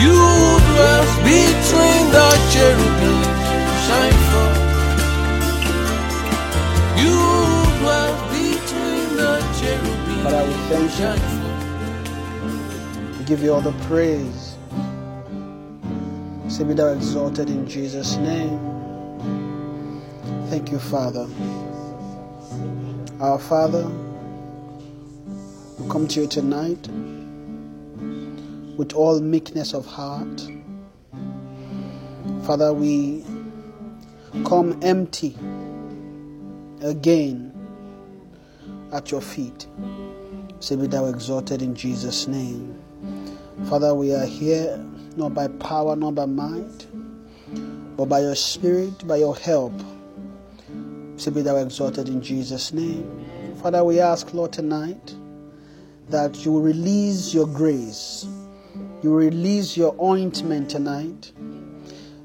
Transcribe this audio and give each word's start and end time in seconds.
You 0.00 0.18
dwells 0.72 1.14
between 1.28 2.04
the 2.16 2.28
cherubim 2.52 3.22
shine 3.86 4.18
forth. 4.30 4.60
You 6.96 7.18
dwells 7.80 8.20
between 8.32 9.06
the 9.16 9.32
cherubim 9.60 10.22
Father, 10.24 10.44
we 10.46 10.54
thank 10.70 10.90
shine 10.92 11.22
you. 13.18 13.24
give 13.26 13.42
you 13.42 13.52
all 13.52 13.60
the 13.60 13.72
praise. 13.86 14.51
Say 16.52 16.64
be 16.64 16.74
thou 16.74 16.88
exalted 16.88 17.48
in 17.48 17.66
Jesus' 17.66 18.16
name. 18.16 18.58
Thank 20.50 20.70
you, 20.70 20.78
Father. 20.78 21.26
Our 23.20 23.38
Father, 23.38 23.90
we 25.78 25.88
come 25.88 26.06
to 26.08 26.20
you 26.20 26.26
tonight 26.26 26.88
with 28.76 28.92
all 28.92 29.18
meekness 29.20 29.72
of 29.72 29.86
heart. 29.86 30.46
Father, 32.42 32.74
we 32.74 33.24
come 34.44 34.78
empty 34.82 35.34
again 36.82 37.50
at 38.92 39.10
your 39.10 39.22
feet. 39.22 39.66
Say, 40.60 40.76
be 40.76 40.86
thou 40.86 41.06
exalted 41.06 41.62
in 41.62 41.74
Jesus' 41.74 42.28
name. 42.28 42.78
Father, 43.70 43.94
we 43.94 44.12
are 44.12 44.26
here 44.26 44.84
not 45.16 45.34
by 45.34 45.48
power, 45.48 45.96
not 45.96 46.14
by 46.14 46.26
might, 46.26 46.86
but 47.96 48.06
by 48.06 48.20
your 48.20 48.34
spirit, 48.34 49.06
by 49.06 49.16
your 49.16 49.36
help. 49.36 49.72
Say, 51.16 51.30
be 51.30 51.42
thou 51.42 51.56
exalted 51.56 52.08
in 52.08 52.22
Jesus' 52.22 52.72
name. 52.72 53.24
Father, 53.62 53.84
we 53.84 54.00
ask, 54.00 54.32
Lord, 54.34 54.52
tonight 54.52 55.14
that 56.08 56.44
you 56.44 56.52
will 56.52 56.62
release 56.62 57.32
your 57.32 57.46
grace. 57.46 58.26
You 59.02 59.14
release 59.14 59.76
your 59.76 59.94
ointment 60.02 60.70
tonight. 60.70 61.32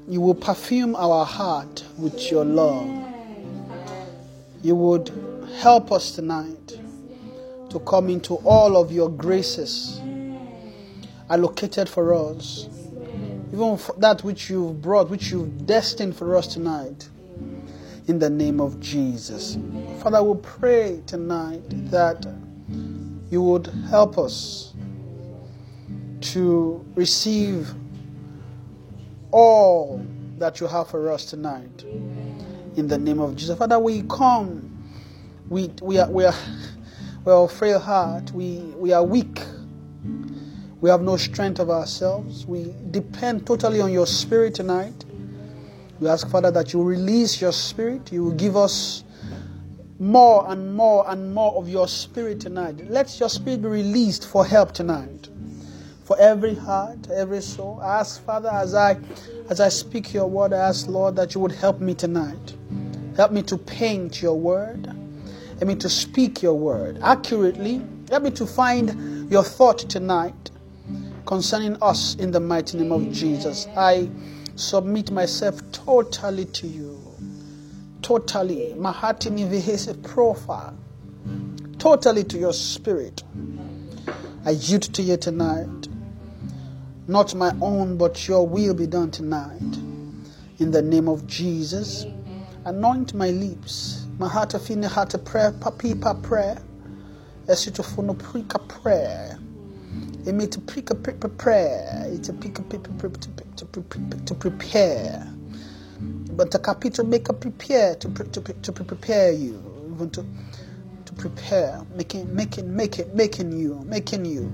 You 0.08 0.20
will 0.20 0.34
perfume 0.34 0.96
our 0.96 1.24
heart 1.24 1.84
with 1.98 2.30
your 2.30 2.44
love. 2.44 2.88
You 4.62 4.74
would 4.74 5.12
help 5.58 5.92
us 5.92 6.12
tonight 6.12 6.78
to 7.70 7.78
come 7.80 8.08
into 8.08 8.34
all 8.36 8.76
of 8.76 8.90
your 8.90 9.10
graces 9.10 10.00
allocated 11.30 11.88
for 11.88 12.14
us, 12.14 12.68
even 13.52 13.78
that 13.98 14.22
which 14.24 14.50
you've 14.50 14.82
brought, 14.82 15.08
which 15.08 15.30
you've 15.30 15.66
destined 15.66 16.16
for 16.16 16.36
us 16.36 16.46
tonight, 16.46 17.08
in 18.06 18.18
the 18.18 18.30
name 18.30 18.60
of 18.60 18.80
Jesus. 18.80 19.58
Father, 20.02 20.22
we 20.22 20.38
pray 20.40 21.02
tonight 21.06 21.62
that 21.90 22.26
you 23.30 23.42
would 23.42 23.66
help 23.90 24.18
us 24.18 24.72
to 26.20 26.84
receive 26.94 27.70
all 29.30 30.04
that 30.38 30.60
you 30.60 30.66
have 30.66 30.88
for 30.88 31.10
us 31.10 31.26
tonight, 31.26 31.84
in 32.76 32.88
the 32.88 32.98
name 32.98 33.20
of 33.20 33.36
Jesus. 33.36 33.58
Father, 33.58 33.78
we 33.78 34.02
come. 34.02 34.64
We, 35.48 35.70
we 35.80 35.98
are 35.98 36.10
we 36.10 36.24
are 36.24 36.34
we 37.24 37.32
are 37.32 37.48
frail 37.48 37.78
heart. 37.78 38.30
We 38.32 38.58
we 38.76 38.92
are 38.92 39.04
weak. 39.04 39.40
We 40.80 40.90
have 40.90 41.02
no 41.02 41.16
strength 41.16 41.58
of 41.58 41.70
ourselves. 41.70 42.46
We 42.46 42.72
depend 42.92 43.46
totally 43.46 43.80
on 43.80 43.92
your 43.92 44.06
spirit 44.06 44.54
tonight. 44.54 45.04
We 45.98 46.08
ask, 46.08 46.28
Father, 46.30 46.52
that 46.52 46.72
you 46.72 46.82
release 46.82 47.40
your 47.40 47.50
spirit. 47.50 48.12
You 48.12 48.24
will 48.24 48.32
give 48.32 48.56
us 48.56 49.02
more 49.98 50.48
and 50.48 50.76
more 50.76 51.04
and 51.10 51.34
more 51.34 51.56
of 51.56 51.68
your 51.68 51.88
spirit 51.88 52.40
tonight. 52.40 52.88
Let 52.88 53.18
your 53.18 53.28
spirit 53.28 53.62
be 53.62 53.68
released 53.68 54.28
for 54.28 54.46
help 54.46 54.70
tonight. 54.72 55.28
For 56.04 56.16
every 56.20 56.54
heart, 56.54 57.10
every 57.10 57.42
soul. 57.42 57.80
I 57.82 57.98
ask, 57.98 58.24
Father, 58.24 58.48
as 58.48 58.74
I 58.74 58.98
as 59.50 59.60
I 59.60 59.70
speak 59.70 60.14
your 60.14 60.26
word, 60.26 60.52
I 60.52 60.58
ask, 60.58 60.86
Lord, 60.86 61.16
that 61.16 61.34
you 61.34 61.40
would 61.40 61.52
help 61.52 61.80
me 61.80 61.94
tonight. 61.94 62.54
Help 63.16 63.32
me 63.32 63.42
to 63.42 63.58
paint 63.58 64.22
your 64.22 64.38
word. 64.38 64.86
Help 64.86 65.66
me 65.66 65.74
to 65.74 65.88
speak 65.88 66.40
your 66.40 66.54
word 66.54 67.00
accurately. 67.02 67.82
Help 68.08 68.22
me 68.22 68.30
to 68.30 68.46
find 68.46 69.28
your 69.30 69.42
thought 69.42 69.78
tonight 69.80 70.50
concerning 71.28 71.76
us 71.82 72.14
in 72.14 72.30
the 72.30 72.40
mighty 72.40 72.78
name 72.78 72.90
of 72.90 73.12
Jesus. 73.12 73.66
I 73.76 74.08
submit 74.56 75.10
myself 75.10 75.60
totally 75.72 76.46
to 76.46 76.66
you. 76.66 76.98
Totally. 78.00 78.74
Mahati 78.78 79.30
mivihese 79.30 80.02
profile. 80.02 80.74
Totally 81.78 82.24
to 82.24 82.38
your 82.38 82.54
spirit. 82.54 83.24
I 84.46 84.52
yield 84.52 84.84
to 84.94 85.02
you 85.02 85.18
tonight. 85.18 85.88
Not 87.06 87.34
my 87.34 87.52
own, 87.60 87.98
but 87.98 88.26
your 88.26 88.46
will 88.48 88.72
be 88.72 88.86
done 88.86 89.10
tonight. 89.10 89.76
In 90.58 90.70
the 90.70 90.80
name 90.80 91.10
of 91.10 91.26
Jesus. 91.26 92.06
Anoint 92.64 93.12
my 93.12 93.28
lips. 93.28 94.06
Mahata 94.18 94.58
fine 94.58 94.84
hata 94.84 95.18
prayer, 95.18 95.52
papipa 95.52 96.22
prayer. 96.22 96.56
Esitofono 97.46 98.16
prika 98.16 98.66
prayer. 98.66 99.38
Emi 100.28 100.50
to 100.50 100.60
pick 100.60 100.90
a 100.90 100.94
prayer. 100.94 102.04
It's 102.08 102.28
a 102.28 102.34
pick 102.34 102.58
a 102.58 102.62
to 102.62 104.34
prepare. 104.34 105.26
But 106.32 106.50
the 106.50 106.58
capital 106.58 107.06
make 107.06 107.30
a 107.30 107.32
prepare 107.32 107.94
to 107.94 108.08
to 108.10 108.40
to 108.42 108.72
prepare 108.72 109.32
you, 109.32 109.56
even 109.94 110.10
to 110.10 110.26
to 111.06 111.12
prepare, 111.14 111.80
making 111.94 112.34
making 112.34 112.76
making 112.76 113.16
making 113.16 113.58
you, 113.58 113.80
making 113.86 114.26
you, 114.26 114.52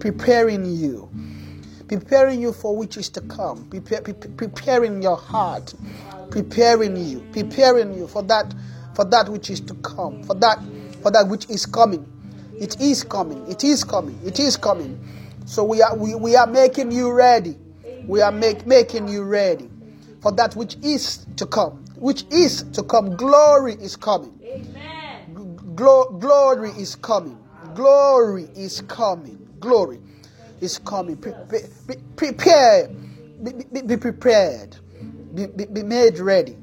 preparing 0.00 0.66
you, 0.66 1.08
preparing 1.86 2.40
you 2.40 2.52
for 2.52 2.76
which 2.76 2.96
is 2.96 3.08
to 3.10 3.20
come, 3.20 3.66
prepare, 3.70 4.02
preparing 4.02 5.00
your 5.00 5.16
heart, 5.16 5.74
preparing 6.30 6.96
you, 6.96 7.20
preparing 7.30 7.94
you 7.94 8.08
for 8.08 8.24
that 8.24 8.52
for 8.96 9.04
that 9.04 9.28
which 9.28 9.48
is 9.48 9.60
to 9.60 9.74
come, 9.74 10.24
for 10.24 10.34
that 10.34 10.58
for 11.02 11.12
that 11.12 11.28
which 11.28 11.48
is 11.48 11.66
coming. 11.66 12.04
It 12.60 12.80
is 12.80 13.04
coming. 13.04 13.46
It 13.50 13.64
is 13.64 13.84
coming. 13.84 14.18
It 14.24 14.40
is 14.40 14.56
coming. 14.56 14.98
So 15.46 15.64
we 15.64 15.80
are 15.82 15.96
we, 15.96 16.14
we 16.14 16.36
are 16.36 16.46
making 16.46 16.90
you 16.92 17.12
ready. 17.12 17.56
We 18.06 18.20
are 18.20 18.32
make, 18.32 18.66
making 18.66 19.08
you 19.08 19.22
ready 19.24 19.70
for 20.20 20.32
that 20.32 20.56
which 20.56 20.76
is 20.82 21.26
to 21.36 21.46
come. 21.46 21.84
Which 21.96 22.24
is 22.30 22.64
to 22.72 22.82
come. 22.82 23.16
Glory 23.16 23.74
is 23.74 23.96
coming. 23.96 24.34
Glo- 25.76 26.10
glory 26.18 26.70
is 26.70 26.96
coming. 26.96 27.38
Glory 27.74 28.48
is 28.56 28.80
coming. 28.82 29.38
Glory 29.60 30.00
is 30.60 30.78
coming. 30.78 31.16
Pre- 31.16 31.32
be, 31.50 31.58
be, 31.86 31.94
prepare. 32.16 32.88
Be, 33.42 33.82
be, 33.82 33.96
prepared. 33.96 34.76
Be, 35.34 35.46
be, 35.46 35.66
be 35.66 35.82
made 35.82 36.18
ready. 36.18 36.56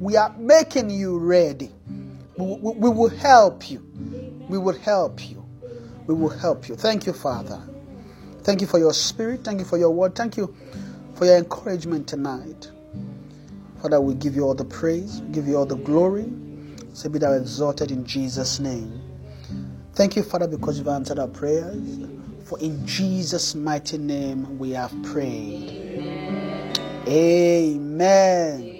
We 0.00 0.16
are 0.16 0.32
making 0.38 0.90
you 0.90 1.18
ready. 1.18 1.72
We, 2.36 2.46
we, 2.46 2.72
we 2.78 2.90
will 2.90 3.08
help 3.08 3.70
you. 3.70 3.82
We 4.48 4.58
will 4.58 4.78
help 4.78 5.28
you. 5.28 5.44
We 6.06 6.14
will 6.14 6.28
help 6.28 6.68
you. 6.68 6.76
Thank 6.76 7.06
you, 7.06 7.12
Father. 7.12 7.60
Thank 8.42 8.60
you 8.60 8.66
for 8.66 8.78
your 8.78 8.94
spirit. 8.94 9.44
Thank 9.44 9.58
you 9.58 9.64
for 9.64 9.78
your 9.78 9.90
word. 9.90 10.14
Thank 10.14 10.36
you 10.36 10.54
for 11.14 11.24
your 11.24 11.36
encouragement 11.36 12.06
tonight. 12.06 12.70
Father, 13.82 14.00
we 14.00 14.14
give 14.14 14.34
you 14.34 14.44
all 14.44 14.54
the 14.54 14.64
praise, 14.64 15.20
we 15.22 15.32
give 15.32 15.46
you 15.46 15.56
all 15.56 15.66
the 15.66 15.76
glory. 15.76 16.32
Say, 16.92 17.08
be 17.08 17.18
thou 17.18 17.32
exalted 17.32 17.90
in 17.90 18.06
Jesus' 18.06 18.58
name. 18.58 19.02
Thank 19.94 20.16
you, 20.16 20.22
Father, 20.22 20.48
because 20.48 20.78
you've 20.78 20.88
answered 20.88 21.18
our 21.18 21.28
prayers. 21.28 22.06
For 22.44 22.58
in 22.60 22.86
Jesus' 22.86 23.54
mighty 23.54 23.98
name 23.98 24.58
we 24.58 24.70
have 24.70 24.94
prayed. 25.02 25.70
Amen. 27.08 28.72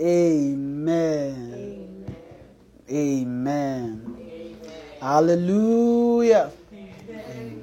Amen. 0.00 2.06
Amen. 2.90 4.23
Hallelujah. 5.04 6.50
Amen. 6.72 7.62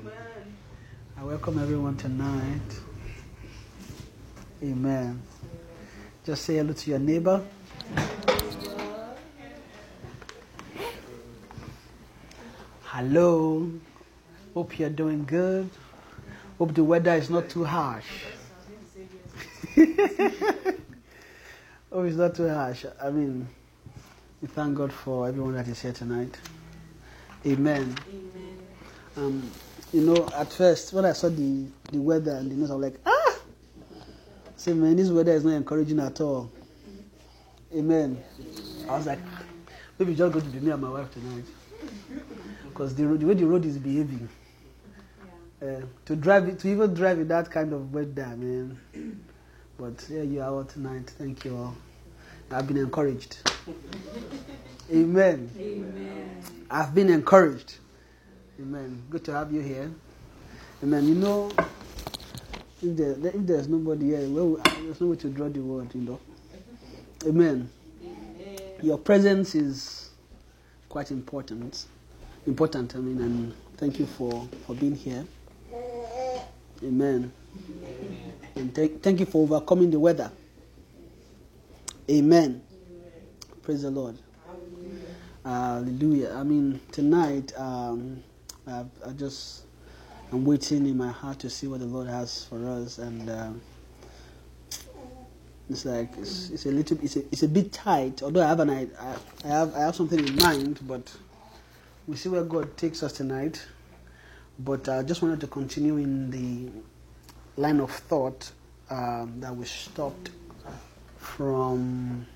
I 1.18 1.24
welcome 1.24 1.58
everyone 1.58 1.98
tonight. 1.98 2.62
Amen. 4.62 5.20
Just 6.24 6.46
say 6.46 6.58
hello 6.58 6.74
to 6.74 6.90
your 6.92 7.00
neighbor. 7.00 7.44
Hello. 12.84 13.72
Hope 14.54 14.78
you're 14.78 14.92
doing 14.92 15.26
good. 15.26 15.68
Hope 16.60 16.76
the 16.76 16.84
weather 16.84 17.16
is 17.16 17.32
not 17.32 17.50
too 17.50 17.64
harsh. 17.64 18.06
oh, 21.92 22.04
it's 22.04 22.18
not 22.18 22.36
too 22.36 22.50
harsh. 22.50 22.86
I 23.02 23.10
mean, 23.10 23.48
we 24.44 24.48
thank 24.48 24.78
God 24.78 24.94
for 24.94 25.28
everyone 25.28 25.56
that 25.56 25.68
is 25.68 25.82
here 25.82 25.92
tonight. 25.92 26.38
Amen. 27.46 27.96
Um, 29.18 29.52
you 29.92 30.02
know, 30.02 30.30
at 30.36 30.52
first 30.54 30.94
when 30.94 31.06
I 31.06 31.14
saw 31.14 31.30
the, 31.30 31.66
the 31.92 32.00
weather 32.00 32.36
and 32.36 32.50
the 32.52 32.56
news, 32.56 32.72
I 32.72 32.76
was 32.76 32.84
like, 32.84 33.00
ah, 33.06 33.22
Say, 34.62 34.74
man, 34.74 34.96
this 34.96 35.10
weather 35.10 35.32
is 35.32 35.44
not 35.44 35.54
encouraging 35.54 36.00
at 36.00 36.22
all. 36.22 36.52
Amen. 37.76 38.24
I 38.88 38.96
was 38.96 39.08
like, 39.08 39.18
maybe 39.98 40.14
just 40.14 40.32
go 40.32 40.40
to 40.40 40.48
the 40.48 40.60
me 40.60 40.70
and 40.70 40.80
my 40.80 40.90
wife 40.90 41.12
tonight. 41.12 41.46
Because 42.66 42.94
the, 42.94 43.06
the 43.06 43.26
way 43.26 43.34
the 43.34 43.48
road 43.48 43.66
is 43.66 43.80
behaving. 43.80 44.30
Uh, 45.60 45.82
to 46.06 46.16
drive 46.16 46.48
it, 46.48 46.60
to 46.60 46.68
even 46.68 46.94
drive 46.94 47.18
in 47.18 47.28
that 47.30 47.50
kind 47.50 47.74
of 47.74 47.92
weather, 47.92 48.28
man. 48.38 48.80
But 49.80 50.00
here 50.08 50.24
you 50.24 50.42
are 50.42 50.52
all 50.52 50.64
tonight. 50.64 51.12
Thank 51.18 51.44
you 51.44 51.58
all. 51.58 51.76
I've 52.52 52.68
been 52.68 52.78
encouraged. 52.78 53.38
Amen. 54.94 55.50
Amen. 55.58 56.61
I've 56.72 56.96
been 56.96 57.10
encouraged. 57.10 57.76
Amen. 58.60 59.04
Good 59.10 59.26
to 59.26 59.34
have 59.34 59.52
you 59.52 59.60
here. 59.60 59.92
Amen. 60.82 61.06
You 61.06 61.16
know, 61.16 61.52
if, 62.82 62.96
there, 62.96 63.12
if 63.12 63.46
there's 63.46 63.68
nobody 63.68 64.08
here, 64.08 64.30
well, 64.30 64.58
there's 64.82 65.02
no 65.02 65.08
way 65.08 65.18
to 65.18 65.28
draw 65.30 65.50
the 65.50 65.60
word, 65.60 65.94
you 65.94 66.02
know. 66.02 66.20
Amen. 67.28 67.70
Your 68.82 68.98
presence 68.98 69.54
is 69.54 70.12
quite 70.88 71.12
important. 71.12 71.86
Important, 72.48 72.96
I 72.96 73.00
mean, 73.00 73.22
and 73.22 73.54
thank 73.76 74.00
you 74.00 74.06
for, 74.06 74.48
for 74.66 74.74
being 74.74 74.96
here. 74.96 75.26
Amen. 76.82 77.34
And 78.56 78.74
thank, 78.74 79.04
thank 79.04 79.20
you 79.20 79.26
for 79.26 79.44
overcoming 79.44 79.92
the 79.92 80.00
weather. 80.00 80.32
Amen. 82.10 82.62
Praise 83.62 83.82
the 83.82 83.92
Lord. 83.92 84.18
Hallelujah. 85.44 86.36
I 86.36 86.44
mean, 86.44 86.80
tonight, 86.92 87.52
um, 87.58 88.22
I, 88.68 88.86
I 89.04 89.12
just, 89.18 89.64
I'm 90.32 90.46
waiting 90.46 90.86
in 90.86 90.96
my 90.96 91.12
heart 91.12 91.40
to 91.40 91.50
see 91.50 91.66
what 91.66 91.80
the 91.80 91.88
Lord 91.88 92.08
has 92.08 92.46
for 92.46 92.64
us. 92.70 93.00
And 93.00 93.28
um, 93.28 93.62
it's 95.68 95.84
like, 95.84 96.16
it's, 96.20 96.52
it's 96.52 96.68
a 96.68 96.72
little, 96.72 97.00
it's 97.02 97.16
a, 97.16 97.20
it's 97.32 97.42
a 97.42 97.48
bit 97.48 97.72
tight. 97.72 98.22
Although 98.22 98.44
I 98.44 98.48
have 98.50 98.60
an, 98.60 98.70
I, 98.70 98.88
I 99.44 99.48
have, 99.48 99.76
I 99.76 99.80
have 99.80 99.96
something 99.96 100.20
in 100.20 100.36
mind, 100.36 100.80
but 100.88 101.12
we 102.06 102.16
see 102.18 102.30
where 102.30 102.44
God 102.44 102.78
takes 102.78 103.02
us 103.02 103.12
tonight. 103.14 103.66
But 104.60 104.88
I 104.90 105.02
just 105.02 105.24
wanted 105.24 105.40
to 105.42 105.48
continue 105.48 105.98
in 105.98 106.30
the 106.30 106.70
line 107.60 107.80
of 107.80 107.90
thought 107.90 108.52
um, 108.92 109.40
that 109.40 109.56
we 109.56 109.66
stopped 109.66 110.30
from 111.18 112.28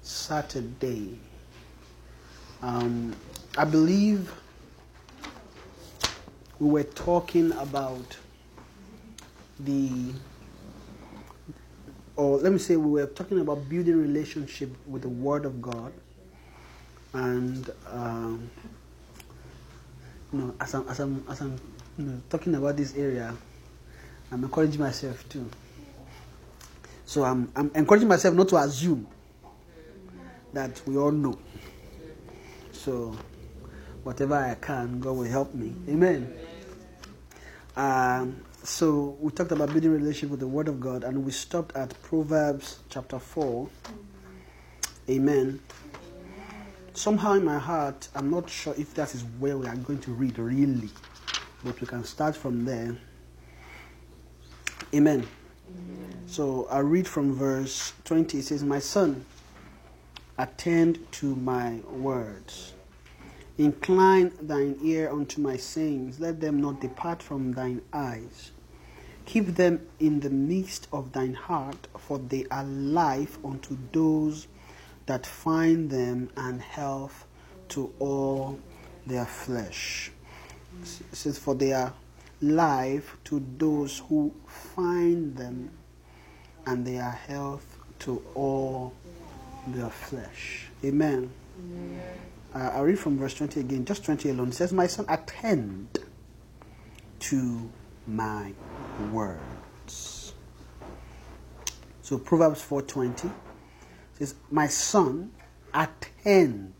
Saturday. 0.00 1.18
Um, 2.62 3.16
I 3.56 3.64
believe 3.64 4.30
we 6.58 6.68
were 6.68 6.82
talking 6.82 7.52
about 7.52 8.18
the, 9.58 10.12
or 12.16 12.36
let 12.38 12.52
me 12.52 12.58
say, 12.58 12.76
we 12.76 12.90
were 13.00 13.06
talking 13.06 13.40
about 13.40 13.66
building 13.68 13.96
relationship 14.00 14.68
with 14.86 15.02
the 15.02 15.08
Word 15.08 15.46
of 15.46 15.62
God, 15.62 15.92
and 17.14 17.70
um, 17.88 18.50
you 20.32 20.38
know, 20.38 20.54
as 20.60 20.74
I'm 20.74 20.86
as 20.88 21.00
I'm 21.00 21.24
as 21.30 21.40
I'm 21.40 21.58
you 21.98 22.04
know, 22.04 22.20
talking 22.28 22.54
about 22.54 22.76
this 22.76 22.94
area, 22.94 23.34
I'm 24.30 24.44
encouraging 24.44 24.80
myself 24.80 25.26
too. 25.30 25.48
So 27.06 27.24
I'm 27.24 27.50
I'm 27.56 27.70
encouraging 27.74 28.08
myself 28.08 28.34
not 28.34 28.48
to 28.50 28.56
assume 28.58 29.06
that 30.52 30.80
we 30.86 30.98
all 30.98 31.10
know. 31.10 31.38
So 32.80 33.14
whatever 34.04 34.36
I 34.36 34.54
can, 34.54 35.00
God 35.00 35.12
will 35.12 35.24
help 35.24 35.54
me. 35.54 35.74
Amen. 35.86 36.32
Um, 37.76 38.40
so 38.62 39.18
we 39.20 39.30
talked 39.32 39.52
about 39.52 39.70
building 39.70 39.92
relationship 39.92 40.30
with 40.30 40.40
the 40.40 40.46
Word 40.46 40.66
of 40.66 40.80
God, 40.80 41.04
and 41.04 41.22
we 41.22 41.30
stopped 41.30 41.76
at 41.76 41.92
Proverbs 42.02 42.78
chapter 42.88 43.18
four. 43.18 43.68
Amen. 45.10 45.60
Somehow 46.94 47.34
in 47.34 47.44
my 47.44 47.58
heart, 47.58 48.08
I'm 48.14 48.30
not 48.30 48.48
sure 48.48 48.74
if 48.78 48.94
that 48.94 49.14
is 49.14 49.24
where 49.38 49.58
we 49.58 49.66
are 49.66 49.76
going 49.76 50.00
to 50.00 50.12
read 50.12 50.38
really, 50.38 50.88
but 51.62 51.78
we 51.82 51.86
can 51.86 52.02
start 52.02 52.34
from 52.34 52.64
there. 52.64 52.96
Amen. 54.94 55.26
So 56.26 56.66
I 56.70 56.78
read 56.78 57.06
from 57.06 57.34
verse 57.34 57.92
20. 58.04 58.38
It 58.38 58.44
says, 58.46 58.64
My 58.64 58.78
son, 58.78 59.26
attend 60.40 60.98
to 61.12 61.36
my 61.36 61.80
words. 61.90 62.72
Incline 63.58 64.32
thine 64.40 64.78
ear 64.82 65.10
unto 65.10 65.38
my 65.40 65.56
sayings. 65.58 66.18
Let 66.18 66.40
them 66.40 66.62
not 66.62 66.80
depart 66.80 67.22
from 67.22 67.52
thine 67.52 67.82
eyes. 67.92 68.52
Keep 69.26 69.56
them 69.56 69.86
in 69.98 70.20
the 70.20 70.30
midst 70.30 70.88
of 70.94 71.12
thine 71.12 71.34
heart, 71.34 71.88
for 71.98 72.18
they 72.18 72.46
are 72.50 72.64
life 72.64 73.38
unto 73.44 73.76
those 73.92 74.48
that 75.04 75.26
find 75.26 75.90
them 75.90 76.30
and 76.38 76.62
health 76.62 77.26
to 77.68 77.92
all 77.98 78.58
their 79.06 79.26
flesh. 79.26 80.10
It 80.80 81.16
says, 81.16 81.38
For 81.38 81.54
they 81.54 81.74
are 81.74 81.92
life 82.40 83.18
to 83.24 83.44
those 83.58 83.98
who 84.08 84.34
find 84.46 85.36
them, 85.36 85.70
and 86.64 86.86
they 86.86 86.98
are 86.98 87.12
health 87.28 87.76
to 88.00 88.22
all 88.34 88.94
their 89.66 89.90
flesh. 89.90 90.68
Amen. 90.84 91.30
Uh, 92.54 92.58
I 92.58 92.80
read 92.80 92.98
from 92.98 93.18
verse 93.18 93.34
20 93.34 93.60
again, 93.60 93.84
just 93.84 94.04
20 94.04 94.30
alone. 94.30 94.48
It 94.48 94.54
says, 94.54 94.72
My 94.72 94.86
son, 94.86 95.04
attend 95.08 95.98
to 97.20 97.70
my 98.06 98.52
words. 99.12 100.32
So 102.02 102.18
Proverbs 102.18 102.60
4:20 102.60 103.30
says, 104.18 104.34
My 104.50 104.66
son, 104.66 105.30
attend 105.72 106.72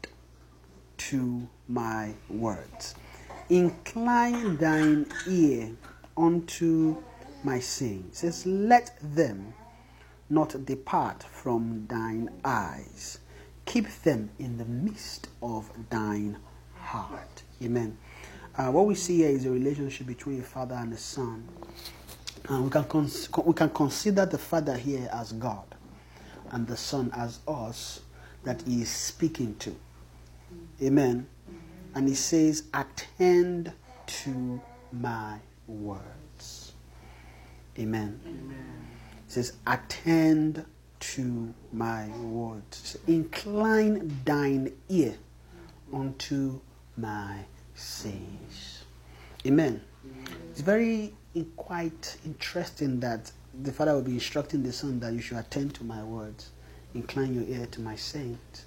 to 0.99 1.49
my 1.69 2.15
words. 2.29 2.97
Incline 3.49 4.57
thine 4.57 5.07
ear 5.29 5.71
unto 6.17 6.97
my 7.45 7.61
saying. 7.61 8.07
It 8.09 8.17
says, 8.17 8.45
Let 8.45 8.99
them 9.01 9.55
not 10.31 10.65
depart 10.65 11.25
from 11.25 11.87
thine 11.89 12.31
eyes. 12.45 13.19
Keep 13.67 13.89
them 14.03 14.31
in 14.39 14.59
the 14.59 14.65
midst 14.65 15.29
of 15.43 15.71
thine 15.91 16.39
heart. 16.77 17.43
Amen. 17.63 17.97
Uh, 18.57 18.71
what 18.71 18.87
we 18.87 18.95
see 18.95 19.19
here 19.19 19.31
is 19.31 19.45
a 19.45 19.51
relationship 19.51 20.07
between 20.07 20.41
a 20.41 20.45
father 20.45 20.75
and 20.77 20.93
a 20.93 20.97
son. 20.97 21.47
And 22.49 22.65
we 22.65 22.71
can, 22.71 22.85
cons- 22.85 23.29
we 23.45 23.55
can 23.55 23.71
consider 23.71 24.27
the 24.27 24.39
father 24.39 24.77
here 24.77 25.09
as 25.13 25.33
God 25.33 25.67
and 26.53 26.67
the 26.67 26.77
son 26.77 27.11
as 27.15 27.41
us 27.47 28.01
that 28.45 28.63
he 28.63 28.83
is 28.83 28.91
speaking 28.91 29.55
to. 29.57 29.75
Amen. 30.83 31.27
And 31.95 32.09
he 32.09 32.15
says, 32.15 32.65
Attend 32.73 33.73
to 34.07 34.61
my 34.93 35.39
words. 35.67 36.73
Amen. 37.79 38.21
It 38.27 38.80
says, 39.31 39.55
Attend 39.67 40.65
to 40.99 41.55
my 41.73 42.09
words. 42.09 42.99
Incline 43.07 44.21
thine 44.25 44.73
ear 44.89 45.15
unto 45.93 46.61
my 46.97 47.39
sayings. 47.75 48.85
Amen. 49.47 49.81
It's 50.51 50.61
very 50.61 51.15
quite 51.57 52.17
interesting 52.27 53.01
that 53.01 53.31
the 53.63 53.73
father 53.73 53.95
will 53.95 54.03
be 54.03 54.13
instructing 54.15 54.63
the 54.63 54.73
son 54.73 55.01
that 55.01 55.13
you 55.13 55.21
should 55.21 55.39
attend 55.39 55.75
to 55.75 55.85
my 55.85 56.03
words, 56.03 56.51
incline 56.95 57.35
your 57.35 57.45
ear 57.45 57.67
to 57.67 57.81
my 57.81 57.97
sayings. 57.97 58.67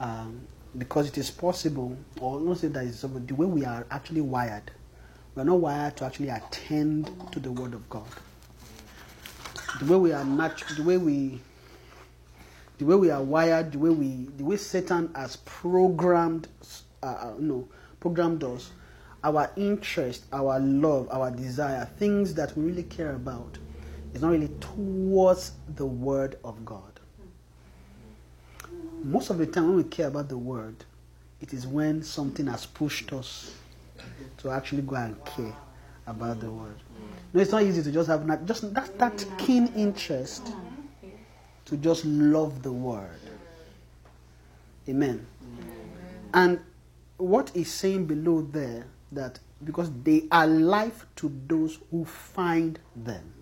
Um, 0.00 0.40
because 0.76 1.08
it 1.08 1.18
is 1.18 1.30
possible, 1.30 1.96
or 2.20 2.40
not 2.40 2.58
say 2.58 2.68
that 2.68 2.84
it's 2.84 3.02
the 3.02 3.34
way 3.34 3.46
we 3.46 3.64
are 3.64 3.86
actually 3.90 4.20
wired, 4.22 4.72
we're 5.34 5.44
not 5.44 5.60
wired 5.60 5.96
to 5.96 6.04
actually 6.04 6.28
attend 6.28 7.10
to 7.32 7.38
the 7.40 7.52
word 7.52 7.74
of 7.74 7.88
God. 7.88 8.08
The 9.80 9.86
way 9.86 9.96
we 9.96 10.12
are 10.12 10.24
natu- 10.24 10.76
the 10.76 10.82
way 10.82 10.96
we 10.96 11.40
the 12.78 12.84
way 12.84 12.96
we 12.96 13.10
are 13.10 13.22
wired, 13.22 13.72
the 13.72 13.78
way 13.78 13.90
we, 13.90 14.28
the 14.36 14.44
way 14.44 14.56
Satan 14.56 15.10
has 15.14 15.36
programmed, 15.36 16.48
uh, 17.02 17.06
uh, 17.06 17.34
no, 17.38 17.68
programmed 18.00 18.42
us, 18.42 18.72
our 19.22 19.50
interest, 19.56 20.24
our 20.32 20.58
love, 20.58 21.08
our 21.10 21.30
desire, 21.30 21.88
things 21.98 22.34
that 22.34 22.56
we 22.56 22.64
really 22.64 22.82
care 22.82 23.14
about, 23.14 23.58
is 24.12 24.22
not 24.22 24.32
really 24.32 24.50
towards 24.60 25.52
the 25.76 25.86
Word 25.86 26.36
of 26.44 26.64
God. 26.64 26.82
Most 29.02 29.30
of 29.30 29.38
the 29.38 29.46
time, 29.46 29.68
when 29.68 29.76
we 29.76 29.84
care 29.84 30.08
about 30.08 30.28
the 30.28 30.38
Word, 30.38 30.84
it 31.40 31.52
is 31.52 31.66
when 31.66 32.02
something 32.02 32.46
has 32.48 32.66
pushed 32.66 33.12
us 33.12 33.54
to 34.38 34.50
actually 34.50 34.82
go 34.82 34.96
and 34.96 35.22
care 35.24 35.54
about 36.06 36.40
the 36.40 36.50
Word. 36.50 36.76
No, 37.34 37.40
it's 37.40 37.50
not 37.50 37.64
easy 37.64 37.82
to 37.82 37.90
just 37.90 38.08
have 38.08 38.24
not, 38.24 38.46
just 38.46 38.72
that, 38.74 38.96
that 38.98 39.26
keen 39.38 39.66
interest 39.74 40.44
mm. 40.44 41.10
to 41.64 41.76
just 41.76 42.04
love 42.04 42.62
the 42.62 42.70
word. 42.70 43.10
Amen. 44.88 45.26
Mm. 45.42 45.66
And 46.32 46.60
what 47.16 47.50
is 47.54 47.72
saying 47.72 48.06
below 48.06 48.42
there 48.42 48.86
that 49.10 49.40
because 49.64 49.90
they 50.04 50.24
are 50.30 50.46
life 50.46 51.06
to 51.16 51.32
those 51.48 51.80
who 51.90 52.04
find 52.04 52.78
them. 52.94 53.32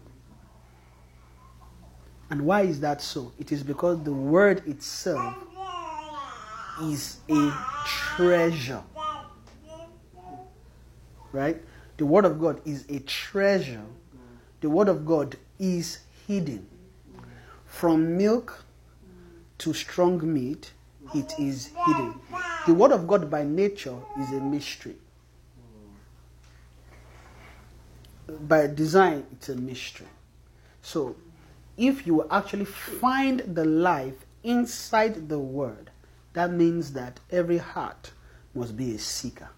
And 2.31 2.47
why 2.47 2.63
is 2.63 2.81
that 2.81 3.03
so? 3.03 3.33
It 3.39 3.53
is 3.53 3.63
because 3.63 4.03
the 4.05 4.13
word 4.13 4.67
itself 4.67 5.37
is 6.83 7.19
a 7.29 7.53
treasure. 7.87 8.83
Right? 11.33 11.63
The 11.97 12.07
word 12.07 12.25
of 12.25 12.41
God 12.41 12.61
is 12.65 12.85
a 12.89 13.01
treasure. 13.01 13.85
The 14.61 14.71
word 14.71 14.89
of 14.89 15.05
God 15.05 15.37
is 15.59 16.01
hidden. 16.27 16.67
From 17.67 18.17
milk 18.17 18.65
to 19.59 19.73
strong 19.73 20.21
meat, 20.33 20.73
it 21.15 21.33
is 21.39 21.71
hidden. 21.87 22.15
The 22.67 22.75
word 22.75 22.93
of 22.93 23.07
God 23.07 23.31
by 23.31 23.45
nature 23.45 23.97
is 24.21 24.31
a 24.31 24.41
mystery. 24.41 24.97
By 28.29 28.67
design, 28.69 29.27
it's 29.33 29.49
a 29.49 29.57
mystery. 29.57 30.07
So, 30.81 31.17
if 31.77 32.07
you 32.07 32.27
actually 32.31 32.65
find 32.65 33.41
the 33.41 33.65
life 33.65 34.27
inside 34.43 35.29
the 35.29 35.39
word, 35.39 35.91
that 36.33 36.51
means 36.51 36.93
that 36.93 37.21
every 37.31 37.59
heart 37.59 38.13
must 38.55 38.77
be 38.77 38.95
a 38.95 38.99
seeker. 38.99 39.49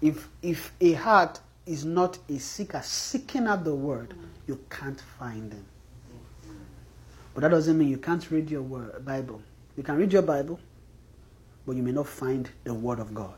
If, 0.00 0.28
if 0.42 0.72
a 0.80 0.92
heart 0.92 1.40
is 1.66 1.84
not 1.84 2.18
a 2.28 2.38
seeker, 2.38 2.80
seeking 2.82 3.46
out 3.46 3.64
the 3.64 3.74
word, 3.74 4.14
you 4.46 4.58
can't 4.70 5.00
find 5.18 5.50
them. 5.50 5.64
But 7.34 7.42
that 7.42 7.48
doesn't 7.50 7.78
mean 7.78 7.88
you 7.88 7.98
can't 7.98 8.28
read 8.30 8.50
your 8.50 8.62
word, 8.62 9.04
Bible. 9.04 9.40
You 9.76 9.82
can 9.82 9.96
read 9.96 10.12
your 10.12 10.22
Bible, 10.22 10.58
but 11.66 11.76
you 11.76 11.82
may 11.82 11.92
not 11.92 12.06
find 12.08 12.48
the 12.64 12.74
word 12.74 12.98
of 12.98 13.14
God. 13.14 13.36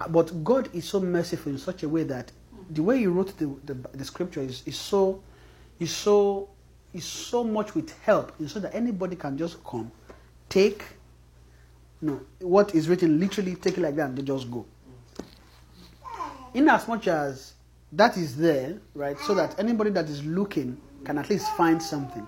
Uh, 0.00 0.08
But 0.08 0.44
God 0.44 0.68
is 0.74 0.84
so 0.84 1.00
merciful 1.00 1.52
in 1.52 1.58
such 1.58 1.82
a 1.82 1.88
way 1.88 2.02
that 2.04 2.32
the 2.70 2.82
way 2.82 2.98
He 2.98 3.06
wrote 3.06 3.36
the, 3.38 3.46
the, 3.64 3.74
the 3.92 4.04
scripture 4.04 4.40
is, 4.40 4.62
is 4.66 4.76
so 4.76 5.22
is 5.78 5.94
so 5.94 6.48
is 6.92 7.04
so 7.04 7.42
much 7.42 7.74
with 7.74 7.92
help, 8.02 8.32
so 8.46 8.60
that 8.60 8.74
anybody 8.74 9.16
can 9.16 9.36
just 9.36 9.62
come, 9.64 9.90
take, 10.48 10.84
no, 12.04 12.20
what 12.40 12.74
is 12.74 12.86
written 12.86 13.18
literally 13.18 13.54
take 13.56 13.78
it 13.78 13.80
like 13.80 13.96
that 13.96 14.10
and 14.10 14.18
they 14.18 14.22
just 14.22 14.50
go. 14.50 14.66
In 16.52 16.68
as 16.68 16.86
much 16.86 17.08
as 17.08 17.54
that 17.92 18.18
is 18.18 18.36
there, 18.36 18.78
right, 18.94 19.18
so 19.20 19.34
that 19.34 19.58
anybody 19.58 19.88
that 19.88 20.10
is 20.10 20.22
looking 20.22 20.76
can 21.06 21.16
at 21.16 21.30
least 21.30 21.50
find 21.56 21.82
something. 21.82 22.26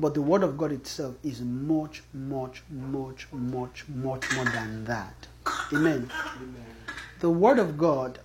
But 0.00 0.14
the 0.14 0.22
word 0.22 0.42
of 0.42 0.56
God 0.56 0.72
itself 0.72 1.14
is 1.22 1.42
much, 1.42 2.04
much, 2.14 2.62
much, 2.70 3.28
much, 3.32 3.84
much 3.86 4.32
more 4.34 4.44
than 4.46 4.84
that. 4.86 5.26
Amen. 5.74 6.10
The 7.20 7.28
word 7.28 7.58
of 7.58 7.76
God, 7.76 8.18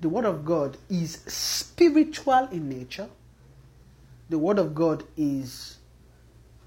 the 0.00 0.08
word 0.08 0.26
of 0.26 0.44
God 0.44 0.76
is 0.88 1.22
spiritual 1.26 2.48
in 2.52 2.68
nature. 2.68 3.08
The 4.28 4.38
word 4.38 4.60
of 4.60 4.76
God 4.76 5.02
is 5.16 5.78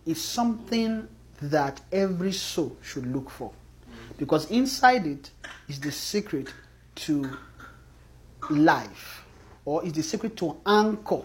is 0.05 0.21
something 0.21 1.07
that 1.41 1.81
every 1.91 2.31
soul 2.31 2.75
should 2.81 3.05
look 3.13 3.29
for. 3.29 3.51
Because 4.17 4.49
inside 4.51 5.07
it 5.07 5.31
is 5.67 5.79
the 5.79 5.91
secret 5.91 6.53
to 6.95 7.29
life, 8.49 9.23
or 9.65 9.85
is 9.85 9.93
the 9.93 10.03
secret 10.03 10.35
to 10.37 10.57
anchor. 10.65 11.21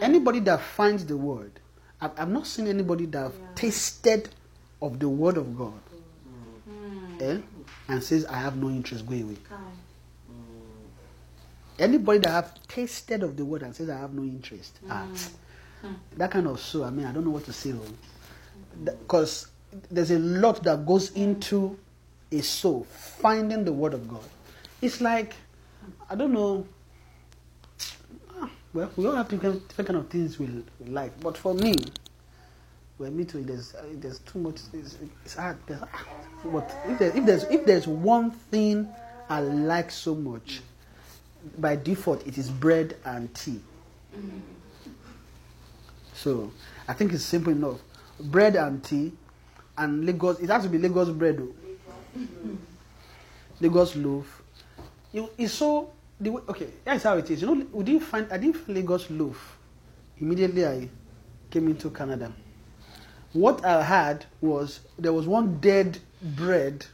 Anybody 0.00 0.40
that 0.40 0.60
finds 0.60 1.04
the 1.04 1.16
word, 1.16 1.52
I've, 2.00 2.12
I've 2.16 2.30
not 2.30 2.46
seen 2.46 2.66
anybody 2.68 3.06
that 3.06 3.18
have 3.18 3.54
tasted 3.54 4.28
of 4.80 4.98
the 5.00 5.08
word 5.08 5.36
of 5.36 5.56
God 5.58 5.72
eh, 7.20 7.38
and 7.88 8.02
says, 8.02 8.24
I 8.26 8.36
have 8.38 8.56
no 8.56 8.68
interest, 8.68 9.06
go 9.06 9.14
away. 9.14 9.36
Anybody 11.78 12.18
that 12.20 12.30
have 12.30 12.66
tasted 12.66 13.22
of 13.22 13.36
the 13.36 13.44
word 13.44 13.62
and 13.62 13.74
says, 13.74 13.88
I 13.88 13.98
have 13.98 14.12
no 14.12 14.22
interest, 14.22 14.78
ah, 14.90 15.06
that 16.16 16.30
kind 16.30 16.46
of 16.46 16.60
soul, 16.60 16.84
I 16.84 16.90
mean, 16.90 17.06
I 17.06 17.12
don't 17.12 17.24
know 17.24 17.30
what 17.30 17.44
to 17.46 17.52
say. 17.52 17.72
though. 17.72 18.92
Because 18.92 19.48
there's 19.90 20.10
a 20.10 20.18
lot 20.18 20.62
that 20.64 20.86
goes 20.86 21.10
into 21.12 21.78
a 22.32 22.40
soul 22.42 22.84
finding 22.84 23.64
the 23.64 23.72
word 23.72 23.94
of 23.94 24.08
God. 24.08 24.24
It's 24.80 25.00
like, 25.00 25.34
I 26.08 26.14
don't 26.14 26.32
know, 26.32 26.66
ah, 28.40 28.50
well, 28.72 28.90
we 28.96 29.06
all 29.06 29.14
have 29.16 29.28
different, 29.28 29.68
kind 29.76 29.96
of 29.96 30.08
things 30.08 30.38
we, 30.38 30.46
we 30.80 30.90
like. 30.90 31.18
But 31.20 31.36
for 31.36 31.54
me, 31.54 31.74
well, 32.98 33.10
me 33.10 33.24
too. 33.24 33.42
There's 33.42 33.74
uh, 33.74 33.84
there's 33.94 34.18
too 34.20 34.40
much. 34.40 34.56
It's, 34.72 34.98
it's 35.24 35.34
hard. 35.36 35.56
There's, 35.66 35.80
ah, 35.82 36.04
but 36.44 36.76
if 36.86 36.98
there, 36.98 37.16
if 37.16 37.24
there's 37.26 37.44
if 37.44 37.64
there's 37.64 37.86
one 37.86 38.30
thing 38.32 38.88
I 39.28 39.40
like 39.40 39.90
so 39.90 40.14
much, 40.14 40.60
by 41.58 41.76
default 41.76 42.26
it 42.26 42.38
is 42.38 42.50
bread 42.50 42.96
and 43.04 43.32
tea. 43.34 43.60
So 46.18 46.50
I 46.88 46.94
think 46.94 47.12
it's 47.12 47.24
simple 47.24 47.52
enough. 47.52 47.78
Bread 48.18 48.56
and 48.56 48.82
tea, 48.82 49.12
and 49.76 50.04
Lagos. 50.04 50.40
It 50.40 50.50
has 50.50 50.64
to 50.64 50.68
be 50.68 50.78
Lagos 50.78 51.10
bread. 51.10 51.38
Though. 51.38 51.54
Mm-hmm. 52.18 52.54
Lagos 53.60 53.94
loaf. 53.94 54.42
You, 55.12 55.30
it's 55.38 55.52
so 55.54 55.92
the 56.20 56.30
way, 56.32 56.42
okay. 56.48 56.68
That's 56.84 57.04
how 57.04 57.16
it 57.16 57.30
is. 57.30 57.40
You 57.40 57.54
know, 57.54 57.66
we 57.72 57.84
didn't 57.84 58.02
find. 58.02 58.26
I 58.32 58.38
didn't 58.38 58.56
find 58.56 58.76
Lagos 58.76 59.08
loaf 59.10 59.58
immediately. 60.20 60.66
I 60.66 60.88
came 61.50 61.68
into 61.68 61.90
Canada. 61.90 62.32
What 63.32 63.64
I 63.64 63.82
had 63.82 64.26
was 64.40 64.80
there 64.98 65.12
was 65.12 65.26
one 65.28 65.60
dead 65.60 65.98
bread 66.20 66.84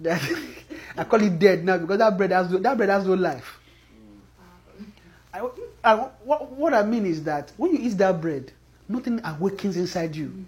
that 0.00 0.20
I 0.96 1.04
call 1.04 1.22
it 1.22 1.38
dead 1.38 1.64
now 1.64 1.78
because 1.78 1.98
that 1.98 2.16
bread 2.16 2.32
has 2.32 2.50
no, 2.50 2.58
that 2.58 2.76
bread 2.76 2.88
has 2.88 3.06
no 3.06 3.14
life. 3.14 3.60
Mm. 4.74 4.90
I, 5.32 5.48
I, 5.84 5.94
what, 6.24 6.50
what 6.50 6.74
I 6.74 6.82
mean 6.82 7.06
is 7.06 7.22
that 7.24 7.52
when 7.56 7.72
you 7.72 7.78
eat 7.80 7.96
that 7.98 8.20
bread, 8.20 8.50
nothing 8.88 9.20
awakens 9.24 9.76
inside 9.76 10.14
you. 10.16 10.44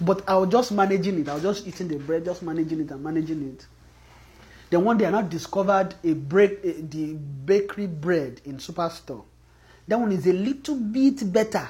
But 0.00 0.28
I 0.28 0.36
was 0.36 0.50
just 0.50 0.72
managing 0.72 1.20
it. 1.20 1.28
I 1.28 1.34
was 1.34 1.42
just 1.42 1.66
eating 1.66 1.88
the 1.88 1.96
bread, 1.96 2.24
just 2.24 2.42
managing 2.42 2.80
it 2.80 2.90
and 2.90 3.02
managing 3.02 3.48
it. 3.48 3.66
Then 4.68 4.84
one 4.84 4.98
day 4.98 5.06
I 5.06 5.10
now 5.10 5.22
discovered 5.22 5.94
a 6.04 6.12
break, 6.12 6.58
a, 6.64 6.72
the 6.82 7.14
bakery 7.14 7.86
bread 7.86 8.40
in 8.44 8.58
Superstore. 8.58 9.24
That 9.88 9.98
one 9.98 10.12
is 10.12 10.26
a 10.26 10.32
little 10.32 10.74
bit 10.76 11.32
better 11.32 11.68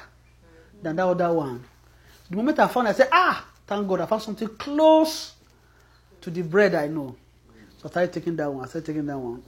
than 0.81 0.95
that 0.95 1.05
other 1.05 1.31
one. 1.31 1.63
The 2.29 2.35
moment 2.35 2.59
I 2.59 2.67
found, 2.67 2.87
it, 2.87 2.91
I 2.91 2.93
said, 2.93 3.09
ah, 3.11 3.47
thank 3.65 3.87
God, 3.87 4.01
I 4.01 4.05
found 4.07 4.23
something 4.23 4.47
close 4.57 5.33
to 6.21 6.31
the 6.31 6.41
bread 6.41 6.75
I 6.75 6.87
know. 6.87 7.15
So 7.77 7.85
I 7.85 7.89
started 7.89 8.13
taking 8.13 8.35
that 8.37 8.51
one. 8.51 8.65
I 8.65 8.67
started 8.67 8.87
taking 8.87 9.05
that 9.05 9.17
one. 9.17 9.43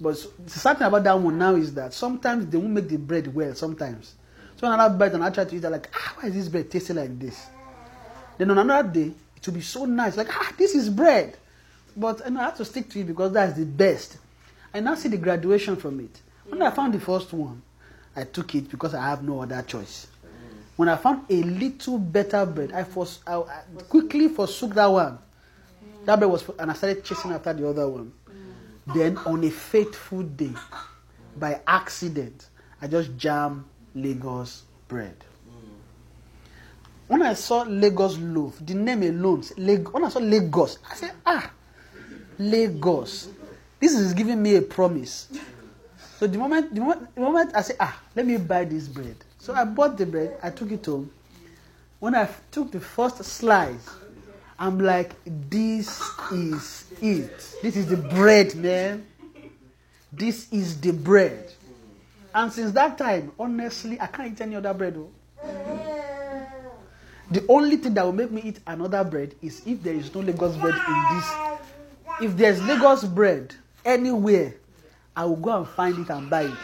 But 0.00 0.10
s- 0.10 0.26
the 0.44 0.50
sad 0.50 0.78
thing 0.78 0.86
about 0.86 1.04
that 1.04 1.18
one 1.18 1.38
now 1.38 1.54
is 1.54 1.72
that 1.74 1.94
sometimes 1.94 2.46
they 2.46 2.58
won't 2.58 2.70
make 2.72 2.88
the 2.88 2.98
bread 2.98 3.34
well. 3.34 3.54
Sometimes. 3.54 4.14
So 4.56 4.66
I 4.66 4.88
bite 4.88 5.12
and 5.12 5.22
I 5.24 5.30
try 5.30 5.44
to 5.44 5.56
eat, 5.56 5.64
I'm 5.64 5.72
like, 5.72 5.90
ah, 5.94 6.14
why 6.18 6.28
is 6.28 6.34
this 6.34 6.48
bread 6.48 6.70
tasting 6.70 6.96
like 6.96 7.18
this? 7.18 7.46
Then 8.38 8.50
on 8.50 8.58
another 8.58 8.88
day, 8.88 9.12
it 9.36 9.46
will 9.46 9.54
be 9.54 9.60
so 9.60 9.84
nice. 9.84 10.16
Like, 10.16 10.28
ah, 10.30 10.52
this 10.56 10.74
is 10.74 10.88
bread. 10.88 11.36
But 11.96 12.28
know, 12.30 12.40
I 12.40 12.44
have 12.44 12.56
to 12.58 12.64
stick 12.64 12.88
to 12.90 13.00
it 13.00 13.04
because 13.06 13.32
that's 13.32 13.56
the 13.56 13.64
best. 13.64 14.18
I 14.74 14.80
now 14.80 14.94
see 14.94 15.08
the 15.08 15.16
graduation 15.16 15.76
from 15.76 16.00
it. 16.00 16.20
When 16.48 16.60
I 16.62 16.70
found 16.70 16.94
the 16.94 17.00
first 17.00 17.32
one, 17.32 17.62
I 18.14 18.24
took 18.24 18.54
it 18.54 18.70
because 18.70 18.94
I 18.94 19.02
have 19.02 19.22
no 19.22 19.42
other 19.42 19.62
choice. 19.62 20.06
When 20.76 20.88
I 20.90 20.96
found 20.96 21.24
a 21.30 21.42
little 21.42 21.98
better 21.98 22.44
bread, 22.44 22.72
I, 22.72 22.84
fors- 22.84 23.20
I, 23.26 23.36
I 23.36 23.62
quickly 23.88 24.28
forsook 24.28 24.74
that 24.74 24.86
one. 24.86 25.18
That 26.04 26.18
bread 26.18 26.30
was, 26.30 26.44
and 26.58 26.70
I 26.70 26.74
started 26.74 27.02
chasing 27.04 27.32
after 27.32 27.52
the 27.54 27.68
other 27.68 27.88
one. 27.88 28.12
Then 28.94 29.16
on 29.18 29.42
a 29.44 29.50
fateful 29.50 30.22
day, 30.22 30.52
by 31.36 31.60
accident, 31.66 32.48
I 32.80 32.86
just 32.86 33.16
jam 33.16 33.64
Lagos 33.94 34.64
bread. 34.88 35.16
When 37.08 37.22
I 37.22 37.34
saw 37.34 37.62
Lagos 37.62 38.18
loaf, 38.18 38.58
the 38.60 38.74
name 38.74 39.02
alone, 39.02 39.42
when 39.92 40.04
I 40.04 40.08
saw 40.08 40.18
Lagos, 40.18 40.78
I 40.90 40.94
said, 40.94 41.12
ah, 41.24 41.50
Lagos. 42.38 43.28
This 43.78 43.92
is 43.92 44.14
giving 44.14 44.42
me 44.42 44.56
a 44.56 44.62
promise. 44.62 45.28
So 46.18 46.26
the 46.26 46.38
moment, 46.38 46.74
the 46.74 46.80
moment, 46.80 47.14
the 47.14 47.20
moment 47.20 47.52
I 47.54 47.60
said, 47.62 47.76
ah, 47.78 48.00
let 48.14 48.26
me 48.26 48.38
buy 48.38 48.64
this 48.64 48.88
bread. 48.88 49.16
So 49.38 49.52
I 49.54 49.64
bought 49.64 49.96
the 49.98 50.06
bread, 50.06 50.38
I 50.42 50.50
took 50.50 50.72
it 50.72 50.84
home. 50.86 51.10
When 51.98 52.14
I 52.14 52.28
took 52.50 52.72
the 52.72 52.80
first 52.80 53.22
slice, 53.22 53.88
I'm 54.58 54.78
like, 54.78 55.12
this 55.24 56.00
is 56.32 56.84
it. 57.02 57.56
This 57.62 57.76
is 57.76 57.86
the 57.86 57.96
bread, 57.96 58.54
man. 58.54 59.06
This 60.12 60.50
is 60.52 60.80
the 60.80 60.92
bread. 60.92 61.52
And 62.34 62.52
since 62.52 62.72
that 62.72 62.96
time, 62.98 63.32
honestly, 63.38 64.00
I 64.00 64.06
can't 64.06 64.32
eat 64.32 64.40
any 64.40 64.56
other 64.56 64.72
bread. 64.74 64.96
oh. 64.96 65.10
The 67.30 67.44
only 67.48 67.76
thing 67.76 67.94
that 67.94 68.04
will 68.04 68.12
make 68.12 68.30
me 68.30 68.40
eat 68.44 68.60
another 68.66 69.02
bread 69.02 69.34
is 69.42 69.60
if 69.66 69.82
there 69.82 69.94
is 69.94 70.14
no 70.14 70.20
Lagos 70.20 70.56
bread 70.56 70.74
in 70.74 71.16
this. 71.16 71.32
If 72.22 72.36
there's 72.36 72.62
Lagos 72.62 73.04
bread 73.04 73.54
anywhere, 73.84 74.54
I 75.16 75.24
will 75.24 75.36
go 75.36 75.56
and 75.58 75.68
find 75.68 75.98
it 75.98 76.10
and 76.10 76.30
buy 76.30 76.42
it. 76.44 76.58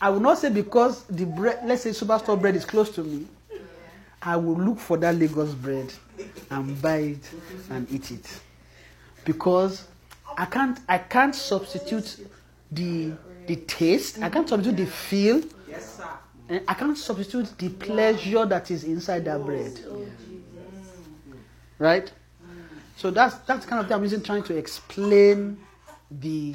I 0.00 0.10
will 0.10 0.20
not 0.20 0.38
say 0.38 0.50
because 0.50 1.04
the 1.04 1.26
bread, 1.26 1.60
let's 1.64 1.82
say 1.82 1.90
superstore 1.90 2.40
bread 2.40 2.56
is 2.56 2.64
close 2.64 2.90
to 2.94 3.02
me, 3.04 3.26
I 4.22 4.36
will 4.36 4.56
look 4.56 4.78
for 4.78 4.96
that 4.98 5.16
Lagos 5.16 5.52
bread 5.54 5.92
and 6.50 6.80
buy 6.80 6.96
it 6.96 7.30
and 7.70 7.90
eat 7.90 8.10
it. 8.12 8.40
Because 9.24 9.88
I 10.36 10.44
can't 10.44 10.78
I 10.88 10.98
can't 10.98 11.34
substitute 11.34 12.28
the 12.70 13.12
the 13.46 13.56
taste. 13.56 14.22
I 14.22 14.28
can't 14.28 14.48
substitute 14.48 14.76
the 14.76 14.86
feel. 14.86 15.42
And 16.48 16.62
I 16.68 16.74
can't 16.74 16.96
substitute 16.98 17.56
the 17.58 17.68
pleasure 17.70 18.44
that 18.46 18.70
is 18.70 18.84
inside 18.84 19.24
that 19.24 19.44
bread. 19.44 19.78
Right? 21.78 22.12
So 22.96 23.10
that's 23.10 23.36
that's 23.46 23.66
kind 23.66 23.80
of 23.80 23.88
thing 23.88 23.96
I'm 23.96 24.02
using 24.04 24.22
trying 24.22 24.44
to 24.44 24.56
explain 24.56 25.58
the 26.10 26.54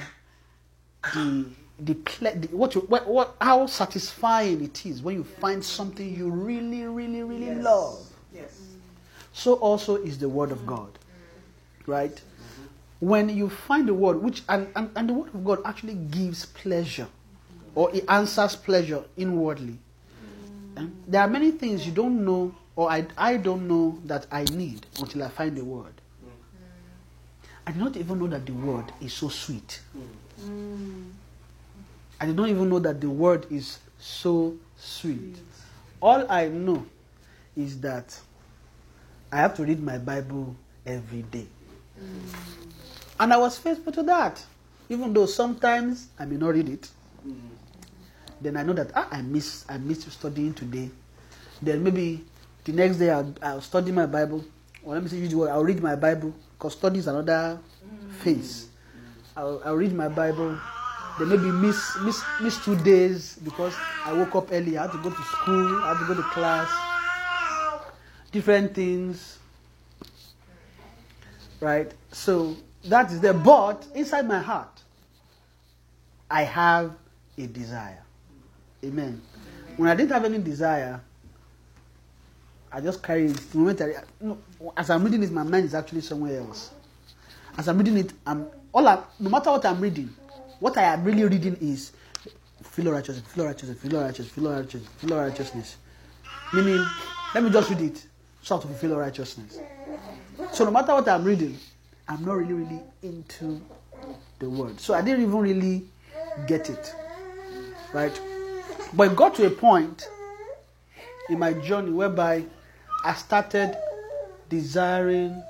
the 1.14 1.46
the, 1.80 1.94
ple- 1.94 2.32
the 2.36 2.48
what, 2.48 2.74
you, 2.76 2.82
what 2.82 3.08
what 3.08 3.36
how 3.40 3.68
satisfying 3.68 4.64
it 4.64 4.86
is 4.86 5.02
when 5.02 5.16
you 5.16 5.24
find 5.24 5.64
something 5.64 6.16
you 6.16 6.30
really 6.30 6.84
really 6.86 7.22
really 7.24 7.48
Yes. 7.48 7.64
love. 7.64 8.00
Yes. 8.34 8.60
So 9.34 9.54
also 9.56 9.96
is 9.98 10.18
the 10.18 10.28
word 10.30 10.52
of 10.52 10.66
God. 10.66 10.90
Right? 11.86 12.12
Mm-hmm. 12.16 13.08
When 13.08 13.30
you 13.30 13.50
find 13.50 13.88
the 13.88 13.94
word 13.94 14.22
which 14.22 14.42
and, 14.50 14.68
and, 14.76 14.90
and 14.96 15.10
the 15.10 15.14
word 15.14 15.34
of 15.34 15.46
God 15.46 15.60
actually 15.66 15.94
gives 15.94 16.46
pleasure 16.48 17.08
or 17.76 17.94
it 17.96 18.06
answers 18.10 18.56
pleasure 18.56 19.04
inwardly. 19.16 19.78
Mm-hmm. 19.78 20.78
And 20.80 21.04
there 21.08 21.22
are 21.22 21.28
many 21.30 21.52
things 21.52 21.86
you 21.86 21.92
don't 21.94 22.26
know 22.26 22.56
or 22.76 22.90
I, 22.92 23.06
I 23.18 23.38
don't 23.38 23.68
know 23.68 24.00
that 24.06 24.26
I 24.32 24.44
need 24.46 24.86
until 25.00 25.24
I 25.24 25.30
find 25.30 25.56
the 25.56 25.64
word. 25.64 25.94
Mm-hmm. 26.26 27.68
I 27.68 27.72
did 27.72 27.80
not 27.80 27.98
even 27.98 28.20
know 28.20 28.28
that 28.28 28.46
the 28.48 28.54
word 28.54 28.86
is 29.00 29.14
so 29.14 29.30
sweet. 29.30 29.80
Mm. 30.44 31.12
I 32.20 32.26
did 32.26 32.36
not 32.36 32.50
even 32.50 32.70
know 32.70 32.80
that 32.80 33.00
the 33.00 33.10
word 33.10 33.46
is 33.52 33.80
so 34.00 34.56
sweet. 34.76 35.38
All 36.02 36.26
I 36.30 36.48
know 36.48 36.86
is 37.56 37.80
that 37.82 38.20
I 39.32 39.38
have 39.38 39.56
to 39.56 39.64
read 39.64 39.82
my 39.82 39.98
Bible 39.98 40.56
every 40.86 41.24
day. 41.24 41.48
And 43.20 43.34
I 43.34 43.38
was 43.38 43.58
faithful 43.58 43.92
to 43.94 44.04
that. 44.04 44.44
Even 44.90 45.14
though 45.14 45.26
sometimes 45.26 46.08
I 46.18 46.26
may 46.26 46.38
not 46.38 46.54
read 46.54 46.70
it. 46.70 46.90
Then 48.40 48.56
I 48.56 48.64
know 48.64 48.74
that 48.74 48.92
ah, 48.96 49.08
I 49.12 49.22
miss 49.22 49.66
I 49.68 49.78
missed 49.78 50.10
studying 50.12 50.54
today. 50.54 50.90
Then 51.62 51.84
maybe 51.84 52.24
the 52.64 52.72
next 52.72 52.98
day 52.98 53.10
I'll, 53.10 53.34
I'll 53.42 53.62
study 53.62 53.92
my 53.92 54.06
Bible. 54.06 54.46
Or 54.84 54.94
let 54.94 55.04
me 55.04 55.10
say 55.10 55.50
I'll 55.50 55.64
read 55.64 55.82
my 55.82 55.96
Bible 55.96 56.34
because 56.58 56.74
study 56.74 57.00
is 57.00 57.08
another 57.08 57.60
phase. 58.20 58.70
I'll, 59.36 59.62
I'll 59.66 59.76
read 59.76 59.94
my 59.94 60.08
Bible. 60.08 60.58
Then 61.20 61.30
maybe 61.30 61.52
miss 61.52 61.98
miss 62.04 62.24
miss 62.42 62.64
two 62.64 62.76
days 62.76 63.38
because 63.44 63.76
I 64.06 64.14
woke 64.14 64.36
up 64.36 64.50
early. 64.52 64.78
I 64.78 64.84
had 64.84 64.92
to 64.92 64.98
go 65.00 65.10
to 65.10 65.24
school. 65.24 65.82
I 65.84 65.94
had 65.94 66.00
to 66.00 66.14
go 66.14 66.14
to 66.14 66.28
class. 66.30 66.70
Different 68.32 68.76
things. 68.76 69.40
Right? 71.60 71.92
So 72.12 72.56
that 72.86 73.12
is 73.12 73.20
there. 73.20 73.34
But 73.34 73.86
inside 73.96 74.28
my 74.28 74.40
heart, 74.40 74.82
I 76.30 76.44
have 76.44 76.96
a 77.38 77.48
desire. 77.48 78.04
Amen. 78.84 79.22
When 79.78 79.90
I 79.90 79.96
didn't 79.96 80.12
have 80.12 80.26
any 80.26 80.38
desire, 80.38 81.02
I 82.72 82.82
just 82.82 83.02
carry 83.02 83.28
it. 83.28 83.38
The 83.52 84.04
no, 84.22 84.38
as 84.76 84.90
I'm 84.90 85.04
reading 85.04 85.24
it, 85.24 85.32
my 85.32 85.44
mind 85.44 85.66
is 85.66 85.74
actually 85.74 86.02
somewhere 86.02 86.40
else. 86.40 86.72
As 87.58 87.68
I'm 87.68 87.78
reading 87.78 87.98
it, 87.98 88.14
I'm 88.26 88.48
all 88.72 88.88
I, 88.88 89.02
no 89.20 89.30
matter 89.30 89.50
what 89.52 89.66
I'm 89.66 89.80
reading, 89.80 90.14
what 90.60 90.78
I 90.78 90.84
am 90.84 91.04
really 91.04 91.24
reading 91.24 91.58
is 91.62 91.92
feel 92.64 92.88
of 92.88 92.94
righteousness, 92.94 93.26
feel 93.34 93.44
of 93.44 93.50
righteousness, 93.50 93.80
feel 93.80 93.96
of 93.96 94.04
righteousness, 94.04 94.32
feel 94.32 94.48
of 94.48 94.56
righteousness, 94.58 94.88
feel 94.98 95.14
of 95.14 95.20
righteousness. 95.20 95.78
Meaning, 96.54 96.86
let 97.34 97.44
me 97.44 97.50
just 97.50 97.70
read 97.70 97.82
it, 97.82 98.06
have 98.48 98.62
to 98.62 98.68
fulfill 98.68 98.98
righteousness. 98.98 99.60
So 100.54 100.66
no 100.66 100.72
matter 100.72 100.94
what 100.94 101.08
I'm 101.08 101.24
reading, 101.24 101.58
I'm 102.08 102.24
not 102.24 102.38
really, 102.38 102.54
really 102.54 102.82
into 103.04 103.62
the 104.40 104.50
word. 104.50 104.80
So 104.80 104.94
I 104.94 105.02
didn't 105.02 105.24
even 105.24 105.38
really 105.38 105.86
get 106.48 106.70
it. 106.70 106.96
Right? 107.94 108.20
But 108.94 109.12
it 109.12 109.16
got 109.16 109.36
to 109.36 109.48
a 109.48 109.50
point 109.50 110.08
in 111.30 111.40
my 111.40 111.54
journey 111.54 111.92
whereby 111.92 112.46
I 113.04 113.14
started 113.14 113.78
desiring. 114.50 115.44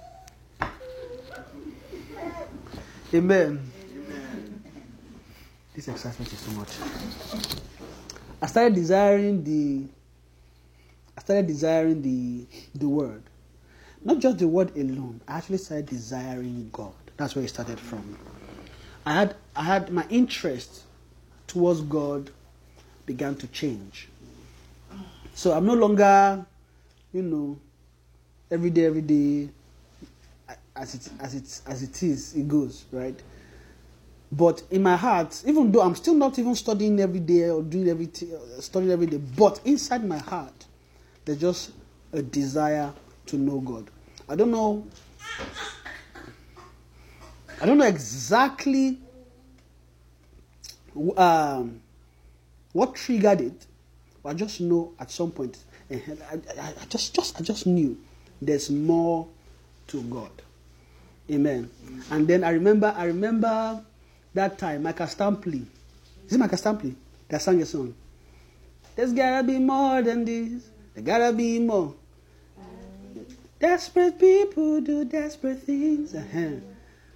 Amen. 3.13 3.71
This 5.77 5.89
excitement 5.89 6.33
is 6.33 6.43
too 6.43 6.51
much. 6.53 6.69
I 8.41 8.47
started 8.47 8.73
desiring 8.73 9.43
the. 9.43 9.85
I 11.15 11.21
started 11.21 11.45
desiring 11.45 12.01
the 12.01 12.47
the 12.73 12.89
word, 12.89 13.21
not 14.03 14.17
just 14.17 14.39
the 14.39 14.47
word 14.47 14.75
alone. 14.75 15.21
I 15.27 15.37
actually 15.37 15.59
started 15.59 15.85
desiring 15.85 16.71
God. 16.73 16.95
That's 17.15 17.35
where 17.35 17.45
it 17.45 17.49
started 17.49 17.79
from. 17.79 18.17
I 19.05 19.13
had 19.13 19.35
I 19.55 19.65
had 19.65 19.91
my 19.91 20.03
interest 20.09 20.81
towards 21.45 21.81
God 21.81 22.31
began 23.05 23.35
to 23.35 23.45
change. 23.45 24.09
So 25.35 25.51
I'm 25.51 25.67
no 25.67 25.75
longer, 25.75 26.43
you 27.13 27.21
know, 27.21 27.55
every 28.49 28.71
day, 28.71 28.85
every 28.85 29.01
day, 29.01 29.49
as 30.75 30.95
it 30.95 31.07
as 31.19 31.35
it 31.35 31.61
as 31.67 31.83
it 31.83 32.01
is, 32.01 32.35
it 32.35 32.47
goes 32.47 32.85
right. 32.91 33.21
But 34.31 34.63
in 34.69 34.83
my 34.83 34.97
heart, 34.97 35.41
even 35.45 35.71
though 35.71 35.81
I'm 35.81 35.95
still 35.95 36.13
not 36.13 36.37
even 36.37 36.53
studying 36.55 36.99
every 36.99 37.21
day 37.21 37.49
or 37.49 37.63
doing 37.63 37.87
everything, 37.87 38.33
uh, 38.33 38.61
studying 38.61 38.91
every 38.91 39.07
day, 39.07 39.17
but 39.17 39.61
inside 39.63 40.03
my 40.03 40.17
heart, 40.17 40.65
there's 41.23 41.39
just 41.39 41.71
a 42.11 42.21
desire 42.21 42.91
to 43.27 43.37
know 43.37 43.59
God. 43.59 43.89
I 44.27 44.35
don't 44.35 44.51
know. 44.51 44.85
I 47.61 47.65
don't 47.65 47.77
know 47.77 47.85
exactly 47.85 48.99
um, 51.15 51.81
what 52.73 52.95
triggered 52.95 53.41
it, 53.41 53.65
but 54.21 54.29
I 54.29 54.33
just 54.33 54.59
know 54.59 54.93
at 54.99 55.09
some 55.09 55.31
point, 55.31 55.57
eh, 55.89 55.99
I, 56.29 56.35
I, 56.61 56.67
I 56.81 56.85
just, 56.89 57.15
just, 57.15 57.39
I 57.39 57.43
just 57.43 57.65
knew 57.65 57.97
there's 58.41 58.69
more 58.69 59.27
to 59.87 60.01
God. 60.03 60.31
Amen. 61.31 61.69
And 62.11 62.27
then 62.27 62.43
I 62.43 62.51
remember, 62.51 62.93
I 62.95 63.05
remember 63.05 63.83
that 64.37 64.57
time, 64.57 64.83
Michael 64.83 65.05
Stampley. 65.07 65.65
Is 66.25 66.33
it 66.33 66.37
Michael 66.39 66.57
Stampley 66.57 66.95
that 67.29 67.41
sang 67.41 67.61
a 67.61 67.65
song? 67.65 67.93
There's 68.95 69.13
gotta 69.13 69.43
be 69.43 69.59
more 69.59 70.01
than 70.01 70.25
this. 70.25 70.69
There 70.95 71.03
gotta 71.03 71.33
be 71.33 71.59
more. 71.59 71.93
Desperate 73.59 74.19
people 74.19 74.81
do 74.81 75.03
desperate 75.05 75.61
things. 75.63 76.13
Uh-huh. 76.13 76.59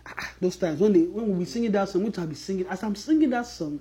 Ah, 0.05 0.31
Those 0.39 0.55
times 0.55 0.79
when 0.79 0.93
they 0.93 1.01
when 1.03 1.37
we 1.37 1.45
singing 1.45 1.71
that 1.71 1.89
song, 1.89 2.03
which 2.03 2.17
I'll 2.17 2.27
be 2.27 2.35
singing, 2.35 2.65
as 2.67 2.81
I'm 2.83 2.95
singing 2.95 3.29
that 3.29 3.45
song, 3.45 3.79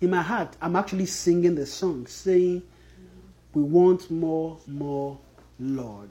in 0.00 0.10
my 0.10 0.22
heart, 0.22 0.56
I'm 0.60 0.76
actually 0.76 1.06
singing 1.06 1.54
the 1.54 1.64
song, 1.66 2.06
saying, 2.06 2.62
"We 3.54 3.62
want 3.62 4.10
more, 4.10 4.58
more, 4.66 5.18
Lord." 5.58 6.10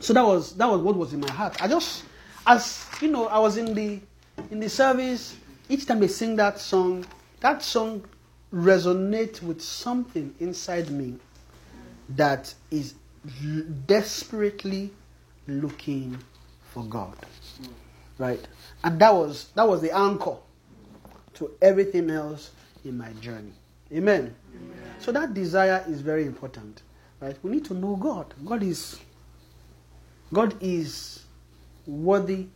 So 0.00 0.12
that 0.12 0.26
was 0.26 0.54
that 0.56 0.68
was 0.68 0.80
what 0.80 0.96
was 0.96 1.12
in 1.12 1.20
my 1.20 1.30
heart. 1.30 1.62
I 1.62 1.68
just, 1.68 2.04
as 2.46 2.84
you 3.00 3.08
know, 3.08 3.26
I 3.28 3.38
was 3.38 3.56
in 3.56 3.72
the 3.74 4.00
in 4.50 4.58
the 4.58 4.68
service. 4.68 5.36
Each 5.70 5.86
time 5.86 6.00
they 6.00 6.08
sing 6.08 6.34
that 6.34 6.58
song, 6.58 7.06
that 7.38 7.62
song 7.62 8.04
resonates 8.52 9.40
with 9.40 9.62
something 9.62 10.34
inside 10.40 10.90
me 10.90 11.14
that 12.08 12.52
is 12.72 12.94
desperately 13.86 14.90
looking 15.46 16.18
for 16.72 16.82
God. 16.84 17.14
Right? 18.18 18.44
And 18.82 19.00
that 19.00 19.14
was 19.14 19.50
that 19.54 19.66
was 19.66 19.80
the 19.80 19.96
anchor 19.96 20.36
to 21.34 21.50
everything 21.62 22.10
else 22.10 22.50
in 22.84 22.98
my 22.98 23.12
journey. 23.20 23.52
Amen. 23.92 24.34
So 24.98 25.12
that 25.12 25.34
desire 25.34 25.84
is 25.88 26.00
very 26.00 26.26
important. 26.26 26.82
Right? 27.20 27.36
We 27.44 27.52
need 27.52 27.64
to 27.66 27.74
know 27.74 27.94
God. 27.94 28.34
God 28.44 28.64
is 28.64 28.98
God 30.32 30.56
is 30.60 31.22
worthy 31.86 32.48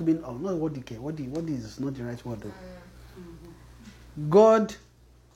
to 0.00 0.04
be 0.04 0.18
oh 0.24 0.32
not 0.36 0.56
worthy 0.56 0.80
okay. 0.80 0.98
Worthy 0.98 1.24
worthy 1.24 1.52
is 1.54 1.78
not 1.78 1.94
the 1.94 2.04
right 2.04 2.24
word 2.24 2.40
though. 2.40 2.52
Ah, 2.56 3.20
mm-hmm. 3.20 4.30
God 4.30 4.74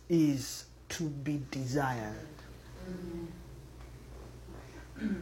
is 0.08 0.64
to 0.88 1.04
be 1.04 1.42
desired. 1.50 2.14
Mm-hmm. 4.98 5.20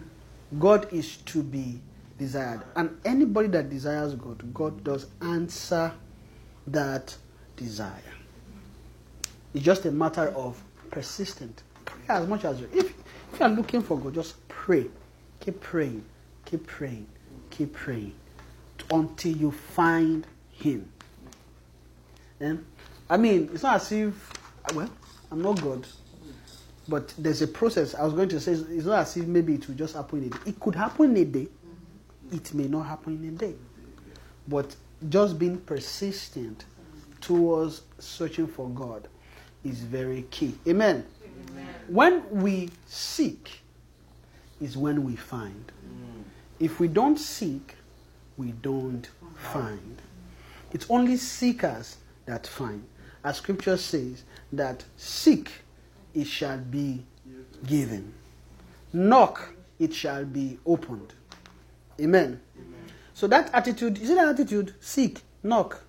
God 0.59 0.92
is 0.92 1.16
to 1.16 1.42
be 1.42 1.81
desired. 2.18 2.62
And 2.76 2.96
anybody 3.05 3.48
that 3.48 3.68
desires 3.68 4.14
God, 4.14 4.55
God 4.55 4.85
does 4.85 5.07
answer 5.20 5.92
that 6.68 7.16
desire. 7.57 7.98
It's 9.55 9.64
just 9.64 9.85
a 9.87 9.90
matter 9.90 10.28
of 10.28 10.62
persistent. 10.90 11.62
Pray 11.85 12.05
as 12.09 12.28
much 12.28 12.44
as 12.44 12.61
you. 12.61 12.68
If, 12.72 12.94
if 13.33 13.40
you 13.40 13.46
are 13.46 13.48
looking 13.48 13.83
for 13.83 13.98
God, 13.98 14.14
just 14.14 14.46
pray. 14.48 14.87
Keep 15.40 15.61
praying. 15.61 16.05
Keep 16.44 16.66
praying. 16.66 17.09
Keep 17.50 17.72
praying. 17.72 18.14
Until 18.92 19.37
you 19.37 19.50
find 19.50 20.26
Him. 20.52 20.88
And 22.38 22.64
I 23.09 23.16
mean, 23.16 23.50
it's 23.52 23.62
not 23.62 23.76
as 23.76 23.90
if, 23.92 24.33
well, 24.74 24.90
I'm 25.31 25.42
not 25.42 25.61
God. 25.61 25.87
But 26.88 27.14
there's 27.16 27.42
a 27.42 27.46
process. 27.46 27.94
I 27.94 28.05
was 28.05 28.14
going 28.14 28.28
to 28.31 28.40
say, 28.40 28.52
it's 28.52 28.87
not 28.87 29.00
as 29.00 29.16
if 29.16 29.26
maybe 29.26 29.55
it 29.55 29.66
will 29.68 29.74
just 29.74 29.94
happen 29.94 30.18
in 30.20 30.24
a 30.26 30.31
day. 30.31 30.38
It 30.46 30.61
could 30.61 30.74
happen 30.74 31.16
in 31.16 31.22
a 31.22 31.24
day. 31.24 31.48
It 32.33 32.52
may 32.55 32.68
not 32.68 32.87
happen 32.87 33.14
in 33.24 33.35
a 33.35 33.38
day. 33.38 33.55
But 34.48 34.74
just 35.09 35.38
being 35.38 35.59
persistent 35.59 36.64
towards 37.20 37.83
searching 37.98 38.46
for 38.46 38.68
God 38.68 39.09
is 39.64 39.81
very 39.81 40.22
key. 40.31 40.55
Amen. 40.66 41.07
When 41.88 42.22
we 42.31 42.70
seek, 42.87 43.62
is 44.62 44.76
when 44.76 45.05
we 45.05 45.16
find. 45.16 45.72
Mm. 45.85 46.22
If 46.61 46.78
we 46.78 46.88
don't 46.88 47.18
seek, 47.18 47.74
we 48.37 48.53
don't 48.53 49.09
find. 49.37 50.01
It's 50.73 50.87
only 50.88 51.16
seekers 51.16 51.97
that 52.27 52.47
find. 52.47 52.85
As 53.25 53.37
scripture 53.37 53.77
says, 53.77 54.25
that 54.53 54.85
seek, 54.97 55.51
it 56.14 56.27
shall 56.27 56.59
be 56.59 57.05
given. 57.66 58.12
Knock, 58.92 59.55
it 59.79 59.95
shall 59.95 60.25
be 60.25 60.59
opened. 60.66 61.12
Amen. 62.01 62.40
So 63.14 63.27
that 63.29 63.51
attitude, 63.55 64.01
is 64.01 64.11
it 64.11 64.18
an 64.18 64.29
attitude? 64.29 64.75
Seek, 64.81 65.21
knock, 65.42 65.83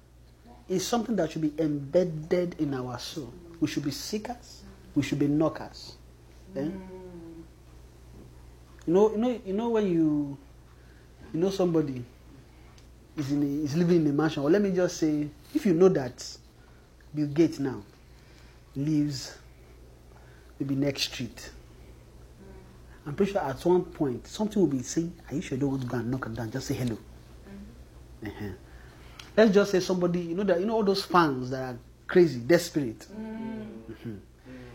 is 0.69 0.86
something 0.86 1.15
that 1.15 1.32
should 1.32 1.41
be 1.41 1.53
embedded 1.58 2.56
in 2.60 2.73
our 2.73 2.99
soul. 2.99 3.34
We 3.60 3.67
should 3.67 3.84
be 3.84 3.91
seekers, 3.91 4.63
we 4.95 5.03
should 5.03 5.19
be 5.19 5.27
knockers. 5.27 5.95
Eh? 6.56 6.62
You 8.86 8.93
know, 8.93 9.12
you 9.12 9.17
know, 9.17 9.41
you 9.45 9.53
know 9.53 9.69
when 9.69 9.88
you 9.88 10.38
you 11.34 11.39
know 11.39 11.49
somebody 11.49 12.03
is 13.17 13.32
in 13.32 13.43
a, 13.43 13.63
is 13.65 13.76
living 13.76 13.97
in 13.97 14.08
a 14.08 14.13
mansion, 14.13 14.43
or 14.43 14.49
let 14.49 14.62
me 14.62 14.71
just 14.71 14.97
say, 14.97 15.28
if 15.54 15.65
you 15.65 15.73
know 15.73 15.89
that 15.89 16.26
Bill 17.13 17.28
Gates 17.28 17.60
now 17.60 17.84
lives 18.76 19.38
maybe 20.60 20.76
next 20.76 21.04
street, 21.04 21.52
I'm 23.06 23.15
pretty 23.15 23.34
sure 23.34 23.41
at 23.41 23.63
one 23.65 23.84
point 23.84 24.26
something 24.28 24.62
will 24.62 24.67
be 24.69 24.82
saying, 24.82 25.13
"Are 25.30 25.36
you 25.36 25.41
sure 25.41 25.58
you 25.58 25.62
don't 25.62 25.71
want 25.71 25.82
to 25.84 25.88
go 25.88 25.97
and 25.97 26.10
knock 26.10 26.26
him 26.26 26.34
down? 26.34 26.52
Just 26.52 26.67
say 26.67 26.73
hello." 26.73 26.97
Uh-huh. 28.26 28.45
Let's 29.36 29.54
just 29.54 29.71
say 29.71 29.80
somebody, 29.80 30.21
you 30.21 30.36
know 30.36 30.43
that 30.43 30.60
you 30.60 30.65
know 30.65 30.76
all 30.76 30.84
those 30.84 31.04
fans 31.04 31.49
that 31.49 31.62
are 31.62 31.78
crazy, 32.08 32.39
desperate. 32.39 33.06
Mhm. 33.10 34.19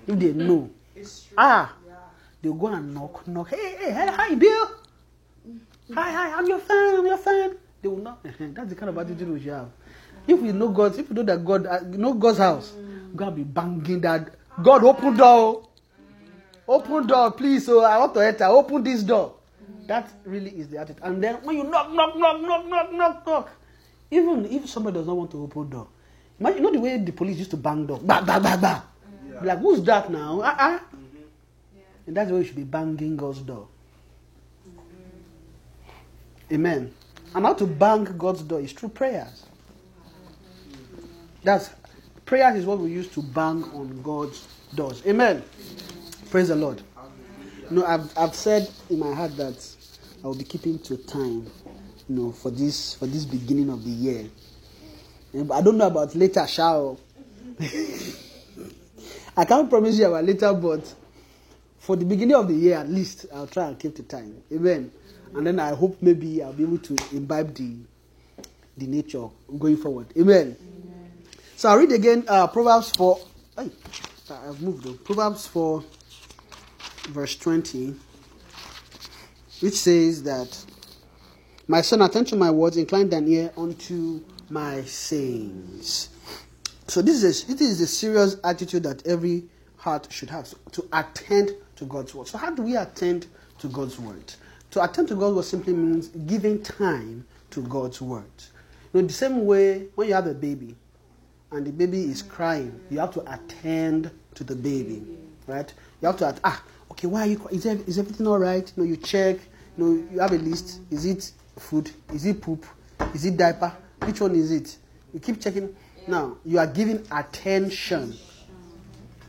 If 0.06 0.18
they 0.18 0.32
know, 0.32 0.70
ah, 1.36 1.74
they'll 2.42 2.54
go 2.54 2.66
and 2.68 2.92
knock, 2.94 3.26
knock. 3.26 3.48
Hey, 3.50 3.76
hey, 3.76 3.92
hey, 3.92 4.06
hi, 4.10 4.34
Bill. 4.34 4.70
Hi, 5.94 6.10
hi, 6.12 6.32
I'm 6.32 6.46
your 6.46 6.58
fan, 6.58 6.98
I'm 6.98 7.06
your 7.06 7.16
fan. 7.16 7.56
They 7.82 7.88
will 7.88 7.98
not. 7.98 8.22
That's 8.38 8.70
the 8.70 8.74
kind 8.74 8.90
of 8.90 8.98
attitude 8.98 9.28
we 9.28 9.40
should 9.40 9.52
have. 9.52 9.68
If 10.26 10.40
we 10.40 10.52
know 10.52 10.68
God, 10.68 10.98
if 10.98 11.08
we 11.08 11.14
know 11.16 11.22
that 11.22 11.44
God, 11.44 11.66
uh, 11.66 11.80
you 11.90 11.98
know 11.98 12.12
God's 12.12 12.38
house, 12.38 12.72
we're 12.76 13.16
gonna 13.16 13.32
be 13.32 13.44
banging 13.44 14.00
that. 14.02 14.34
God, 14.62 14.84
open 14.84 15.16
door. 15.16 15.68
Open 16.66 17.06
door, 17.06 17.30
please. 17.32 17.64
So 17.64 17.82
I 17.82 17.96
want 17.98 18.14
to 18.14 18.20
enter. 18.20 18.44
Open 18.44 18.82
this 18.82 19.02
door. 19.02 19.34
That 19.86 20.10
really 20.24 20.50
is 20.50 20.68
the 20.68 20.78
attitude. 20.78 21.02
And 21.02 21.22
then 21.24 21.36
when 21.36 21.56
you 21.56 21.64
knock, 21.64 21.90
knock, 21.92 22.14
knock, 22.16 22.42
knock, 22.42 22.66
knock, 22.66 22.92
knock, 22.92 23.26
knock, 23.26 23.50
even 24.10 24.44
if 24.44 24.68
somebody 24.68 24.98
does 24.98 25.06
not 25.06 25.16
want 25.16 25.30
to 25.30 25.42
open 25.42 25.70
door, 25.70 25.88
imagine 26.38 26.58
you 26.58 26.62
know 26.64 26.72
the 26.72 26.80
way 26.80 26.98
the 26.98 27.12
police 27.12 27.38
used 27.38 27.50
to 27.52 27.56
bang 27.56 27.86
door, 27.86 27.98
bah, 28.02 28.20
bah, 28.20 28.38
bah, 28.38 28.56
bah. 28.56 28.82
Be 29.40 29.46
Like 29.46 29.58
who's 29.60 29.82
that 29.84 30.10
now? 30.10 30.40
Ah, 30.44 30.56
ah. 30.58 30.80
And 32.06 32.16
that's 32.16 32.28
the 32.28 32.34
way 32.34 32.40
you 32.40 32.46
should 32.46 32.56
be 32.56 32.64
banging 32.64 33.16
God's 33.16 33.40
door. 33.40 33.68
Amen. 36.52 36.92
And 37.34 37.44
how 37.44 37.54
to 37.54 37.66
bang 37.66 38.04
God's 38.04 38.42
door 38.42 38.60
is 38.60 38.72
through 38.72 38.90
prayers. 38.90 39.44
That's 41.44 41.70
prayers 42.24 42.56
is 42.56 42.66
what 42.66 42.78
we 42.78 42.90
use 42.90 43.08
to 43.08 43.22
bang 43.22 43.64
on 43.74 44.02
God's 44.02 44.46
doors. 44.74 45.02
Amen. 45.06 45.42
Praise 46.30 46.48
the 46.48 46.56
Lord. 46.56 46.82
No, 47.70 47.84
I've 47.84 48.16
I've 48.16 48.34
said 48.34 48.68
in 48.90 48.98
my 48.98 49.14
heart 49.14 49.36
that 49.36 49.66
I 50.22 50.26
will 50.26 50.34
be 50.34 50.44
keeping 50.44 50.78
to 50.80 50.96
time, 50.96 51.46
you 52.08 52.16
know, 52.16 52.32
for 52.32 52.50
this 52.50 52.94
for 52.94 53.06
this 53.06 53.24
beginning 53.24 53.70
of 53.70 53.84
the 53.84 53.90
year. 53.90 54.24
Eh, 55.34 55.38
and 55.40 55.52
I 55.52 55.60
don't 55.60 55.76
know 55.76 55.86
about 55.86 56.14
later, 56.14 56.46
shall 56.46 56.98
I 59.36 59.44
can't 59.44 59.68
promise 59.70 59.98
you 59.98 60.06
about 60.06 60.24
later, 60.24 60.52
but 60.52 60.94
for 61.78 61.96
the 61.96 62.04
beginning 62.04 62.34
of 62.34 62.48
the 62.48 62.54
year 62.54 62.76
at 62.78 62.88
least, 62.88 63.26
I'll 63.34 63.46
try 63.46 63.68
and 63.68 63.78
keep 63.78 63.94
the 63.96 64.02
time. 64.02 64.42
Amen. 64.52 64.90
And 65.34 65.46
then 65.46 65.60
I 65.60 65.74
hope 65.74 65.98
maybe 66.00 66.42
I'll 66.42 66.52
be 66.52 66.64
able 66.64 66.78
to 66.78 66.96
imbibe 67.12 67.54
the 67.54 67.76
the 68.78 68.86
nature 68.86 69.26
going 69.58 69.76
forward. 69.76 70.06
Amen. 70.16 70.56
So 71.56 71.68
I'll 71.68 71.78
read 71.78 71.92
again 71.92 72.24
uh, 72.28 72.46
Proverbs 72.46 72.90
4. 72.90 73.18
Hey, 73.56 73.70
I've 74.30 74.62
moved 74.62 74.86
on. 74.86 74.98
Proverbs 74.98 75.46
4, 75.48 75.82
verse 77.08 77.36
20, 77.36 77.94
which 79.60 79.74
says 79.74 80.22
that, 80.22 80.64
My 81.66 81.80
son, 81.80 82.02
attend 82.02 82.28
to 82.28 82.36
my 82.36 82.50
words, 82.50 82.76
incline 82.76 83.08
thine 83.08 83.26
ear 83.26 83.52
unto 83.56 84.22
my 84.48 84.82
sayings. 84.82 86.10
So 86.86 87.02
this 87.02 87.22
is 87.22 87.44
this 87.44 87.60
is 87.60 87.80
a 87.80 87.86
serious 87.86 88.36
attitude 88.44 88.84
that 88.84 89.06
every 89.06 89.44
heart 89.76 90.06
should 90.10 90.30
have 90.30 90.46
so, 90.46 90.56
to 90.72 90.88
attend 90.92 91.50
to 91.76 91.84
God's 91.84 92.14
word. 92.14 92.28
So 92.28 92.38
how 92.38 92.50
do 92.50 92.62
we 92.62 92.76
attend 92.76 93.26
to 93.58 93.68
God's 93.68 93.98
word? 93.98 94.32
To 94.72 94.84
attend 94.84 95.08
to 95.08 95.14
God's 95.14 95.36
word 95.36 95.44
simply 95.44 95.72
means 95.72 96.08
giving 96.08 96.62
time 96.62 97.26
to 97.50 97.62
God's 97.62 98.00
word. 98.02 98.24
You 98.92 99.00
know, 99.00 99.06
the 99.06 99.12
same 99.12 99.46
way 99.46 99.86
when 99.94 100.08
you 100.08 100.14
have 100.14 100.26
a 100.26 100.34
baby 100.34 100.76
and 101.50 101.66
the 101.66 101.72
baby 101.72 102.02
is 102.02 102.22
crying, 102.22 102.78
you 102.90 102.98
have 102.98 103.12
to 103.14 103.32
attend 103.32 104.10
to 104.34 104.44
the 104.44 104.54
baby, 104.54 105.02
right? 105.46 105.72
You 106.00 106.06
have 106.06 106.18
to 106.18 106.38
ah, 106.44 106.62
okay, 106.90 107.06
why 107.06 107.22
are 107.22 107.26
you? 107.26 107.48
Is, 107.50 107.64
there, 107.64 107.78
is 107.86 107.98
everything 107.98 108.26
all 108.26 108.38
right? 108.38 108.70
You 108.76 108.82
know, 108.82 108.88
you 108.88 108.96
check. 108.96 109.38
You 109.76 109.84
know, 109.84 110.08
you 110.12 110.20
have 110.20 110.32
a 110.32 110.38
list. 110.38 110.80
Is 110.90 111.06
it 111.06 111.32
food? 111.58 111.90
Is 112.12 112.26
it 112.26 112.42
poop? 112.42 112.66
Is 113.14 113.24
it 113.24 113.36
diaper? 113.36 113.72
Which 114.04 114.20
one 114.20 114.34
is 114.34 114.50
it? 114.52 114.76
You 115.14 115.20
keep 115.20 115.40
checking. 115.40 115.74
Now 116.06 116.36
you 116.44 116.58
are 116.58 116.66
giving 116.66 117.06
attention 117.10 118.14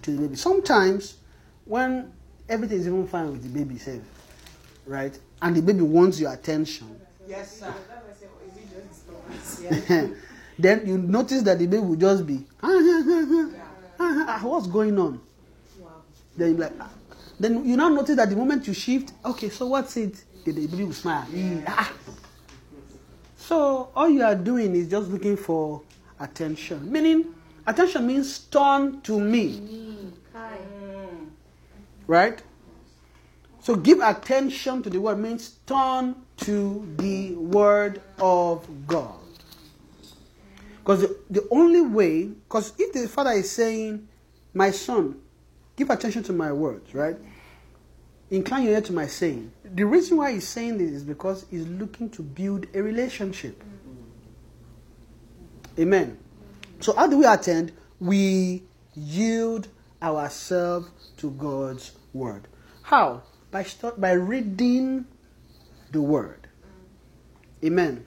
to 0.02 0.12
the 0.12 0.21
baby. 0.21 0.36
Sometimes 0.36 1.17
when 1.65 2.12
everything 2.49 2.80
is 2.80 2.88
even 2.88 3.08
fine 3.08 3.32
with 3.32 3.43
the 3.43 3.49
baby 3.49 3.78
self, 3.78 4.02
right? 4.86 5.17
And 5.41 5.56
the 5.56 5.62
baby 5.62 5.82
wants 5.82 6.19
your 6.19 6.34
attention. 6.34 6.99
Yes, 7.28 7.60
sir. 7.60 7.73
then 10.60 10.86
you 10.88 10.97
notice 10.97 11.41
that 11.43 11.60
the 11.60 11.67
baby 11.67 11.82
will 11.84 11.95
just 11.95 12.25
be, 12.25 12.45
"Ah, 12.62 12.67
ah, 12.67 13.04
ah, 13.08 13.25
ah, 13.30 13.49
ah, 13.99 14.25
ah, 14.28 14.47
what's 14.47 14.67
going 14.67 14.97
on? 14.97 15.19
Then 16.36 16.52
you 16.52 16.58
like, 16.58 16.71
ah. 16.80 16.89
then 17.39 17.65
you 17.65 17.78
now 17.78 17.89
notice 17.89 18.15
that 18.15 18.30
the 18.30 18.36
moment 18.36 18.67
you 18.67 18.73
shift, 18.73 19.13
okay, 19.25 19.49
so 19.49 19.67
what's 19.67 19.95
it? 19.97 20.15
The, 20.45 20.52
the 20.52 20.67
baby 20.67 20.86
will 20.86 20.93
smile. 20.93 21.28
Ah. 21.67 21.91
So 23.38 23.89
all 23.95 24.10
you 24.10 24.23
are 24.23 24.36
doing 24.36 24.75
is 24.75 24.89
just 24.89 25.10
looking 25.10 25.36
for 25.38 25.82
attention. 26.19 26.91
Meaning, 26.91 27.25
attention 27.65 28.06
means 28.08 28.39
turn 28.39 29.02
to 29.02 29.19
me, 29.19 30.12
right? 32.08 32.41
So 33.69 33.75
give 33.75 33.99
attention 33.99 34.82
to 34.82 34.89
the 34.89 34.99
word 34.99 35.19
means 35.19 35.58
turn 35.67 36.15
to 36.38 36.91
the 36.97 37.36
word 37.36 38.01
of 38.17 38.67
God. 38.88 39.19
Because 40.79 41.01
the, 41.01 41.19
the 41.29 41.47
only 41.51 41.82
way, 41.82 42.23
because 42.23 42.73
if 42.79 42.93
the 42.93 43.08
father 43.08 43.29
is 43.29 43.51
saying, 43.51 44.08
My 44.55 44.71
son, 44.71 45.21
give 45.75 45.91
attention 45.91 46.23
to 46.23 46.34
my 46.34 46.51
words, 46.51 46.95
right? 46.95 47.15
Incline 48.32 48.63
your 48.63 48.73
ear 48.73 48.82
to 48.82 48.91
my 48.91 49.05
saying. 49.05 49.51
The 49.63 49.84
reason 49.84 50.17
why 50.17 50.32
he's 50.32 50.47
saying 50.47 50.79
this 50.79 50.89
is 50.89 51.03
because 51.03 51.45
he's 51.51 51.67
looking 51.67 52.10
to 52.10 52.23
build 52.23 52.65
a 52.73 52.82
relationship. 52.82 53.63
Amen. 55.77 56.17
So, 56.79 56.95
how 56.95 57.05
do 57.05 57.19
we 57.19 57.25
attend? 57.27 57.73
We 57.99 58.63
yield 58.95 59.67
ourselves 60.01 60.89
to 61.17 61.29
God's 61.29 61.91
word. 62.13 62.47
How? 62.82 63.21
By, 63.51 63.65
by 63.97 64.12
reading 64.12 65.05
the 65.91 66.01
word. 66.01 66.47
Amen. 67.63 68.05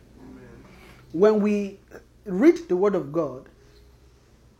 When 1.12 1.40
we 1.40 1.78
read 2.24 2.68
the 2.68 2.76
word 2.76 2.94
of 2.94 3.12
God, 3.12 3.48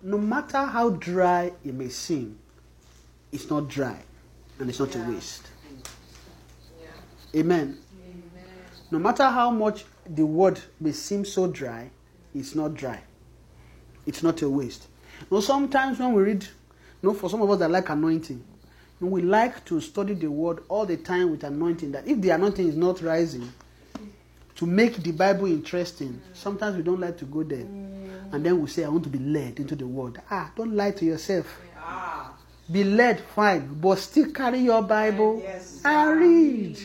no 0.03 0.18
matter 0.18 0.59
how 0.59 0.90
dry 0.90 1.53
it 1.64 1.75
may 1.75 1.88
seem, 1.88 2.38
it's 3.31 3.49
not 3.49 3.68
dry 3.68 3.99
and 4.59 4.68
it's 4.68 4.81
not 4.81 4.95
a 4.97 4.99
waste. 4.99 5.49
Amen. 7.35 7.79
No 8.90 8.99
matter 8.99 9.25
how 9.25 9.51
much 9.51 9.85
the 10.07 10.27
word 10.27 10.61
may 10.81 10.92
seem 10.92 11.25
so 11.25 11.47
dry, 11.47 11.90
it's 12.35 12.55
not 12.55 12.75
dry. 12.75 13.01
It's 14.05 14.23
not 14.23 14.42
a 14.42 14.51
waste. 14.51 14.88
You 15.21 15.37
know, 15.37 15.40
sometimes 15.40 15.99
when 15.99 16.12
we 16.12 16.23
read, 16.23 16.42
you 16.42 17.09
know, 17.09 17.14
for 17.14 17.31
some 17.31 17.40
of 17.40 17.51
us 17.51 17.59
that 17.61 17.71
like 17.71 17.88
anointing, 17.88 18.45
we 19.11 19.23
like 19.23 19.65
to 19.67 19.81
study 19.81 20.15
the 20.15 20.31
word 20.31 20.62
all 20.69 20.87
the 20.87 20.97
time 20.97 21.31
with 21.31 21.45
anointing. 21.45 21.93
That 21.93 22.07
if 22.07 22.21
the 22.21 22.31
anointing 22.31 22.69
is 22.69 22.77
not 22.77 23.01
rising, 23.03 23.53
to 24.57 24.67
make 24.67 25.03
the 25.03 25.12
Bible 25.12 25.47
interesting, 25.47 26.21
sometimes 26.35 26.77
we 26.77 26.83
don't 26.83 27.01
like 27.01 27.19
to 27.19 27.25
go 27.25 27.43
there. 27.43 27.67
And 28.33 28.45
then 28.45 28.61
we 28.61 28.69
say, 28.69 28.85
I 28.85 28.88
want 28.88 29.05
to 29.05 29.11
be 29.11 29.19
led 29.19 29.59
into 29.59 29.75
the 29.75 29.87
word. 29.87 30.21
Ah, 30.31 30.53
don't 30.57 30.77
lie 30.77 30.93
to 30.93 31.05
yourself. 31.05 31.47
Be 32.71 32.85
led, 32.85 33.21
fine, 33.21 33.75
but 33.81 33.99
still 33.99 34.31
carry 34.31 34.61
your 34.61 34.83
Bible 34.83 35.43
and 35.85 36.21
read. 36.21 36.79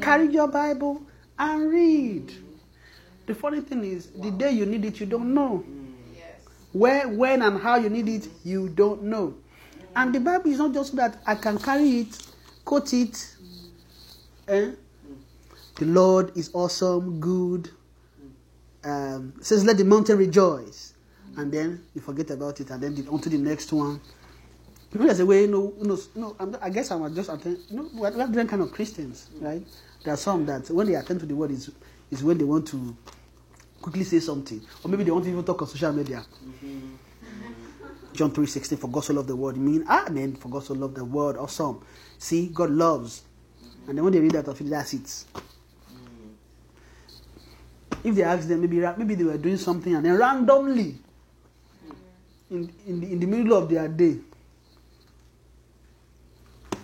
Carry 0.00 0.28
your 0.28 0.48
Bible 0.48 1.02
and 1.38 1.70
read. 1.70 2.32
The 3.26 3.34
funny 3.34 3.60
thing 3.60 3.84
is, 3.84 4.06
the 4.06 4.30
day 4.30 4.52
you 4.52 4.66
need 4.66 4.84
it, 4.84 4.98
you 5.00 5.06
don't 5.06 5.34
know. 5.34 5.64
Where, 6.74 7.08
when, 7.08 7.40
and 7.40 7.60
how 7.62 7.76
you 7.76 7.88
need 7.88 8.08
it, 8.08 8.28
you 8.42 8.68
don't 8.68 9.04
know. 9.04 9.34
And 9.94 10.12
the 10.12 10.18
Bible 10.18 10.50
is 10.50 10.58
not 10.58 10.74
just 10.74 10.96
that 10.96 11.22
I 11.24 11.36
can 11.36 11.56
carry 11.56 12.00
it, 12.00 12.18
quote 12.64 12.92
it. 12.92 13.36
Eh? 14.48 14.72
The 15.76 15.84
Lord 15.84 16.36
is 16.36 16.50
awesome, 16.52 17.20
good. 17.20 17.70
Um, 18.82 19.34
says, 19.40 19.64
Let 19.64 19.78
the 19.78 19.84
mountain 19.84 20.18
rejoice. 20.18 20.94
And 21.36 21.52
then 21.52 21.80
you 21.94 22.00
forget 22.00 22.30
about 22.30 22.58
it, 22.58 22.70
and 22.70 22.82
then 22.82 22.96
the, 22.96 23.08
on 23.08 23.20
to 23.20 23.28
the 23.28 23.38
next 23.38 23.72
one. 23.72 24.00
You 24.92 25.00
know, 25.00 25.12
you 25.12 25.46
know, 25.46 25.74
you 25.78 25.98
know 26.16 26.36
I'm, 26.40 26.56
I 26.60 26.70
guess 26.70 26.90
I'm 26.90 27.14
just, 27.14 27.30
attend, 27.30 27.58
No, 27.70 27.88
we 27.94 28.04
are 28.04 28.10
we 28.10 28.20
are 28.20 28.26
different 28.26 28.50
kind 28.50 28.62
of 28.62 28.72
Christians, 28.72 29.30
right? 29.40 29.64
There 30.02 30.12
are 30.12 30.16
some 30.16 30.44
that 30.46 30.68
when 30.70 30.88
they 30.88 30.96
attend 30.96 31.20
to 31.20 31.26
the 31.26 31.36
word 31.36 31.52
is, 31.52 31.70
is 32.10 32.24
when 32.24 32.36
they 32.36 32.44
want 32.44 32.66
to 32.68 32.96
quickly 33.84 34.04
say 34.04 34.18
something. 34.18 34.62
Or 34.82 34.88
maybe 34.88 35.04
they 35.04 35.10
want 35.10 35.24
to 35.24 35.30
even 35.30 35.44
talk 35.44 35.60
on 35.60 35.68
social 35.68 35.92
media. 35.92 36.24
John 38.14 38.30
3.16, 38.30 38.78
for 38.78 38.88
God 38.88 39.04
so 39.04 39.12
loved 39.12 39.28
the 39.28 39.36
world. 39.36 39.58
Mean, 39.58 39.84
ah, 39.86 40.06
man, 40.10 40.36
for 40.36 40.48
God 40.48 40.64
so 40.64 40.72
loved 40.72 40.94
the 40.96 41.04
world. 41.04 41.36
Awesome. 41.36 41.84
See, 42.18 42.48
God 42.48 42.70
loves. 42.70 43.24
And 43.86 43.98
then 43.98 44.04
when 44.04 44.14
they 44.14 44.20
read 44.20 44.32
that, 44.32 44.48
I 44.48 44.54
feel 44.54 44.68
that's 44.68 44.94
it. 44.94 45.24
If 48.02 48.14
they 48.14 48.22
ask 48.22 48.48
them, 48.48 48.62
maybe, 48.62 48.80
maybe 48.96 49.14
they 49.16 49.24
were 49.24 49.36
doing 49.36 49.58
something 49.58 49.94
and 49.94 50.04
then 50.04 50.16
randomly, 50.16 50.96
in, 52.50 52.72
in, 52.86 53.00
the, 53.00 53.12
in 53.12 53.20
the 53.20 53.26
middle 53.26 53.58
of 53.58 53.68
their 53.68 53.88
day, 53.88 54.16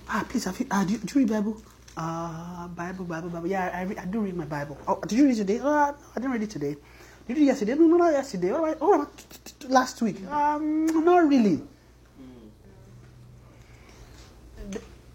ah, 0.07 0.27
please, 0.29 0.45
have 0.45 0.61
you, 0.61 0.67
ah, 0.71 0.85
do, 0.85 0.93
you, 0.93 0.99
do 0.99 1.19
you 1.19 1.27
read 1.27 1.33
Bible? 1.33 1.63
Uh, 1.97 2.69
Bible, 2.69 3.05
Bible, 3.05 3.31
Bible. 3.31 3.47
Yeah, 3.49 3.71
I, 3.73 3.83
read, 3.83 3.99
I 3.99 4.05
do 4.05 4.21
read 4.21 4.37
my 4.37 4.45
Bible. 4.45 4.77
Oh, 4.87 5.01
did 5.01 5.19
you 5.19 5.27
read 5.27 5.37
today? 5.37 5.61
Oh, 5.63 5.95
I 6.17 6.21
didn't 6.21 6.33
read 6.33 6.43
it 6.43 6.51
today. 6.51 6.77
You 7.39 7.45
yesterday? 7.45 7.75
No, 7.75 7.87
no, 7.87 7.97
not 7.97 8.13
yesterday. 8.13 8.51
What 8.51 8.61
about, 8.61 8.81
what 8.81 8.95
about 8.95 9.71
last 9.71 10.03
week? 10.03 10.27
Um, 10.29 10.87
not 11.05 11.29
really. 11.29 11.63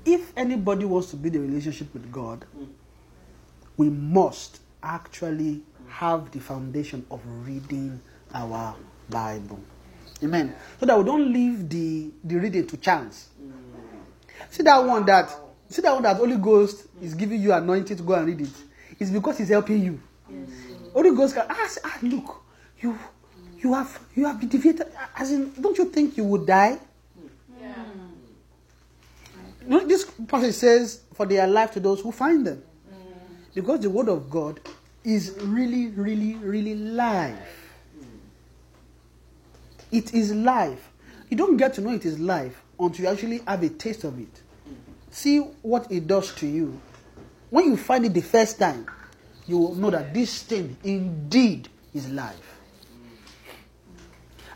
If 0.06 0.32
anybody 0.38 0.86
wants 0.86 1.10
to 1.12 1.18
build 1.18 1.36
a 1.36 1.40
relationship 1.40 1.94
with 1.94 2.12
God, 2.12 2.46
we 3.76 3.90
must 3.90 4.62
actually 4.82 5.62
have 5.88 6.32
the 6.32 6.40
foundation 6.40 7.06
of 7.12 7.22
reading 7.46 8.00
our 8.34 8.76
Bible. 9.10 9.60
Amen. 10.24 10.56
So 10.80 10.86
that 10.86 10.98
we 10.98 11.04
don't 11.04 11.34
leave 11.34 11.68
the, 11.70 12.12
the 12.24 12.36
reading 12.36 12.68
to 12.68 12.78
chance. 12.78 13.30
See 14.50 14.64
that 14.64 14.78
one 14.78 15.06
that 15.06 15.36
see 15.70 15.82
that 15.82 15.94
one 15.94 16.04
that 16.04 16.16
Holy 16.18 16.38
Ghost 16.38 16.88
is 17.02 17.14
giving 17.14 17.42
you 17.42 17.52
anointing 17.52 17.98
to 17.98 18.04
go 18.04 18.14
and 18.14 18.28
read 18.28 18.42
it. 18.42 18.54
It's 19.00 19.10
because 19.10 19.38
he's 19.38 19.50
helping 19.50 19.84
you. 19.84 20.00
Holy 20.96 21.14
Ghost 21.14 21.36
can 21.36 21.46
ask, 21.50 21.78
ah, 21.84 21.98
look, 22.02 22.42
you 22.80 22.98
you 23.60 23.74
have 23.74 24.00
you 24.16 24.26
have 24.26 24.40
been 24.40 24.48
defeated. 24.48 24.88
As 25.14 25.30
in, 25.30 25.52
don't 25.60 25.78
you 25.78 25.86
think 25.86 26.16
you 26.16 26.24
would 26.24 26.48
die? 26.48 26.80
Know, 29.68 29.86
this 29.86 30.06
passage 30.28 30.54
says, 30.54 31.02
for 31.16 31.26
they 31.26 31.40
are 31.40 31.48
life 31.48 31.72
to 31.72 31.80
those 31.80 32.00
who 32.00 32.12
find 32.12 32.46
them. 32.46 32.64
Because 33.54 33.80
the 33.80 33.90
word 33.90 34.10
of 34.10 34.30
God 34.30 34.60
is 35.04 35.36
really, 35.42 35.88
really, 35.88 36.36
really 36.36 36.76
life. 36.76 37.74
It 39.92 40.14
is 40.14 40.34
life. 40.34 40.92
You 41.30 41.36
don't 41.38 41.58
get 41.58 41.74
to 41.74 41.82
know 41.82 41.92
it 41.92 42.06
is 42.06 42.20
life 42.20 42.62
until 42.80 43.06
you 43.06 43.12
actually 43.12 43.40
have 43.48 43.64
a 43.64 43.70
taste 43.70 44.04
of 44.04 44.20
it. 44.20 44.42
See 45.10 45.40
what 45.40 45.92
it 45.92 46.06
does 46.06 46.34
to 46.36 46.48
you. 46.48 46.80
When 47.50 47.66
you 47.66 47.78
find 47.78 48.06
it 48.06 48.14
the 48.14 48.22
first 48.22 48.60
time, 48.60 48.86
you 49.48 49.58
will 49.58 49.76
know 49.76 49.90
that 49.90 50.14
this 50.14 50.44
thing 50.44 50.78
indeed 50.84 51.70
is 51.94 52.10
life. 52.10 52.60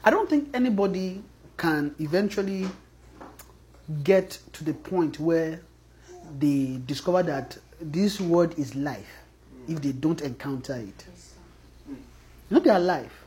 I 0.03 0.09
don't 0.09 0.29
think 0.29 0.49
anybody 0.53 1.21
can 1.57 1.93
eventually 1.99 2.67
get 4.03 4.39
to 4.53 4.63
the 4.63 4.73
point 4.73 5.19
where 5.19 5.61
they 6.39 6.79
discover 6.85 7.23
that 7.23 7.57
this 7.81 8.19
word 8.19 8.57
is 8.57 8.75
life 8.75 9.09
if 9.67 9.81
they 9.81 9.91
don't 9.91 10.21
encounter 10.21 10.75
it. 10.75 11.05
You 11.87 11.97
know, 12.49 12.59
they 12.59 12.69
are 12.69 12.79
life. 12.79 13.25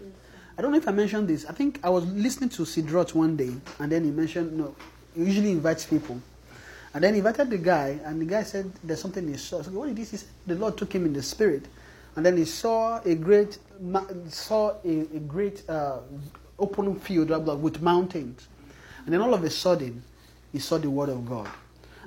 I 0.57 0.63
don't 0.63 0.73
know 0.73 0.79
if 0.79 0.89
I 0.89 0.93
mentioned 0.93 1.29
this. 1.29 1.47
I 1.47 1.53
think 1.53 1.79
I 1.83 1.89
was 1.91 2.05
listening 2.07 2.51
to 2.51 2.65
Sid 2.65 2.91
Roth 2.91 3.15
one 3.15 3.37
day, 3.37 3.55
and 3.79 3.91
then 3.91 4.05
he 4.05 4.11
mentioned, 4.11 4.57
no, 4.57 4.75
he 5.15 5.25
usually 5.25 5.53
invites 5.53 5.87
people. 5.87 6.21
And 6.95 7.03
then 7.03 7.15
he 7.15 7.19
invited 7.19 7.51
the 7.51 7.59
guy, 7.59 7.99
and 8.05 8.21
the 8.21 8.27
guy 8.27 8.43
said, 8.43 8.71
There's 8.85 9.01
something 9.01 9.27
he 9.27 9.37
saw. 9.37 9.63
So 9.63 9.71
what 9.71 9.89
did 9.89 9.99
he 9.99 10.05
said, 10.05 10.29
The 10.47 10.55
Lord 10.57 10.77
took 10.77 10.95
him 10.95 11.07
in 11.07 11.13
the 11.13 11.23
spirit. 11.23 11.67
And 12.17 12.27
then 12.27 12.37
he 12.37 12.45
saw 12.45 13.01
a 13.05 13.15
great, 13.15 13.59
saw 14.29 14.75
a, 14.85 15.01
a 15.01 15.21
great 15.21 15.69
uh, 15.69 16.01
open 16.59 16.99
field 17.01 17.31
with 17.63 17.81
mountains. 17.81 18.49
And 19.05 19.15
then 19.15 19.21
all 19.21 19.33
of 19.33 19.43
a 19.43 19.51
sudden, 19.51 20.03
he 20.53 20.59
saw 20.59 20.79
the 20.79 20.91
word 20.91 21.09
of 21.09 21.27
God. 21.27 21.49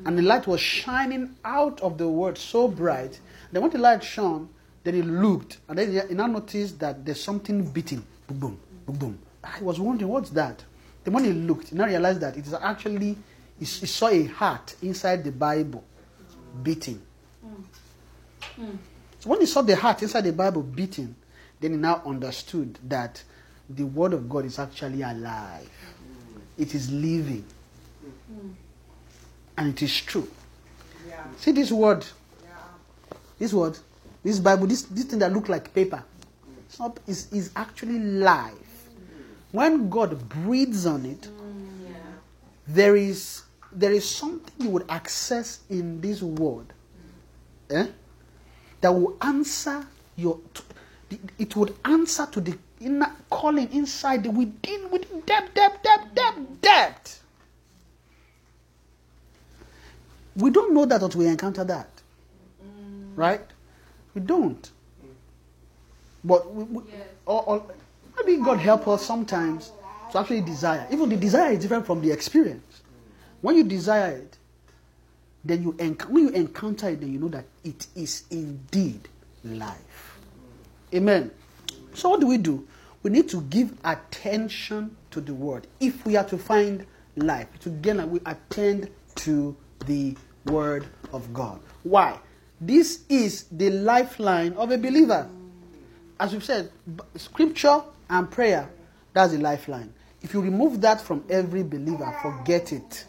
And 0.05 0.17
the 0.17 0.21
light 0.21 0.45
was 0.45 0.59
shining 0.59 1.35
out 1.43 1.81
of 1.81 1.97
the 1.97 2.07
word 2.07 2.37
so 2.37 2.67
bright. 2.67 3.19
Then 3.51 3.61
when 3.61 3.71
the 3.71 3.79
light 3.79 4.03
shone, 4.03 4.49
then 4.83 4.93
he 4.93 5.01
looked. 5.01 5.57
And 5.67 5.77
then 5.77 6.07
he 6.07 6.13
now 6.13 6.27
noticed 6.27 6.79
that 6.79 7.03
there's 7.05 7.21
something 7.21 7.67
beating. 7.71 8.05
Boom, 8.27 8.39
boom, 8.39 8.59
boom, 8.85 8.95
boom. 8.97 9.19
I 9.43 9.61
was 9.61 9.79
wondering, 9.79 10.09
what's 10.09 10.29
that? 10.31 10.63
Then 11.03 11.13
when 11.13 11.23
he 11.23 11.33
looked, 11.33 11.69
he 11.69 11.75
now 11.75 11.85
realized 11.85 12.19
that 12.21 12.37
it 12.37 12.45
is 12.45 12.53
actually, 12.53 13.17
he, 13.59 13.65
he 13.65 13.85
saw 13.85 14.07
a 14.09 14.23
heart 14.25 14.75
inside 14.81 15.23
the 15.23 15.31
Bible 15.31 15.83
beating. 16.63 17.01
So 19.19 19.29
when 19.29 19.39
he 19.41 19.45
saw 19.45 19.61
the 19.61 19.75
heart 19.75 20.01
inside 20.01 20.21
the 20.21 20.33
Bible 20.33 20.61
beating, 20.61 21.15
then 21.59 21.71
he 21.71 21.77
now 21.77 22.01
understood 22.05 22.77
that 22.87 23.23
the 23.69 23.83
word 23.83 24.13
of 24.13 24.29
God 24.29 24.45
is 24.45 24.59
actually 24.59 25.01
alive. 25.01 25.69
It 26.57 26.75
is 26.75 26.91
living. 26.91 27.45
And 29.57 29.69
it 29.69 29.81
is 29.81 29.99
true. 30.01 30.29
See 31.37 31.51
this 31.51 31.71
word. 31.71 32.05
This 33.39 33.53
word. 33.53 33.77
This 34.23 34.39
Bible, 34.39 34.67
this, 34.67 34.83
this 34.83 35.05
thing 35.05 35.19
that 35.19 35.31
look 35.33 35.49
like 35.49 35.73
paper. 35.73 36.03
It's 36.67 36.79
not 36.79 36.99
is 37.07 37.31
is 37.31 37.51
actually 37.55 37.99
life. 37.99 38.89
When 39.51 39.89
God 39.89 40.27
breathes 40.27 40.85
on 40.85 41.05
it, 41.05 41.21
mm, 41.21 41.93
there 42.67 42.95
is 42.95 43.43
there 43.75 43.91
is 43.91 44.09
something 44.09 44.53
you 44.65 44.69
would 44.69 44.85
access 44.89 45.59
in 45.69 46.01
this 46.01 46.21
word 46.21 46.67
eh, 47.69 47.87
that 48.81 48.91
will 48.91 49.17
answer 49.21 49.85
your 50.15 50.39
it 51.37 51.55
would 51.55 51.75
answer 51.85 52.25
to 52.31 52.41
the 52.41 52.57
inner 52.81 53.11
calling 53.29 53.71
inside 53.71 54.23
the 54.23 54.31
within 54.31 54.89
within 54.89 55.21
depth 55.21 55.53
depth 55.53 55.83
depth 55.83 56.15
depth 56.15 56.39
depth. 56.61 57.23
We 60.35 60.49
don't 60.49 60.73
know 60.73 60.85
that 60.85 61.01
until 61.01 61.19
we 61.21 61.27
encounter 61.27 61.63
that 61.63 61.87
right? 63.15 63.41
We 64.13 64.21
don't. 64.21 64.69
But 66.23 66.53
we, 66.53 66.63
we, 66.63 66.81
or, 67.25 67.43
or 67.43 67.65
maybe 68.17 68.41
god 68.43 68.59
help 68.59 68.87
us 68.87 69.05
sometimes 69.05 69.71
to 70.11 70.19
actually 70.19 70.41
desire. 70.41 70.87
Even 70.91 71.09
the 71.09 71.17
desire 71.17 71.51
is 71.51 71.59
different 71.59 71.85
from 71.85 72.01
the 72.01 72.11
experience 72.11 72.63
when 73.45 73.55
you 73.55 73.63
desire 73.63 74.15
it 74.15 74.37
then 75.43 75.61
you 75.61 75.73
enc- 75.73 76.09
when 76.09 76.23
you 76.23 76.29
encounter 76.31 76.89
it 76.89 76.99
then 76.99 77.13
you 77.13 77.19
know 77.19 77.27
that 77.27 77.45
it 77.63 77.85
is 77.95 78.23
indeed 78.31 79.07
life. 79.43 80.17
Amen. 80.91 81.29
So 81.93 82.09
what 82.09 82.21
do 82.21 82.25
we 82.25 82.39
do? 82.39 82.67
We 83.03 83.11
need 83.11 83.29
to 83.29 83.41
give 83.41 83.71
attention 83.83 84.97
to 85.11 85.21
the 85.21 85.35
word. 85.35 85.67
If 85.79 86.03
we 86.07 86.17
are 86.17 86.23
to 86.23 86.39
find 86.39 86.87
life 87.17 87.47
to 87.59 87.69
again 87.69 88.09
we 88.09 88.19
attend 88.25 88.89
to 89.17 89.55
the 89.85 90.17
word 90.45 90.87
of 91.13 91.31
god. 91.31 91.59
Why? 91.83 92.17
This 92.59 93.01
is 93.09 93.43
the 93.51 93.69
lifeline 93.69 94.53
of 94.53 94.71
a 94.71 94.77
believer. 94.79 95.29
As 96.19 96.33
we've 96.33 96.43
said 96.43 96.71
scripture 97.15 97.83
and 98.09 98.31
prayer 98.31 98.67
that's 99.13 99.33
the 99.33 99.37
lifeline. 99.37 99.93
If 100.23 100.33
you 100.33 100.41
remove 100.41 100.81
that 100.81 100.99
from 100.99 101.23
every 101.29 101.61
believer 101.61 102.11
forget 102.23 102.73
it 102.73 103.05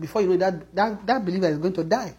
before 0.00 0.22
you 0.22 0.28
know 0.28 0.36
that 0.36 0.74
that, 0.74 1.06
that 1.06 1.24
believer 1.24 1.48
is 1.48 1.58
going 1.58 1.72
to 1.74 1.84
die 1.84 2.14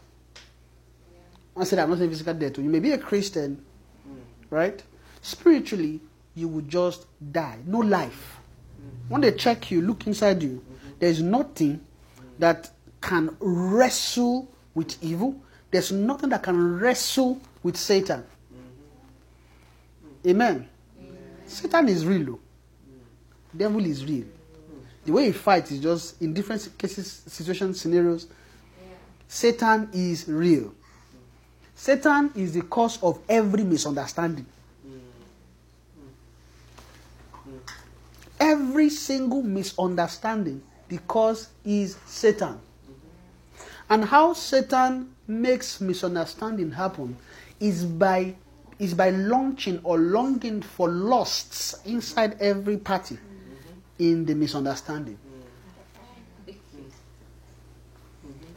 I 1.60 1.66
said 1.66 1.80
I'm 1.80 1.90
not 1.90 1.98
saying 1.98 2.10
physical 2.10 2.34
death. 2.34 2.58
You 2.58 2.64
may 2.64 2.80
be 2.80 2.92
a 2.92 2.98
Christian, 2.98 3.64
mm. 4.08 4.18
right? 4.50 4.82
Spiritually, 5.22 6.00
you 6.36 6.48
will 6.48 6.62
just 6.62 7.06
die. 7.32 7.60
No 7.66 7.80
life. 7.80 8.40
Mm. 8.82 9.10
When 9.10 9.22
they 9.22 9.34
check 9.34 9.70
you, 9.70 9.82
look 9.82 10.08
inside 10.08 10.42
you, 10.42 10.64
mm-hmm. 10.64 10.90
there's 11.00 11.22
nothing 11.22 11.80
mm. 11.80 12.24
that 12.40 12.72
can 13.02 13.36
wrestle 13.40 14.50
with 14.74 15.02
evil. 15.04 15.36
There's 15.72 15.92
nothing 15.92 16.30
that 16.30 16.44
can 16.44 16.80
wrestle 16.80 17.42
with 17.62 17.76
Satan. 17.76 18.24
Mm-hmm. 20.24 20.30
Amen. 20.30 20.70
Satan 21.46 21.90
is 21.90 22.06
real. 22.06 22.40
Devil 23.56 23.86
is 23.86 24.06
real. 24.06 24.28
The 25.10 25.16
way 25.16 25.26
he 25.26 25.32
fights 25.32 25.72
is 25.72 25.80
just 25.80 26.22
in 26.22 26.36
different 26.36 26.70
cases, 26.78 27.24
situations, 27.26 27.82
scenarios. 27.82 28.28
Satan 29.28 29.90
is 29.92 30.28
real. 30.28 30.72
Satan 31.74 32.30
is 32.36 32.54
the 32.54 32.62
cause 32.62 33.02
of 33.02 33.18
every 33.28 33.64
misunderstanding. 33.64 34.46
Every 38.40 38.92
single 38.92 39.42
misunderstanding, 39.42 40.62
the 40.90 41.00
cause 41.00 41.50
is 41.66 41.98
Satan. 42.06 42.60
And 43.90 44.06
how 44.06 44.34
Satan 44.34 45.16
makes 45.28 45.82
misunderstanding 45.82 46.70
happen 46.70 47.18
is 47.60 47.84
by 47.84 48.36
is 48.78 48.94
by 48.94 49.10
launching 49.10 49.80
or 49.84 49.98
longing 49.98 50.62
for 50.62 50.88
lusts 50.88 51.82
inside 51.84 52.40
every 52.40 52.78
party 52.78 53.18
in 54.00 54.26
the 54.26 54.34
misunderstanding. 54.34 55.18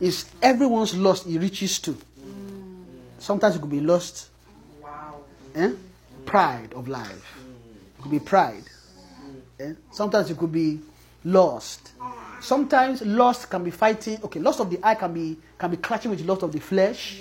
It's 0.01 0.27
everyone's 0.41 0.97
lust 0.97 1.27
he 1.27 1.39
reaches 1.39 1.79
to. 1.81 1.97
Sometimes 3.19 3.57
it 3.57 3.61
could 3.61 3.71
be 3.71 3.81
lust, 3.81 4.31
eh? 5.55 5.73
pride 6.25 6.73
of 6.75 6.89
life. 6.89 7.39
It 7.99 8.03
could 8.03 8.11
be 8.11 8.19
pride. 8.19 8.65
eh? 9.61 9.75
Sometimes 9.93 10.31
it 10.31 10.39
could 10.39 10.51
be 10.51 10.81
lost. 11.25 11.93
Sometimes 12.41 13.03
lust 13.03 13.49
can 13.49 13.63
be 13.63 13.71
fighting. 13.71 14.19
Okay, 14.25 14.41
lust 14.41 14.59
of 14.59 14.71
the 14.71 14.81
eye 14.83 14.97
can 14.97 15.13
be 15.15 15.37
can 15.59 15.71
be 15.71 15.77
clashing 15.77 16.11
with 16.11 16.21
lust 16.23 16.43
of 16.43 16.51
the 16.53 16.59
flesh. 16.59 17.21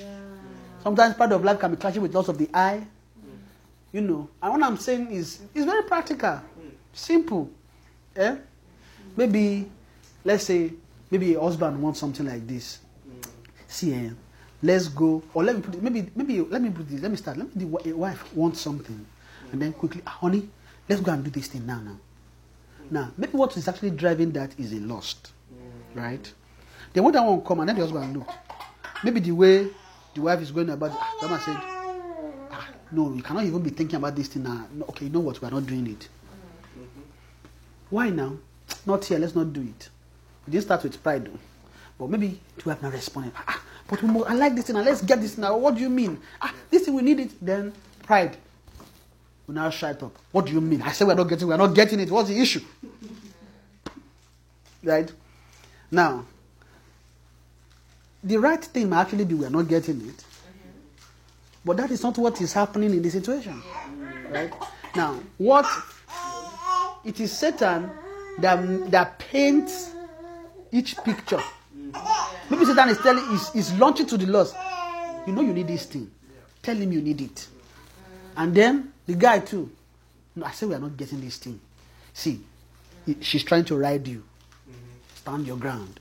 Sometimes 0.82 1.14
pride 1.14 1.32
of 1.34 1.44
life 1.44 1.60
can 1.60 1.70
be 1.70 1.78
clashing 1.78 2.02
with 2.02 2.14
lust 2.16 2.30
of 2.30 2.38
the 2.40 2.50
eye. 2.52 2.82
You 3.94 4.02
know, 4.02 4.30
and 4.42 4.54
what 4.54 4.64
I'm 4.64 4.78
saying 4.78 5.12
is 5.12 5.40
it's 5.54 5.66
very 5.66 5.84
practical, 5.84 6.42
simple. 6.94 7.50
Eh? 8.16 8.36
Maybe, 9.16 9.70
let's 10.24 10.46
say, 10.46 10.74
maybe 11.10 11.34
a 11.36 11.40
husband 11.42 11.82
wants 11.82 12.00
something 12.00 12.26
like 12.26 12.46
this. 12.48 12.80
See, 13.68 13.94
eh, 13.94 14.10
let's 14.62 14.88
go, 14.90 15.24
or 15.34 15.44
let 15.44 15.56
me 15.56 15.62
put 15.62 15.76
it, 15.76 15.82
maybe, 15.84 16.10
maybe, 16.16 16.42
let 16.42 16.62
me 16.62 16.70
put 16.70 16.90
this, 16.90 17.02
let 17.02 17.10
me 17.12 17.18
start. 17.18 17.38
Let 17.38 17.56
me, 17.56 17.66
wi- 17.66 17.92
a 17.92 17.96
wife 17.96 18.36
wants 18.36 18.60
something, 18.62 19.06
and 19.52 19.62
then 19.62 19.74
quickly, 19.74 20.02
ah, 20.06 20.18
honey, 20.22 20.50
let's 20.90 21.02
go 21.02 21.12
and 21.12 21.24
do 21.24 21.30
this 21.30 21.48
thing 21.48 21.66
now, 21.66 21.80
now. 21.80 21.98
Now, 22.90 23.12
maybe 23.18 23.34
what 23.38 23.56
is 23.56 23.68
actually 23.68 23.92
driving 23.92 24.32
that 24.34 24.52
is 24.60 24.74
a 24.74 24.80
lust, 24.82 25.32
right? 25.96 26.34
Then 26.94 27.04
when 27.06 27.14
that 27.14 27.26
one 27.26 27.42
come, 27.42 27.62
and 27.62 27.70
then 27.70 27.78
the 27.78 27.82
husband 27.84 28.18
look, 28.18 28.28
maybe 29.04 29.22
the 29.22 29.32
way 29.32 29.68
the 30.14 30.22
wife 30.22 30.42
is 30.42 30.52
going 30.52 30.70
about, 30.70 30.92
the 31.22 31.28
man 31.30 31.40
said, 31.40 31.56
ah, 32.52 32.68
no, 32.92 33.14
you 33.14 33.24
cannot 33.24 33.46
even 33.46 33.62
be 33.62 33.70
thinking 33.70 33.96
about 33.96 34.14
this 34.18 34.28
thing 34.28 34.44
now. 34.44 34.68
No, 34.74 34.84
okay, 34.90 35.06
you 35.06 35.12
know 35.12 35.22
what? 35.22 35.42
We 35.42 35.48
are 35.48 35.52
not 35.52 35.66
doing 35.66 35.88
it. 35.88 36.10
Why 37.92 38.10
now? 38.10 38.38
Not 38.88 39.06
here. 39.06 39.20
Let's 39.20 39.36
not 39.36 39.54
do 39.54 39.62
it. 39.62 39.90
We 40.48 40.52
didn't 40.52 40.64
start 40.66 40.82
with 40.82 41.02
pride, 41.04 41.26
though. 41.26 41.40
But 42.00 42.10
maybe 42.10 42.40
two 42.58 42.70
have 42.72 42.82
not 42.82 42.94
responded. 42.94 43.34
Ah, 43.36 43.44
ah, 43.48 43.62
but 43.88 44.02
we 44.02 44.08
mo- 44.10 44.24
I 44.24 44.34
like 44.34 44.56
this 44.56 44.66
thing. 44.66 44.76
Now 44.76 44.82
let's 44.82 45.02
get 45.04 45.22
this 45.22 45.38
now. 45.38 45.56
What 45.58 45.76
do 45.76 45.82
you 45.82 45.90
mean? 45.90 46.20
Ah, 46.42 46.52
this 46.72 46.86
thing 46.86 46.96
we 46.96 47.04
need 47.04 47.20
it. 47.20 47.32
Then 47.46 47.72
pride. 48.02 48.38
We 49.46 49.54
now 49.54 49.70
shut 49.70 50.02
up. 50.02 50.18
What 50.32 50.48
do 50.48 50.54
you 50.54 50.62
mean? 50.62 50.82
I 50.82 50.94
said 50.94 51.06
we're 51.08 51.14
not 51.14 51.26
getting. 51.30 51.48
We're 51.48 51.58
not 51.58 51.76
getting 51.76 52.00
it. 52.00 52.10
What's 52.10 52.30
the 52.30 52.40
issue? 52.40 52.62
right 54.84 55.12
now, 55.92 56.26
the 58.24 58.38
right 58.38 58.64
thing 58.64 58.90
might 58.90 59.02
actually 59.02 59.26
be 59.26 59.36
we're 59.36 59.50
not 59.50 59.68
getting 59.68 60.02
it. 60.08 60.24
But 61.64 61.78
that 61.78 61.92
is 61.92 62.02
not 62.02 62.18
what 62.18 62.42
is 62.42 62.54
happening 62.54 62.92
in 62.94 63.02
the 63.02 63.10
situation. 63.12 63.62
Right? 64.32 64.52
Now, 64.96 65.20
what 65.38 65.66
it 67.04 67.20
is 67.20 67.32
Satan 67.32 67.90
that, 68.40 68.92
that 68.92 69.20
paints 69.20 69.92
each 70.72 70.98
picture. 70.98 71.42
Maybe 72.50 72.66
Satan 72.66 72.90
is 72.90 72.98
telling 73.00 73.24
is, 73.34 73.52
is 73.56 73.74
launching 73.78 74.06
to 74.08 74.18
the 74.18 74.26
lost. 74.26 74.56
You 75.28 75.34
know 75.34 75.42
you 75.42 75.54
need 75.54 75.68
this 75.68 75.86
thing. 75.86 76.10
Tell 76.62 76.76
him 76.76 76.92
you 76.92 77.02
need 77.02 77.22
it. 77.22 77.48
And 78.38 78.54
then 78.56 78.94
the 79.06 79.16
guy 79.16 79.40
too. 79.40 79.72
No, 80.36 80.46
I 80.46 80.52
said 80.52 80.70
we 80.70 80.76
are 80.76 80.80
not 80.80 80.96
getting 80.96 81.22
this 81.22 81.38
thing. 81.38 81.60
See, 82.14 82.42
she's 83.20 83.44
trying 83.44 83.66
to 83.66 83.78
ride 83.78 84.08
you. 84.08 84.24
Stand 85.16 85.46
your 85.46 85.58
ground. 85.58 86.00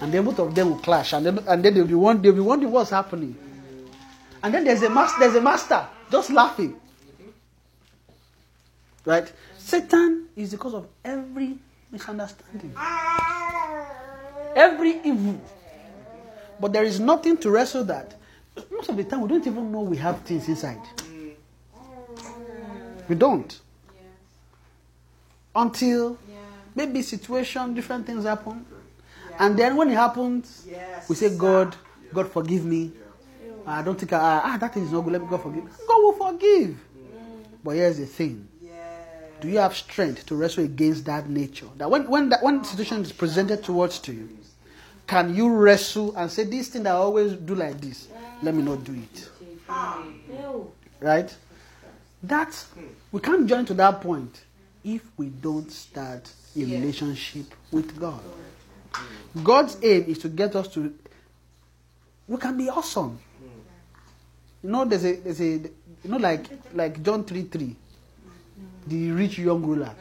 And 0.00 0.12
then 0.12 0.24
both 0.24 0.38
of 0.38 0.54
them 0.54 0.70
will 0.70 0.78
clash, 0.78 1.12
and 1.12 1.26
then 1.26 1.38
and 1.46 1.62
then 1.62 1.74
they'll 1.74 1.86
be 1.86 1.94
one 1.94 2.22
they'll 2.22 2.32
be 2.32 2.40
wondering 2.40 2.72
what's 2.72 2.90
happening. 2.90 3.36
And 4.42 4.54
then 4.54 4.64
there's 4.64 4.82
a 4.82 4.88
master, 4.90 5.20
there's 5.20 5.34
a 5.34 5.40
master 5.40 5.86
just 6.10 6.30
laughing. 6.30 6.80
Right? 9.04 9.32
Satan 9.58 10.26
is 10.36 10.50
the 10.50 10.56
cause 10.58 10.74
of 10.74 10.86
every 11.04 11.58
misunderstanding. 11.90 12.74
Every 14.54 15.00
evil. 15.04 15.40
But 16.60 16.72
there 16.72 16.84
is 16.84 17.00
nothing 17.00 17.36
to 17.38 17.50
wrestle 17.50 17.84
that. 17.84 18.14
Most 18.70 18.88
of 18.88 18.96
the 18.96 19.04
time 19.04 19.22
we 19.22 19.28
don't 19.28 19.46
even 19.46 19.72
know 19.72 19.80
we 19.80 19.96
have 19.96 20.20
things 20.20 20.48
inside. 20.48 20.80
We 23.08 23.14
don't. 23.14 23.58
Until 25.54 26.18
maybe 26.74 27.02
situation, 27.02 27.74
different 27.74 28.06
things 28.06 28.24
happen. 28.24 28.64
And 29.38 29.58
then 29.58 29.76
when 29.76 29.88
it 29.90 29.94
happens, 29.94 30.66
we 31.08 31.16
say, 31.16 31.36
God, 31.36 31.74
God 32.12 32.30
forgive 32.30 32.64
me. 32.64 32.92
I 33.66 33.82
don't 33.82 33.98
think 33.98 34.12
I, 34.12 34.40
ah, 34.44 34.58
that 34.58 34.74
thing 34.74 34.84
is 34.84 34.92
not 34.92 35.02
good. 35.02 35.12
Let 35.12 35.22
me 35.22 35.28
God 35.28 35.42
forgive. 35.42 35.64
God 35.86 36.02
will 36.02 36.12
forgive. 36.12 36.76
But 37.62 37.70
here's 37.72 37.98
the 37.98 38.06
thing. 38.06 38.48
Do 39.40 39.48
you 39.48 39.58
have 39.58 39.76
strength 39.76 40.26
to 40.26 40.36
wrestle 40.36 40.64
against 40.64 41.04
that 41.06 41.28
nature? 41.28 41.66
That 41.76 41.90
when 41.90 42.08
when 42.08 42.28
that 42.30 42.42
when 42.42 42.64
situation 42.64 43.02
is 43.02 43.12
presented 43.12 43.62
towards 43.64 43.98
to 44.00 44.12
you, 44.12 44.28
can 45.06 45.34
you 45.34 45.48
wrestle 45.54 46.14
and 46.16 46.30
say 46.30 46.44
this 46.44 46.68
thing 46.68 46.84
that 46.84 46.90
I 46.90 46.98
always 46.98 47.32
do 47.32 47.54
like 47.54 47.80
this? 47.80 48.08
Let 48.42 48.54
me 48.54 48.62
not 48.62 48.84
do 48.84 48.94
it. 48.94 49.28
Right? 51.00 51.34
That 52.22 52.64
we 53.12 53.20
can't 53.20 53.46
join 53.46 53.64
to 53.66 53.74
that 53.74 54.00
point 54.00 54.44
if 54.84 55.02
we 55.16 55.26
don't 55.26 55.70
start 55.70 56.30
a 56.56 56.60
relationship 56.60 57.46
with 57.70 57.98
God. 57.98 58.20
God's 59.42 59.76
aim 59.82 60.04
is 60.08 60.18
to 60.18 60.28
get 60.28 60.56
us 60.56 60.68
to 60.74 60.92
we 62.30 62.36
can 62.36 62.56
be 62.56 62.68
awesome. 62.68 63.18
You 64.62 64.70
know, 64.70 64.84
there's 64.84 65.04
a 65.04 65.16
there's 65.16 65.40
a 65.40 65.44
you 65.44 65.70
know 66.04 66.18
like 66.18 66.46
like 66.74 67.02
John 67.02 67.24
3 67.24 67.42
3, 67.42 67.76
the 68.86 69.10
rich 69.12 69.38
young 69.38 69.62
ruler. 69.62 69.94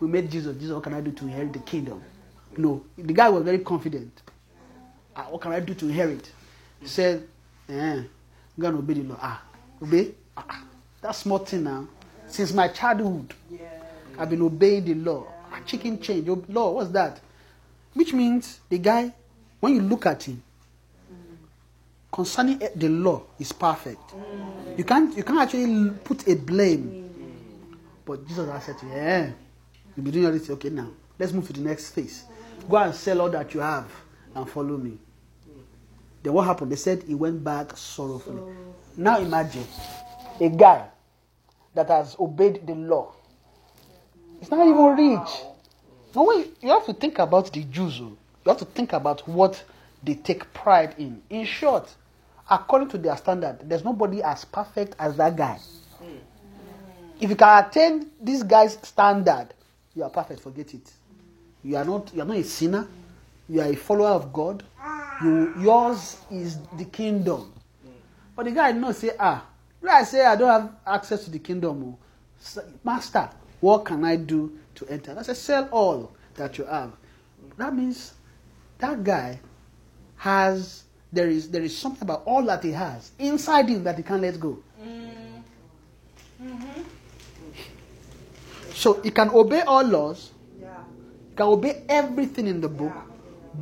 We 0.00 0.08
met 0.08 0.28
Jesus. 0.30 0.56
Jesus, 0.56 0.74
what 0.74 0.82
can 0.82 0.94
I 0.94 1.00
do 1.00 1.10
to 1.12 1.24
inherit 1.24 1.52
the 1.52 1.58
kingdom? 1.60 2.02
No, 2.56 2.84
the 2.96 3.12
guy 3.12 3.28
was 3.28 3.42
very 3.44 3.58
confident. 3.60 4.22
Ah, 5.14 5.26
what 5.30 5.40
can 5.40 5.52
I 5.52 5.60
do 5.60 5.74
to 5.74 5.86
inherit? 5.86 6.30
He 6.80 6.86
said, 6.86 7.26
eh, 7.68 7.72
I'm 7.74 8.08
gonna 8.58 8.78
obey 8.78 8.94
the 8.94 9.02
law. 9.04 9.18
Ah, 9.20 9.42
obey? 9.82 10.14
Ah, 10.36 10.44
ah, 10.48 10.64
that's 11.00 11.18
small 11.18 11.38
thing 11.38 11.64
now. 11.64 11.86
Since 12.26 12.52
my 12.52 12.68
childhood, 12.68 13.32
I've 14.18 14.30
been 14.30 14.42
obeying 14.42 14.84
the 14.84 14.94
law. 14.94 15.26
Ah, 15.52 15.60
chicken 15.66 16.00
change. 16.00 16.28
Law, 16.48 16.72
what's 16.72 16.90
that? 16.90 17.20
Which 17.94 18.12
means 18.12 18.60
the 18.68 18.78
guy, 18.78 19.12
when 19.60 19.74
you 19.74 19.80
look 19.82 20.06
at 20.06 20.22
him, 20.22 20.42
concerning 22.12 22.62
eh, 22.62 22.68
the 22.74 22.88
law 22.88 23.22
is 23.38 23.52
perfect. 23.52 24.14
You 24.76 24.84
can't 24.84 25.16
you 25.16 25.22
can't 25.22 25.38
actually 25.40 25.90
put 26.04 26.26
a 26.28 26.34
blame. 26.36 27.05
But 28.06 28.24
Jesus 28.26 28.46
to 28.80 28.86
you, 28.86 28.92
eh, 28.92 29.30
you'll 29.96 30.04
be 30.04 30.12
doing 30.12 30.26
all 30.26 30.32
this. 30.32 30.48
Okay, 30.48 30.70
now 30.70 30.88
let's 31.18 31.32
move 31.32 31.48
to 31.48 31.52
the 31.52 31.60
next 31.60 31.90
phase. 31.90 32.24
Go 32.70 32.76
and 32.76 32.94
sell 32.94 33.20
all 33.20 33.30
that 33.30 33.52
you 33.52 33.58
have 33.60 33.90
and 34.34 34.48
follow 34.48 34.76
me. 34.76 34.96
Then 36.22 36.32
what 36.32 36.46
happened? 36.46 36.70
They 36.70 36.76
said 36.76 37.02
he 37.02 37.16
went 37.16 37.42
back 37.42 37.76
sorrowfully. 37.76 38.42
Now 38.96 39.18
imagine 39.18 39.64
a 40.40 40.48
guy 40.48 40.86
that 41.74 41.88
has 41.88 42.16
obeyed 42.20 42.64
the 42.64 42.74
law. 42.76 43.12
It's 44.40 44.50
not 44.50 44.66
even 44.66 44.84
rich. 44.96 45.28
No, 46.14 46.24
wait, 46.24 46.56
you 46.62 46.68
have 46.68 46.86
to 46.86 46.94
think 46.94 47.18
about 47.18 47.52
the 47.52 47.64
Jews. 47.64 48.00
oh. 48.00 48.16
You 48.44 48.50
have 48.50 48.58
to 48.58 48.64
think 48.64 48.92
about 48.92 49.26
what 49.28 49.62
they 50.04 50.14
take 50.14 50.52
pride 50.54 50.94
in. 50.98 51.20
In 51.28 51.44
short, 51.44 51.92
according 52.48 52.88
to 52.90 52.98
their 52.98 53.16
standard, 53.16 53.58
there's 53.68 53.84
nobody 53.84 54.22
as 54.22 54.44
perfect 54.44 54.94
as 54.98 55.16
that 55.16 55.36
guy. 55.36 55.58
If 57.20 57.30
you 57.30 57.36
can 57.36 57.64
attain 57.64 58.10
this 58.20 58.42
guy's 58.42 58.74
standard, 58.82 59.48
you 59.94 60.02
are 60.04 60.10
perfect. 60.10 60.40
Forget 60.40 60.74
it. 60.74 60.92
You 61.62 61.76
are 61.76 61.84
not. 61.84 62.12
You 62.14 62.22
are 62.22 62.26
not 62.26 62.36
a 62.36 62.44
sinner. 62.44 62.86
You 63.48 63.60
are 63.60 63.66
a 63.68 63.74
follower 63.76 64.10
of 64.10 64.32
God. 64.32 64.62
You, 65.22 65.54
yours 65.60 66.18
is 66.30 66.58
the 66.76 66.84
kingdom. 66.84 67.52
But 68.34 68.44
the 68.44 68.50
guy 68.52 68.72
not 68.72 68.96
say, 68.96 69.12
ah, 69.18 69.46
I 69.88 70.02
say 70.02 70.24
I 70.26 70.36
don't 70.36 70.48
have 70.48 70.72
access 70.86 71.24
to 71.24 71.30
the 71.30 71.38
kingdom. 71.38 71.96
oh, 72.56 72.62
Master, 72.84 73.30
what 73.60 73.84
can 73.86 74.04
I 74.04 74.16
do 74.16 74.58
to 74.74 74.86
enter? 74.88 75.16
I 75.18 75.22
said, 75.22 75.36
sell 75.36 75.68
all 75.70 76.12
that 76.34 76.58
you 76.58 76.64
have. 76.64 76.92
That 77.56 77.74
means 77.74 78.12
that 78.78 79.02
guy 79.02 79.40
has, 80.16 80.84
there 81.12 81.28
is, 81.28 81.48
there 81.50 81.62
is 81.62 81.76
something 81.76 82.02
about 82.02 82.24
all 82.26 82.42
that 82.44 82.62
he 82.62 82.72
has 82.72 83.12
inside 83.18 83.68
him 83.70 83.84
that 83.84 83.96
he 83.96 84.02
can't 84.02 84.20
let 84.20 84.38
go. 84.38 84.58
So 88.76 89.00
he 89.00 89.10
can 89.10 89.30
obey 89.30 89.62
all 89.62 89.82
laws, 89.84 90.32
he 90.60 91.34
can 91.34 91.46
obey 91.46 91.82
everything 91.88 92.46
in 92.46 92.60
the 92.60 92.68
book, 92.68 92.92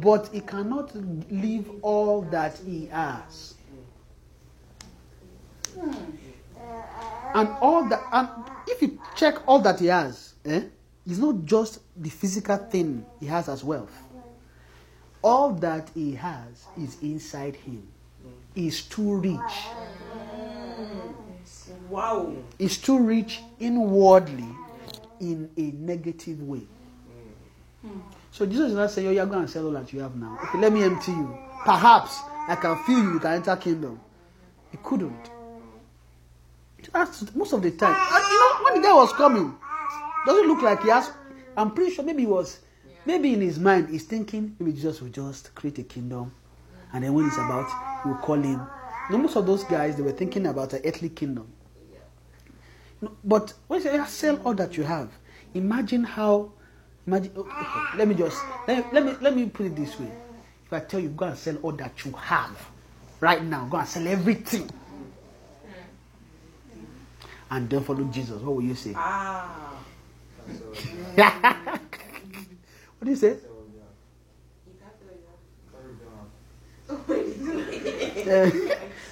but 0.00 0.28
he 0.32 0.40
cannot 0.40 0.90
leave 1.30 1.70
all 1.82 2.22
that 2.32 2.58
he 2.58 2.86
has. 2.86 3.54
And 7.32 7.48
all 7.60 7.88
that, 7.88 8.02
and 8.12 8.28
if 8.66 8.82
you 8.82 9.00
check 9.14 9.36
all 9.46 9.60
that 9.60 9.78
he 9.78 9.86
has, 9.86 10.34
eh, 10.44 10.62
it's 11.06 11.18
not 11.18 11.44
just 11.44 11.78
the 11.96 12.10
physical 12.10 12.56
thing 12.56 13.06
he 13.20 13.26
has 13.26 13.48
as 13.48 13.62
wealth. 13.62 13.96
All 15.22 15.52
that 15.52 15.90
he 15.94 16.16
has 16.16 16.66
is 16.76 16.96
inside 17.02 17.54
him. 17.54 17.86
He's 18.52 18.82
too 18.82 19.18
rich. 19.18 19.54
Wow. 21.88 22.32
He's 22.58 22.78
too 22.78 22.98
rich 22.98 23.42
inwardly 23.60 24.48
in 25.32 25.50
a 25.56 25.72
negative 25.76 26.42
way. 26.42 26.62
Hmm. 27.82 28.00
So 28.30 28.46
Jesus 28.46 28.70
is 28.70 28.74
not 28.76 28.90
saying, 28.90 29.08
Oh, 29.08 29.10
you're 29.10 29.26
going 29.26 29.46
to 29.46 29.50
sell 29.50 29.66
all 29.66 29.72
that 29.72 29.92
you 29.92 30.00
have 30.00 30.16
now. 30.16 30.38
Okay, 30.44 30.58
let 30.58 30.72
me 30.72 30.82
empty 30.82 31.12
you. 31.12 31.38
Perhaps 31.64 32.20
I 32.48 32.56
can 32.56 32.82
feel 32.84 32.98
you, 32.98 33.12
you 33.14 33.20
can 33.20 33.32
enter 33.32 33.56
kingdom. 33.56 34.00
He 34.70 34.78
couldn't. 34.82 35.30
That's 36.92 37.34
most 37.34 37.52
of 37.52 37.62
the 37.62 37.70
time. 37.70 37.94
And 37.94 38.24
you 38.24 38.38
know, 38.38 38.64
when 38.64 38.82
the 38.82 38.88
guy 38.88 38.94
was 38.94 39.12
coming, 39.12 39.56
doesn't 40.26 40.46
look 40.46 40.62
like 40.62 40.82
he 40.82 40.90
has. 40.90 41.10
I'm 41.56 41.70
pretty 41.72 41.94
sure 41.94 42.04
maybe 42.04 42.22
he 42.22 42.26
was, 42.26 42.60
maybe 43.06 43.32
in 43.32 43.40
his 43.40 43.58
mind, 43.58 43.88
he's 43.88 44.04
thinking 44.04 44.56
maybe 44.58 44.72
Jesus 44.72 45.00
will 45.00 45.08
just 45.08 45.54
create 45.54 45.78
a 45.78 45.82
kingdom, 45.84 46.32
and 46.92 47.04
then 47.04 47.14
when 47.14 47.26
it's 47.26 47.36
about, 47.36 47.68
he 48.02 48.08
will 48.08 48.16
call 48.16 48.36
him. 48.36 48.66
You 49.08 49.16
know, 49.16 49.18
most 49.18 49.36
of 49.36 49.46
those 49.46 49.64
guys 49.64 49.96
they 49.96 50.02
were 50.02 50.12
thinking 50.12 50.46
about 50.46 50.72
an 50.72 50.82
earthly 50.84 51.10
kingdom. 51.10 51.46
But 53.24 53.52
when 53.66 53.80
you 53.82 53.88
say 53.88 54.04
sell 54.06 54.36
all 54.44 54.54
that 54.54 54.76
you 54.76 54.84
have, 54.84 55.10
imagine 55.54 56.04
how. 56.04 56.52
Imagine. 57.06 57.32
Okay, 57.36 57.50
okay, 57.50 57.98
let 57.98 58.08
me 58.08 58.14
just 58.14 58.42
let 58.66 58.78
me, 58.78 58.84
let 58.92 59.04
me 59.04 59.16
let 59.20 59.36
me 59.36 59.46
put 59.48 59.66
it 59.66 59.76
this 59.76 59.98
way. 59.98 60.10
If 60.66 60.72
I 60.72 60.80
tell 60.80 61.00
you 61.00 61.08
go 61.10 61.26
and 61.26 61.36
sell 61.38 61.56
all 61.58 61.72
that 61.72 62.04
you 62.04 62.12
have, 62.12 62.56
right 63.20 63.42
now, 63.44 63.66
go 63.66 63.78
and 63.78 63.88
sell 63.88 64.06
everything, 64.08 64.70
and 67.50 67.68
then 67.68 67.82
follow 67.84 68.04
Jesus, 68.04 68.40
what 68.42 68.56
will 68.56 68.62
you 68.62 68.74
say? 68.74 68.92
Ah. 68.96 69.74
what 71.14 71.80
do 73.04 73.10
you 73.10 73.16
say? 73.16 73.36
Eh, 78.26 78.50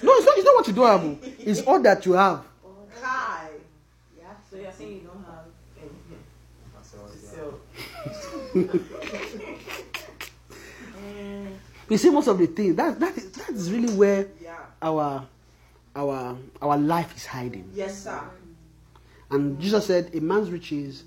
no, 0.03 0.12
it's 0.14 0.24
not, 0.26 0.38
it's 0.38 0.45
not 0.47 0.55
what 0.55 0.66
you 0.68 0.72
do 0.72 0.82
have. 0.82 1.05
oh. 1.05 1.18
It's 1.40 1.61
all 1.62 1.80
that 1.82 2.07
you 2.07 2.12
have. 2.12 2.45
Yeah. 4.18 4.32
So 4.51 4.57
you're 4.57 4.72
saying 4.72 4.93
you 4.95 5.01
don't 5.01 5.24
have 5.24 5.45
anything 5.78 6.22
to 6.72 7.18
sell. 7.18 7.61
Mm, 8.07 8.41
You 11.92 11.98
see, 11.98 12.09
most 12.09 12.26
of 12.28 12.38
the 12.38 12.46
things 12.46 12.74
that 12.76 12.98
that 13.00 13.18
is 13.18 13.30
that 13.32 13.50
is 13.50 13.70
really 13.70 13.92
where 13.92 14.26
yeah. 14.42 14.57
our 14.80 15.26
our 15.94 16.38
our 16.62 16.78
life 16.78 17.14
is 17.14 17.26
hiding. 17.26 17.70
Yes, 17.74 18.05
sir. 18.05 18.18
And 19.30 19.61
Jesus 19.61 19.86
said, 19.88 20.11
a 20.14 20.20
man's 20.20 20.50
riches 20.50 21.05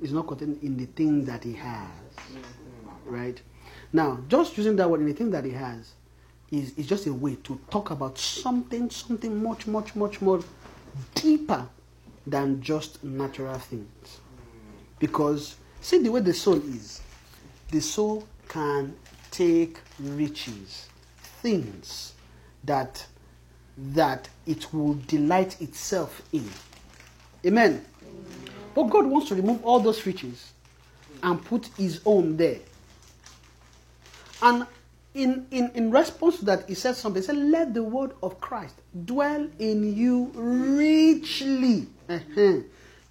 is 0.00 0.12
not 0.12 0.28
contained 0.28 0.62
in 0.62 0.76
the 0.76 0.86
thing 0.86 1.24
that 1.24 1.42
he 1.42 1.54
has. 1.54 1.88
Mm-hmm. 2.16 3.12
Right? 3.12 3.42
Now, 3.92 4.20
just 4.28 4.56
using 4.56 4.76
that 4.76 4.88
word 4.88 5.00
in 5.00 5.06
the 5.06 5.14
thing 5.14 5.32
that 5.32 5.44
he 5.44 5.50
has 5.50 5.94
is, 6.52 6.76
is 6.76 6.86
just 6.86 7.08
a 7.08 7.12
way 7.12 7.36
to 7.42 7.60
talk 7.68 7.90
about 7.90 8.16
something, 8.16 8.88
something 8.88 9.42
much, 9.42 9.66
much, 9.66 9.96
much 9.96 10.20
more 10.20 10.40
deeper 11.16 11.66
than 12.24 12.62
just 12.62 13.02
natural 13.02 13.58
things. 13.58 13.88
Mm. 14.04 14.98
Because 15.00 15.56
see 15.80 15.98
the 15.98 16.10
way 16.10 16.20
the 16.20 16.34
soul 16.34 16.56
is. 16.56 17.00
The 17.70 17.80
soul 17.80 18.26
can 18.48 18.94
take 19.30 19.78
riches, 19.98 20.88
things 21.42 22.14
that 22.64 23.06
that 23.92 24.28
it 24.46 24.72
will 24.74 24.94
delight 25.06 25.60
itself 25.60 26.22
in. 26.32 26.48
Amen. 27.46 27.84
But 28.74 28.84
God 28.84 29.06
wants 29.06 29.28
to 29.28 29.34
remove 29.34 29.64
all 29.64 29.80
those 29.80 30.04
riches 30.04 30.52
and 31.22 31.42
put 31.44 31.66
his 31.78 32.00
own 32.04 32.36
there. 32.36 32.58
And 34.42 34.66
in, 35.14 35.46
in, 35.50 35.70
in 35.74 35.90
response 35.90 36.38
to 36.38 36.44
that, 36.46 36.68
he 36.68 36.74
said 36.74 36.96
something. 36.96 37.22
He 37.22 37.26
said, 37.26 37.36
Let 37.36 37.74
the 37.74 37.82
word 37.82 38.12
of 38.22 38.40
Christ 38.40 38.74
dwell 39.04 39.48
in 39.58 39.96
you 39.96 40.30
richly. 40.34 41.86
Uh-huh. 42.08 42.58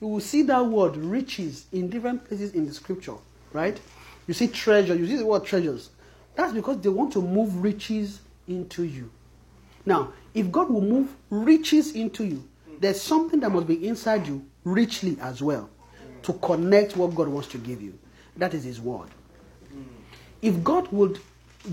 You 0.02 0.08
will 0.08 0.22
see 0.22 0.44
that 0.44 0.66
word 0.66 0.96
riches 0.96 1.66
in 1.72 1.90
different 1.90 2.26
places 2.26 2.54
in 2.54 2.66
the 2.66 2.74
scripture, 2.74 3.16
right? 3.52 3.80
You 4.28 4.34
see 4.34 4.48
treasure, 4.48 4.96
you 4.96 5.08
see 5.08 5.18
the 5.18 5.26
word 5.26 5.44
treasures. 5.46 5.90
That's 6.36 6.54
because 6.54 6.80
they 6.82 6.90
want 6.90 7.12
to 7.14 7.22
move 7.22 7.62
riches 7.62 8.22
into 8.48 8.84
you. 8.84 9.12
Now, 9.86 10.14
if 10.34 10.52
God 10.52 10.70
will 10.70 10.82
move 10.82 11.14
riches 11.30 11.94
into 11.96 12.24
you, 12.26 12.48
there's 12.80 13.02
something 13.02 13.40
that 13.42 13.50
must 13.50 13.68
be 13.68 13.88
inside 13.88 14.28
you 14.28 14.46
richly 14.64 15.18
as 15.22 15.42
well 15.42 15.70
to 16.24 16.34
connect 16.34 16.96
what 16.96 17.16
God 17.16 17.28
wants 17.28 17.50
to 17.50 17.58
give 17.58 17.82
you. 17.82 17.98
That 18.38 18.54
is 18.54 18.64
His 18.64 18.80
word. 18.80 19.10
If 20.42 20.64
God 20.64 20.88
would 20.92 21.20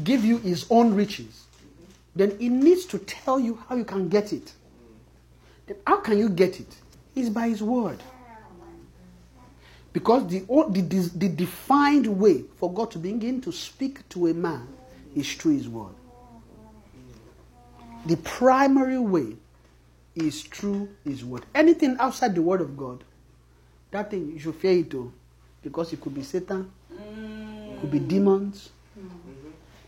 give 0.02 0.24
you 0.24 0.38
His 0.38 0.66
own 0.70 0.94
riches, 0.94 1.44
then 2.16 2.36
He 2.38 2.48
needs 2.48 2.86
to 2.86 2.98
tell 2.98 3.38
you 3.38 3.62
how 3.68 3.76
you 3.76 3.84
can 3.84 4.08
get 4.08 4.32
it. 4.32 4.52
Then 5.66 5.76
how 5.86 5.98
can 5.98 6.18
you 6.18 6.28
get 6.28 6.58
it? 6.58 6.74
It's 7.14 7.28
by 7.28 7.48
His 7.48 7.62
word. 7.62 8.02
Because 9.96 10.26
the, 10.26 10.40
the, 10.40 11.10
the, 11.14 11.28
defined 11.30 12.06
way 12.06 12.44
for 12.58 12.70
God 12.70 12.90
to 12.90 12.98
begin 12.98 13.40
to 13.40 13.50
speak 13.50 14.06
to 14.10 14.26
a 14.26 14.34
man 14.34 14.68
is 15.14 15.32
through 15.32 15.56
His 15.56 15.70
word. 15.70 15.94
The 18.04 18.18
primary 18.18 18.98
way 18.98 19.36
is 20.14 20.42
through 20.42 20.90
His 21.02 21.24
word. 21.24 21.46
Anything 21.54 21.96
outside 21.98 22.34
the 22.34 22.42
word 22.42 22.60
of 22.60 22.76
God, 22.76 23.04
that 23.90 24.10
thing 24.10 24.32
you 24.32 24.38
should 24.38 24.56
fear 24.56 24.80
it 24.80 24.90
too. 24.90 25.10
Because 25.62 25.94
it 25.94 26.02
could 26.02 26.14
be 26.14 26.22
Satan, 26.22 26.70
it 26.90 27.80
could 27.80 27.90
be 27.90 27.98
demons, 27.98 28.68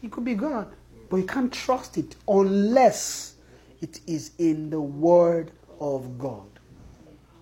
it 0.02 0.11
could 0.11 0.24
be 0.24 0.32
God. 0.32 0.72
But 1.11 1.18
you 1.18 1.26
can't 1.26 1.52
trust 1.52 1.98
it 1.98 2.16
unless 2.26 3.34
it 3.82 4.00
is 4.06 4.30
in 4.38 4.70
the 4.70 4.80
word 4.80 5.50
of 5.78 6.18
God. 6.18 6.57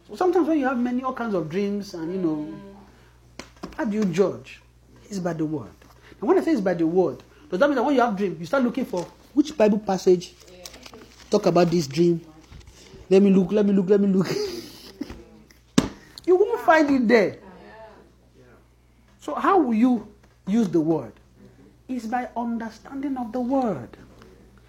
So 0.09 0.15
sometimes 0.15 0.47
when 0.49 0.59
you 0.59 0.67
have 0.67 0.79
many 0.79 1.03
all 1.03 1.13
kinds 1.13 1.35
of 1.35 1.49
dreams 1.49 1.95
and 1.95 2.13
you 2.13 2.21
know, 2.21 2.55
how 3.77 3.85
do 3.85 3.97
you 3.97 4.05
judge? 4.05 4.61
It's 5.09 5.19
by 5.19 5.33
the 5.33 5.45
word. 5.45 5.71
And 6.21 6.29
when 6.29 6.39
I 6.39 6.43
say 6.43 6.53
it's 6.53 6.61
by 6.61 6.75
the 6.75 6.87
word, 6.87 7.23
does 7.51 7.59
that 7.61 7.69
mean 7.69 7.77
that 7.77 7.83
when 7.85 7.95
you 7.95 8.01
have 8.01 8.17
dream, 8.17 8.37
you 8.39 8.47
start 8.47 8.63
looking 8.63 8.85
for 8.85 9.07
which 9.35 9.57
Bible 9.57 9.79
passage 9.79 10.35
talk 11.31 11.47
about 11.47 11.71
this 11.71 11.87
dream? 11.87 12.21
Let 13.11 13.23
me 13.23 13.31
look, 13.31 13.53
let 13.53 13.67
me 13.67 13.73
look, 13.73 13.89
let 13.89 14.01
me 14.01 14.09
look. 14.09 14.29
you 16.27 16.37
won't 16.37 16.61
find 16.61 16.91
it 16.91 17.07
there. 17.09 17.39
So 19.21 19.35
how 19.35 19.59
will 19.59 19.75
you 19.75 20.09
use 20.47 20.69
the 20.69 20.81
word? 20.81 21.13
It's 21.89 22.07
by 22.07 22.29
understanding 22.37 23.17
of 23.17 23.33
the 23.33 23.41
word. 23.41 23.91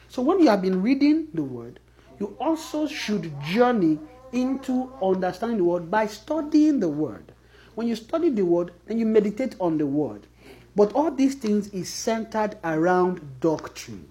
So 0.09 0.21
when 0.21 0.39
you 0.39 0.49
have 0.49 0.61
been 0.61 0.81
reading 0.81 1.27
the 1.33 1.43
word, 1.43 1.79
you 2.19 2.35
also 2.39 2.87
should 2.87 3.31
journey 3.41 3.99
into 4.31 4.91
understanding 5.01 5.57
the 5.57 5.63
word 5.63 5.89
by 5.89 6.07
studying 6.07 6.79
the 6.79 6.89
word. 6.89 7.31
When 7.75 7.87
you 7.87 7.95
study 7.95 8.29
the 8.29 8.43
word, 8.43 8.71
then 8.85 8.97
you 8.97 9.05
meditate 9.05 9.55
on 9.59 9.77
the 9.77 9.85
word. 9.85 10.27
But 10.75 10.93
all 10.93 11.11
these 11.11 11.35
things 11.35 11.69
is 11.69 11.89
centered 11.89 12.57
around 12.63 13.39
doctrine. 13.39 14.07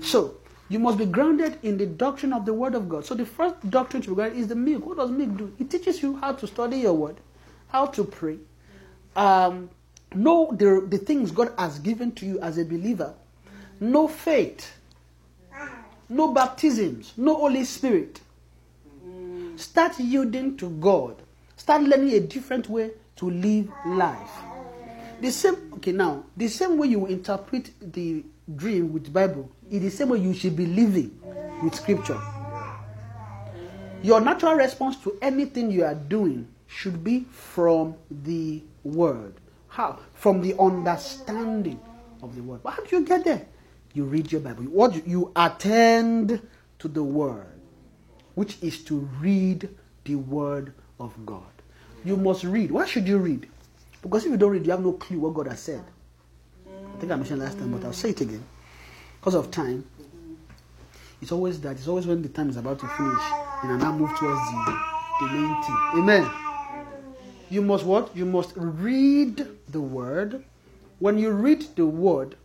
So 0.00 0.36
you 0.68 0.78
must 0.78 0.98
be 0.98 1.06
grounded 1.06 1.58
in 1.62 1.78
the 1.78 1.86
doctrine 1.86 2.32
of 2.32 2.46
the 2.46 2.54
word 2.54 2.74
of 2.74 2.88
God. 2.88 3.04
So 3.04 3.14
the 3.14 3.26
first 3.26 3.68
doctrine 3.70 4.02
to 4.02 4.14
grounded 4.14 4.38
is 4.38 4.48
the 4.48 4.54
milk. 4.54 4.86
What 4.86 4.98
does 4.98 5.10
milk 5.10 5.36
do? 5.36 5.52
It 5.58 5.70
teaches 5.70 6.02
you 6.02 6.16
how 6.16 6.32
to 6.32 6.46
study 6.46 6.78
your 6.78 6.94
word, 6.94 7.16
how 7.68 7.86
to 7.86 8.04
pray, 8.04 8.38
um, 9.16 9.70
know 10.14 10.52
the, 10.52 10.86
the 10.88 10.98
things 10.98 11.30
God 11.30 11.52
has 11.58 11.78
given 11.78 12.12
to 12.12 12.26
you 12.26 12.40
as 12.40 12.58
a 12.58 12.64
believer, 12.64 13.14
know 13.80 14.08
faith, 14.08 14.78
no 16.08 16.32
baptisms, 16.32 17.12
no 17.16 17.34
Holy 17.36 17.64
Spirit. 17.64 18.20
Start 19.56 19.98
yielding 19.98 20.56
to 20.56 20.68
God. 20.70 21.16
Start 21.56 21.82
learning 21.82 22.12
a 22.14 22.20
different 22.20 22.68
way 22.68 22.90
to 23.16 23.30
live 23.30 23.70
life. 23.86 24.30
The 25.20 25.30
same 25.30 25.72
okay 25.74 25.92
now, 25.92 26.24
the 26.36 26.48
same 26.48 26.76
way 26.76 26.88
you 26.88 27.06
interpret 27.06 27.70
the 27.80 28.24
dream 28.54 28.92
with 28.92 29.04
the 29.04 29.10
Bible 29.10 29.50
is 29.70 29.80
the 29.80 29.90
same 29.90 30.10
way 30.10 30.18
you 30.18 30.34
should 30.34 30.56
be 30.56 30.66
living 30.66 31.18
with 31.62 31.74
scripture. 31.74 32.20
Your 34.02 34.20
natural 34.20 34.54
response 34.54 34.96
to 34.98 35.16
anything 35.22 35.70
you 35.70 35.84
are 35.84 35.94
doing 35.94 36.46
should 36.66 37.02
be 37.02 37.20
from 37.30 37.94
the 38.10 38.62
word. 38.82 39.34
How? 39.68 39.98
From 40.14 40.42
the 40.42 40.54
understanding 40.58 41.80
of 42.22 42.34
the 42.34 42.42
word. 42.42 42.62
But 42.62 42.74
how 42.74 42.84
do 42.84 42.96
you 42.98 43.04
get 43.04 43.24
there? 43.24 43.46
You 43.94 44.04
read 44.04 44.30
your 44.32 44.40
Bible. 44.40 44.64
What 44.64 45.06
you- 45.06 45.30
attend 45.36 46.42
to 46.80 46.88
the 46.88 47.02
word, 47.02 47.46
which 48.34 48.58
is 48.60 48.84
to 48.84 49.08
read 49.20 49.68
the 50.04 50.16
word 50.16 50.74
of 51.00 51.14
God. 51.24 51.42
You 52.04 52.16
must 52.16 52.44
read. 52.44 52.70
Why 52.70 52.84
should 52.84 53.08
you 53.08 53.18
read? 53.18 53.48
Because 54.02 54.26
if 54.26 54.32
you 54.32 54.36
don't 54.36 54.50
read, 54.50 54.66
you 54.66 54.72
have 54.72 54.84
no 54.84 54.92
clue 54.92 55.20
what 55.20 55.32
God 55.34 55.46
has 55.46 55.60
said. 55.60 55.82
I 56.66 56.98
think 56.98 57.10
I 57.10 57.16
mentioned 57.16 57.40
last 57.40 57.58
time, 57.58 57.72
but 57.72 57.84
I'll 57.84 57.92
say 57.92 58.10
it 58.10 58.20
again. 58.20 58.44
Because 59.20 59.34
of 59.34 59.50
time. 59.50 59.84
It's 61.22 61.32
always 61.32 61.60
that. 61.62 61.72
It's 61.72 61.88
always 61.88 62.06
when 62.06 62.20
the 62.20 62.28
time 62.28 62.50
is 62.50 62.56
about 62.58 62.80
to 62.80 62.86
finish, 62.86 63.22
and 63.62 63.72
I 63.72 63.78
now 63.78 63.96
move 63.96 64.10
towards 64.18 64.40
the, 64.40 64.78
the 65.20 65.26
main 65.32 65.62
thing. 65.62 65.76
Amen. 65.94 66.30
You 67.48 67.62
must 67.62 67.84
what? 67.84 68.14
You 68.14 68.26
must 68.26 68.52
read 68.56 69.46
the 69.68 69.80
word. 69.80 70.44
When 70.98 71.18
you 71.18 71.30
read 71.30 71.64
the 71.76 71.86
word, 71.86 72.36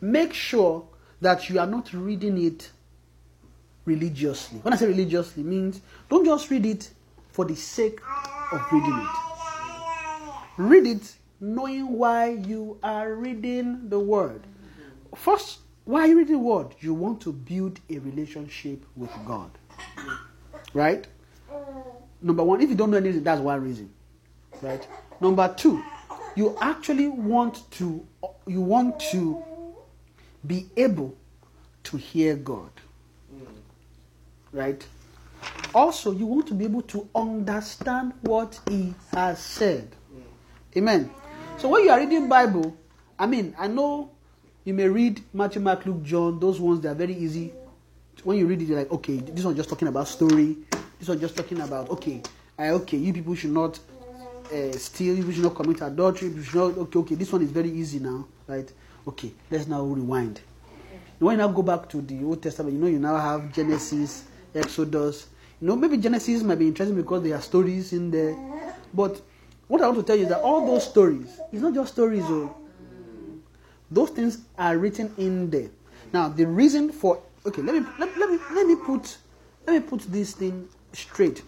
make 0.00 0.32
sure 0.32 0.84
that 1.20 1.48
you 1.50 1.58
are 1.58 1.66
not 1.66 1.92
reading 1.92 2.44
it 2.44 2.70
religiously. 3.84 4.60
When 4.60 4.74
I 4.74 4.76
say 4.76 4.86
religiously, 4.86 5.42
means 5.42 5.80
don't 6.08 6.24
just 6.24 6.50
read 6.50 6.66
it 6.66 6.90
for 7.30 7.44
the 7.44 7.56
sake 7.56 8.00
of 8.52 8.60
reading 8.72 8.94
it. 8.94 9.08
Read 10.58 10.86
it 10.86 11.14
knowing 11.40 11.92
why 11.92 12.30
you 12.30 12.78
are 12.82 13.14
reading 13.14 13.88
the 13.88 13.98
word. 13.98 14.42
First, 15.14 15.60
why 15.84 16.06
you 16.06 16.18
read 16.18 16.28
the 16.28 16.38
word? 16.38 16.74
You 16.80 16.94
want 16.94 17.20
to 17.22 17.32
build 17.32 17.80
a 17.88 17.98
relationship 17.98 18.84
with 18.96 19.10
God. 19.26 19.50
Right? 20.74 21.06
Number 22.20 22.44
one, 22.44 22.60
if 22.60 22.68
you 22.68 22.74
don't 22.74 22.90
know 22.90 22.96
anything, 22.96 23.22
that's 23.22 23.40
one 23.40 23.62
reason. 23.62 23.90
Right? 24.60 24.86
Number 25.20 25.52
two, 25.56 25.82
you 26.34 26.56
actually 26.60 27.08
want 27.08 27.70
to 27.72 28.06
you 28.46 28.60
want 28.60 29.00
to 29.12 29.42
be 30.46 30.68
able 30.76 31.16
to 31.84 31.96
hear 31.96 32.36
God. 32.36 32.70
Right? 34.52 34.86
Also, 35.74 36.12
you 36.12 36.26
want 36.26 36.46
to 36.48 36.54
be 36.54 36.64
able 36.64 36.82
to 36.82 37.08
understand 37.14 38.12
what 38.22 38.58
He 38.68 38.94
has 39.12 39.40
said. 39.40 39.94
Amen. 40.76 41.10
So 41.58 41.68
when 41.68 41.84
you 41.84 41.90
are 41.90 41.98
reading 41.98 42.28
Bible, 42.28 42.76
I 43.18 43.26
mean, 43.26 43.54
I 43.58 43.66
know 43.68 44.10
you 44.64 44.74
may 44.74 44.88
read 44.88 45.22
Matthew, 45.32 45.60
Mark, 45.60 45.84
Luke, 45.86 46.02
John. 46.02 46.38
Those 46.38 46.60
ones 46.60 46.80
they 46.80 46.88
are 46.88 46.94
very 46.94 47.14
easy. 47.14 47.52
When 48.22 48.38
you 48.38 48.46
read 48.46 48.62
it, 48.62 48.66
you're 48.66 48.78
like, 48.78 48.90
okay, 48.90 49.16
this 49.16 49.44
one 49.44 49.56
just 49.56 49.68
talking 49.68 49.88
about 49.88 50.08
story. 50.08 50.56
This 50.98 51.08
one 51.08 51.20
just 51.20 51.36
talking 51.36 51.60
about 51.60 51.88
okay, 51.90 52.22
I, 52.58 52.70
okay, 52.70 52.96
you 52.96 53.12
people 53.12 53.34
should 53.34 53.52
not 53.52 53.78
uh, 54.52 54.72
steal. 54.72 55.16
You 55.16 55.32
should 55.32 55.44
not 55.44 55.54
commit 55.54 55.80
adultery. 55.80 56.28
You 56.28 56.42
should 56.42 56.54
not. 56.54 56.78
Okay, 56.78 56.98
okay, 57.00 57.14
this 57.14 57.32
one 57.32 57.42
is 57.42 57.50
very 57.50 57.70
easy 57.70 57.98
now, 57.98 58.26
right? 58.46 58.70
Okay, 59.06 59.32
let's 59.50 59.66
now 59.66 59.82
rewind. 59.82 60.40
When 61.18 61.36
you 61.36 61.38
now 61.38 61.48
go 61.48 61.62
back 61.62 61.88
to 61.90 62.00
the 62.00 62.22
Old 62.24 62.42
Testament, 62.42 62.74
you 62.74 62.80
know 62.80 62.86
you 62.86 62.98
now 62.98 63.16
have 63.16 63.52
Genesis, 63.52 64.24
Exodus. 64.54 65.26
You 65.60 65.68
know 65.68 65.76
maybe 65.76 65.96
Genesis 65.96 66.42
might 66.42 66.58
be 66.58 66.68
interesting 66.68 66.96
because 66.96 67.22
there 67.22 67.34
are 67.34 67.40
stories 67.42 67.92
in 67.92 68.10
there, 68.10 68.36
but 68.94 69.20
what 69.66 69.82
I 69.82 69.86
want 69.86 69.98
to 69.98 70.04
tell 70.04 70.16
you 70.16 70.22
is 70.22 70.28
that 70.28 70.40
all 70.40 70.66
those 70.66 70.88
stories, 70.88 71.40
it's 71.52 71.62
not 71.62 71.74
just 71.74 71.92
stories, 71.92 72.24
oh. 72.26 72.54
Those 73.90 74.10
things 74.10 74.38
are 74.58 74.76
written 74.76 75.12
in 75.16 75.50
there. 75.50 75.70
Now, 76.12 76.28
the 76.28 76.46
reason 76.46 76.92
for 76.92 77.22
okay, 77.46 77.62
let 77.62 77.74
me 77.74 77.86
let, 77.98 78.16
let 78.18 78.30
me 78.30 78.38
let 78.52 78.66
me 78.66 78.76
put 78.76 79.16
let 79.66 79.82
me 79.82 79.88
put 79.88 80.00
this 80.12 80.34
thing 80.34 80.68
straight. 80.92 81.42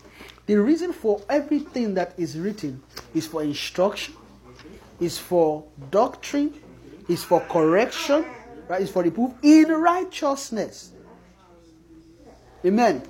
The 0.46 0.56
reason 0.56 0.92
for 0.92 1.22
everything 1.28 1.94
that 1.94 2.14
is 2.18 2.38
written 2.38 2.82
is 3.14 3.26
for 3.26 3.42
instruction, 3.42 4.14
is 4.98 5.16
for 5.16 5.64
doctrine, 5.90 6.54
is 7.10 7.24
for 7.24 7.40
correction, 7.40 8.24
right? 8.68 8.80
Is 8.80 8.90
for 8.90 9.02
reproof 9.02 9.32
in 9.42 9.68
righteousness. 9.68 10.92
Amen. 12.64 13.02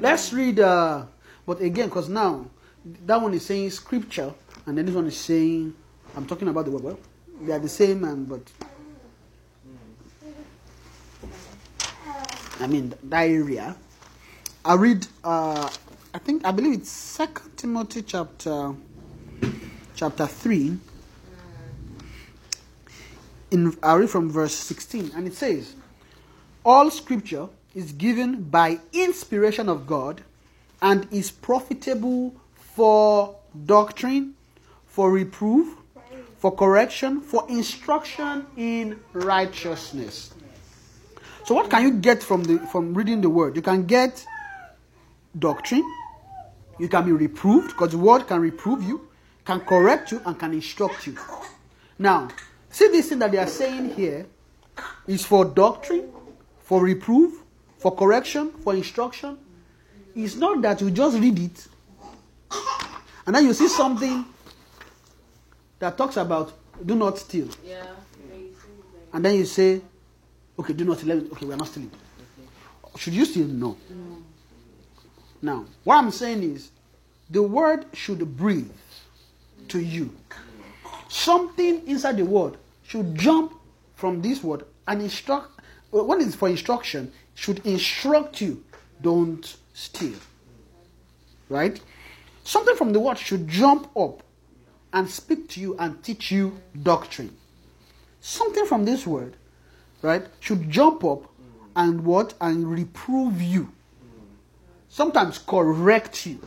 Let's 0.00 0.32
read. 0.32 0.60
Uh, 0.60 1.06
but 1.44 1.60
again, 1.60 1.88
because 1.88 2.08
now 2.08 2.46
that 3.06 3.20
one 3.20 3.34
is 3.34 3.44
saying 3.44 3.70
scripture, 3.70 4.32
and 4.66 4.78
then 4.78 4.86
this 4.86 4.94
one 4.94 5.06
is 5.06 5.16
saying, 5.16 5.74
I'm 6.16 6.26
talking 6.26 6.48
about 6.48 6.66
the 6.66 6.70
word. 6.70 6.82
Well, 6.82 6.98
they 7.42 7.52
are 7.52 7.58
the 7.58 7.68
same, 7.68 8.04
and 8.04 8.28
but 8.28 8.42
I 12.60 12.66
mean 12.66 12.94
diarrhea. 13.08 13.76
I 14.64 14.74
read. 14.74 15.06
Uh, 15.24 15.68
I 16.14 16.18
think 16.18 16.44
I 16.44 16.52
believe 16.52 16.80
it's 16.80 16.90
Second 16.90 17.56
Timothy 17.56 18.02
chapter 18.02 18.74
chapter 19.94 20.26
three. 20.26 20.78
In 23.50 23.76
I 23.82 23.94
read 23.94 24.10
from 24.10 24.30
verse 24.30 24.54
sixteen, 24.54 25.10
and 25.16 25.26
it 25.26 25.34
says, 25.34 25.74
"All 26.64 26.90
Scripture 26.90 27.48
is 27.74 27.92
given 27.92 28.42
by 28.42 28.78
inspiration 28.92 29.68
of 29.68 29.86
God, 29.86 30.22
and 30.82 31.06
is 31.10 31.30
profitable 31.30 32.34
for 32.74 33.36
doctrine, 33.64 34.34
for 34.86 35.10
reproof, 35.10 35.76
for 36.38 36.54
correction, 36.54 37.20
for 37.20 37.46
instruction 37.48 38.44
in 38.56 39.00
righteousness." 39.14 40.34
So 41.46 41.54
what 41.54 41.70
can 41.70 41.82
you 41.82 41.92
get 41.92 42.22
from 42.22 42.44
the 42.44 42.58
from 42.70 42.92
reading 42.92 43.22
the 43.22 43.30
word? 43.30 43.56
You 43.56 43.62
can 43.62 43.86
get 43.86 44.26
doctrine. 45.38 45.84
You 46.78 46.88
can 46.88 47.06
be 47.06 47.12
reproved 47.12 47.68
because 47.68 47.90
the 47.92 47.98
word 47.98 48.28
can 48.28 48.40
reprove 48.40 48.82
you, 48.82 49.08
can 49.44 49.60
correct 49.60 50.12
you, 50.12 50.20
and 50.24 50.38
can 50.38 50.52
instruct 50.52 51.06
you. 51.06 51.16
Now, 51.98 52.28
see 52.70 52.88
this 52.88 53.08
thing 53.08 53.18
that 53.20 53.32
they 53.32 53.38
are 53.38 53.46
saying 53.46 53.94
here 53.94 54.26
is 55.06 55.24
for 55.24 55.44
doctrine, 55.44 56.12
for 56.60 56.82
reproof, 56.82 57.34
for 57.78 57.94
correction, 57.94 58.50
for 58.62 58.74
instruction. 58.74 59.38
It's 60.14 60.36
not 60.36 60.62
that 60.62 60.80
you 60.80 60.90
just 60.90 61.18
read 61.18 61.38
it 61.38 61.68
and 63.28 63.36
then 63.36 63.44
you 63.44 63.52
see 63.52 63.68
something 63.68 64.24
that 65.78 65.98
talks 65.98 66.16
about 66.16 66.50
do 66.84 66.94
not 66.94 67.18
steal. 67.18 67.46
Yeah. 67.62 67.84
And 69.12 69.22
then 69.22 69.34
you 69.34 69.44
say, 69.44 69.82
okay, 70.58 70.72
do 70.72 70.86
not 70.86 70.96
steal. 70.96 71.12
Okay, 71.32 71.44
we 71.44 71.52
are 71.52 71.58
not 71.58 71.68
stealing. 71.68 71.90
Should 72.96 73.12
you 73.12 73.26
steal? 73.26 73.46
No. 73.46 73.76
Now, 75.42 75.66
what 75.84 75.96
I'm 75.96 76.10
saying 76.10 76.42
is, 76.42 76.70
the 77.28 77.42
word 77.42 77.84
should 77.92 78.34
breathe 78.34 78.70
to 79.68 79.78
you. 79.78 80.10
Something 81.08 81.86
inside 81.86 82.18
the 82.18 82.24
word 82.24 82.56
should 82.82 83.14
jump 83.14 83.54
from 83.96 84.22
this 84.22 84.42
word 84.42 84.64
and 84.86 85.02
instruct. 85.02 85.60
When 85.90 86.20
it's 86.20 86.34
for 86.34 86.48
instruction, 86.48 87.12
should 87.34 87.64
instruct 87.66 88.40
you, 88.40 88.62
don't 89.00 89.56
steal. 89.72 90.18
Right? 91.48 91.80
Something 92.44 92.76
from 92.76 92.92
the 92.92 93.00
word 93.00 93.18
should 93.18 93.48
jump 93.48 93.88
up 93.96 94.22
and 94.92 95.08
speak 95.08 95.48
to 95.50 95.60
you 95.60 95.76
and 95.78 96.02
teach 96.02 96.30
you 96.30 96.58
doctrine. 96.82 97.34
Something 98.20 98.66
from 98.66 98.84
this 98.84 99.06
word, 99.06 99.36
right, 100.02 100.26
should 100.40 100.70
jump 100.70 101.04
up 101.04 101.24
and 101.76 102.04
what? 102.04 102.34
And 102.40 102.70
reprove 102.70 103.40
you. 103.40 103.72
Sometimes 104.88 105.38
correct 105.38 106.26
you. 106.26 106.40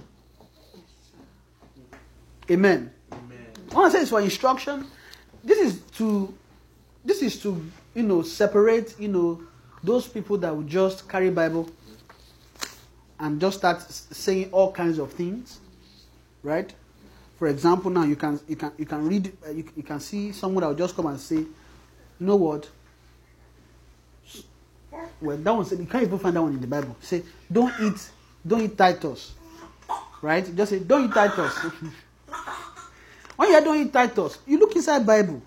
Amen. 2.50 2.92
When 3.72 3.86
I 3.86 3.90
say 3.90 4.02
it's 4.02 4.10
for 4.10 4.20
instruction, 4.20 4.86
this 5.44 5.58
is 5.58 5.82
to 5.98 6.34
this 7.06 7.22
is 7.22 7.42
to 7.42 7.66
you 7.96 8.04
know 8.04 8.22
separate 8.22 9.00
you 9.00 9.08
know 9.08 9.42
those 9.84 10.08
people 10.08 10.38
that 10.40 10.56
will 10.56 10.64
just 10.64 11.08
carry 11.08 11.30
Bible 11.30 11.70
and 13.20 13.40
just 13.40 13.60
start 13.60 13.82
saying 13.82 14.50
all 14.52 14.72
kinds 14.72 14.98
of 15.00 15.14
things, 15.14 15.60
right? 16.44 16.74
For 17.40 17.48
example, 17.48 17.90
now 17.90 18.04
you 18.04 18.16
can 18.16 18.40
you 18.48 18.56
can 18.56 18.72
you 18.78 18.86
can 18.86 19.08
read 19.08 19.32
uh, 19.48 19.52
you, 19.52 19.64
you 19.76 19.84
can 19.84 20.00
see 20.00 20.32
someone 20.34 20.62
that 20.62 20.68
will 20.68 20.76
just 20.76 20.96
come 20.96 21.08
and 21.08 21.20
say, 21.20 21.38
you 21.38 21.50
know 22.20 22.36
what? 22.36 22.70
Well, 25.22 25.38
that 25.38 25.52
one 25.52 25.66
said 25.66 25.80
you 25.80 25.86
can't 25.86 26.04
even 26.04 26.20
find 26.20 26.36
that 26.36 26.42
one 26.42 26.54
in 26.54 26.62
the 26.62 26.68
Bible. 26.68 26.96
Say, 27.00 27.24
don't 27.50 27.74
eat, 27.82 28.10
don't 28.46 28.62
eat 28.62 28.78
tithes, 28.78 29.32
right? 30.22 30.56
Just 30.56 30.72
say, 30.72 30.80
don't 30.80 31.06
eat 31.06 31.14
tithes. 31.14 31.58
when 33.42 33.50
you 33.50 33.62
don't 33.64 33.88
eat 33.88 33.92
tithes, 33.92 34.38
you 34.46 34.60
look 34.60 34.76
inside 34.76 35.04
Bible. 35.04 35.42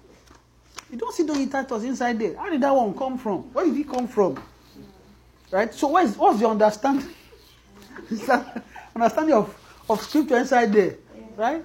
You 0.90 0.98
don't 0.98 1.14
see 1.14 1.24
eat 1.40 1.52
Titus 1.52 1.84
inside 1.84 2.18
there. 2.18 2.36
How 2.36 2.50
did 2.50 2.60
that 2.60 2.74
one 2.74 2.92
come 2.92 3.16
from? 3.16 3.42
Where 3.52 3.64
did 3.64 3.76
he 3.76 3.84
come 3.84 4.08
from? 4.08 4.42
Right? 5.48 5.72
So 5.72 5.86
what 5.86 6.04
is 6.04 6.16
what's 6.16 6.40
your 6.40 6.50
understanding? 6.50 7.08
Understanding 8.96 9.34
of, 9.36 9.84
of 9.88 10.00
scripture 10.02 10.38
inside 10.38 10.72
there. 10.72 10.96
Right? 11.36 11.64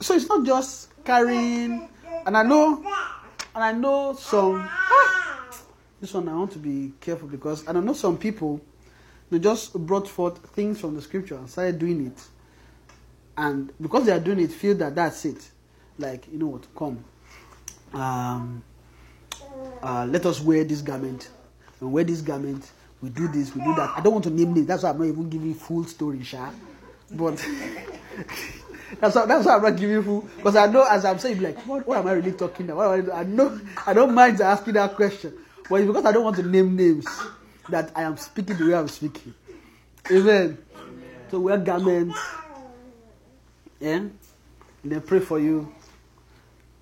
So 0.00 0.14
it's 0.14 0.28
not 0.28 0.44
just 0.44 0.90
carrying 1.06 1.88
and 2.26 2.36
I 2.36 2.42
know 2.42 2.84
and 3.54 3.64
I 3.64 3.72
know 3.72 4.12
some 4.12 4.56
ah, 4.62 5.50
this 6.02 6.12
one 6.12 6.28
I 6.28 6.34
want 6.34 6.52
to 6.52 6.58
be 6.58 6.92
careful 7.00 7.28
because 7.28 7.66
and 7.66 7.78
I 7.78 7.80
know 7.80 7.94
some 7.94 8.18
people 8.18 8.60
they 9.30 9.38
just 9.38 9.72
brought 9.72 10.06
forth 10.06 10.38
things 10.50 10.78
from 10.80 10.94
the 10.94 11.00
scripture 11.00 11.36
and 11.36 11.48
started 11.48 11.78
doing 11.78 12.08
it. 12.08 12.28
And 13.36 13.72
because 13.80 14.06
they 14.06 14.12
are 14.12 14.20
doing 14.20 14.40
it, 14.40 14.52
feel 14.52 14.74
that 14.76 14.94
that's 14.94 15.24
it. 15.24 15.48
Like, 15.98 16.26
you 16.32 16.38
know 16.38 16.46
what, 16.46 16.66
come. 16.74 17.04
Um, 17.92 18.62
uh, 19.82 20.06
let 20.08 20.26
us 20.26 20.40
wear 20.40 20.64
this 20.64 20.82
garment. 20.82 21.28
And 21.80 21.92
wear 21.92 22.04
this 22.04 22.20
garment. 22.20 22.70
We 23.00 23.10
do 23.10 23.28
this, 23.28 23.54
we 23.54 23.62
do 23.62 23.74
that. 23.74 23.92
I 23.96 24.00
don't 24.00 24.14
want 24.14 24.24
to 24.24 24.30
name 24.30 24.54
names. 24.54 24.66
That's 24.66 24.82
why 24.82 24.90
I'm 24.90 24.98
not 24.98 25.04
even 25.06 25.28
giving 25.28 25.54
full 25.54 25.84
story, 25.84 26.22
Sha. 26.22 26.50
But 27.10 27.36
that's 29.00 29.14
why, 29.14 29.26
that's 29.26 29.46
why 29.46 29.56
I'm 29.56 29.62
not 29.62 29.76
giving 29.76 30.02
full. 30.02 30.22
because 30.36 30.56
I 30.56 30.66
know 30.66 30.86
as 30.88 31.04
I'm 31.04 31.18
saying, 31.18 31.42
like, 31.42 31.58
what, 31.66 31.86
what 31.86 31.98
am 31.98 32.06
I 32.06 32.12
really 32.12 32.32
talking 32.32 32.70
about? 32.70 33.10
I, 33.10 33.20
I 33.20 33.24
know 33.24 33.60
I 33.86 33.92
don't 33.92 34.14
mind 34.14 34.40
asking 34.40 34.74
that 34.74 34.96
question, 34.96 35.34
but 35.68 35.76
it's 35.76 35.86
because 35.86 36.06
I 36.06 36.12
don't 36.12 36.24
want 36.24 36.36
to 36.36 36.42
name 36.44 36.76
names 36.76 37.06
that 37.68 37.92
I 37.94 38.02
am 38.02 38.16
speaking 38.16 38.56
the 38.56 38.68
way 38.68 38.74
I'm 38.74 38.88
speaking. 38.88 39.34
Amen. 40.10 40.58
So 41.30 41.40
wear 41.40 41.58
garments, 41.58 42.18
and 43.84 44.18
they 44.82 44.98
pray 44.98 45.20
for 45.20 45.38
you. 45.38 45.72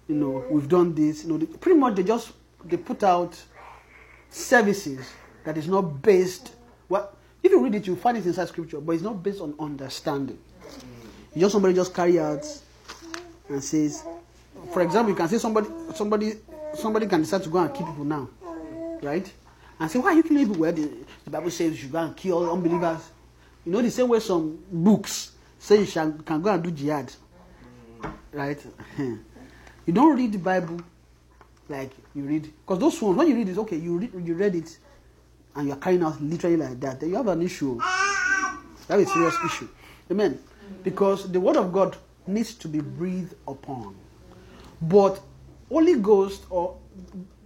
You 0.08 0.14
know, 0.14 0.44
we've 0.50 0.68
done 0.68 0.94
this. 0.94 1.24
You 1.24 1.30
know, 1.30 1.38
they, 1.38 1.46
pretty 1.46 1.78
much 1.78 1.96
they 1.96 2.04
just 2.04 2.32
they 2.64 2.76
put 2.76 3.02
out 3.02 3.40
services 4.30 5.12
that 5.44 5.58
is 5.58 5.68
not 5.68 6.02
based. 6.02 6.54
Well, 6.88 7.12
if 7.42 7.50
you 7.50 7.62
read 7.62 7.74
it, 7.74 7.86
you 7.86 7.96
find 7.96 8.16
it 8.16 8.24
inside 8.24 8.48
scripture, 8.48 8.80
but 8.80 8.92
it's 8.92 9.02
not 9.02 9.22
based 9.22 9.40
on 9.40 9.54
understanding. 9.58 10.38
You 11.34 11.40
just 11.40 11.52
somebody 11.52 11.74
just 11.74 11.94
carry 11.94 12.20
out 12.20 12.46
and 13.48 13.62
says, 13.62 14.04
for 14.72 14.82
example, 14.82 15.10
you 15.10 15.16
can 15.16 15.28
say 15.28 15.38
somebody 15.38 15.68
somebody 15.94 16.34
somebody 16.74 17.06
can 17.06 17.20
decide 17.20 17.42
to 17.42 17.48
go 17.48 17.58
and 17.58 17.74
kill 17.74 17.86
people 17.86 18.04
now, 18.04 18.28
right? 19.02 19.30
And 19.80 19.90
say, 19.90 19.98
why 19.98 20.12
are 20.12 20.14
you 20.14 20.22
killing 20.22 20.46
people? 20.46 20.60
Where 20.60 20.72
the, 20.72 20.88
the 21.24 21.30
Bible 21.30 21.50
says 21.50 21.82
you 21.82 21.88
go 21.88 21.98
and 21.98 22.16
kill 22.16 22.52
unbelievers. 22.52 23.10
You 23.64 23.72
know 23.72 23.82
the 23.82 23.90
same 23.90 24.08
way 24.08 24.20
some 24.20 24.58
books 24.70 25.31
say 25.62 25.78
you 25.78 25.86
shall, 25.86 26.10
can 26.26 26.42
go 26.42 26.52
and 26.52 26.62
do 26.62 26.72
jihad, 26.72 27.12
right? 28.32 28.60
you 28.98 29.92
don't 29.92 30.16
read 30.16 30.32
the 30.32 30.38
Bible 30.38 30.80
like 31.68 31.92
you 32.14 32.24
read 32.24 32.42
because 32.42 32.80
those 32.80 33.00
ones 33.00 33.16
when 33.16 33.28
you 33.28 33.36
read 33.36 33.48
it, 33.48 33.56
okay, 33.56 33.76
you 33.76 33.96
read 33.98 34.12
you 34.26 34.34
read 34.34 34.56
it 34.56 34.76
and 35.54 35.68
you're 35.68 35.76
carrying 35.76 36.02
out 36.02 36.20
literally 36.20 36.56
like 36.56 36.80
that, 36.80 36.98
then 36.98 37.10
you 37.10 37.16
have 37.16 37.28
an 37.28 37.42
issue. 37.42 37.78
That 38.88 38.98
is 38.98 39.08
a 39.08 39.12
serious 39.12 39.36
issue. 39.46 39.68
Amen. 40.10 40.38
Because 40.82 41.30
the 41.30 41.38
word 41.38 41.56
of 41.56 41.72
God 41.72 41.96
needs 42.26 42.54
to 42.54 42.66
be 42.66 42.80
breathed 42.80 43.34
upon. 43.46 43.94
But 44.80 45.20
Holy 45.68 45.94
Ghost 46.00 46.44
or 46.50 46.76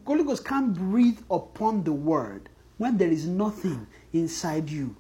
Holy 0.07 0.25
Ghost 0.25 0.45
can't 0.47 0.73
breathe 0.75 1.19
upon 1.31 1.85
the 1.85 1.93
word 1.93 2.49
when 2.79 2.97
there 2.97 3.11
is 3.11 3.27
nothing 3.27 3.87
inside 4.15 4.71
you. 4.71 4.97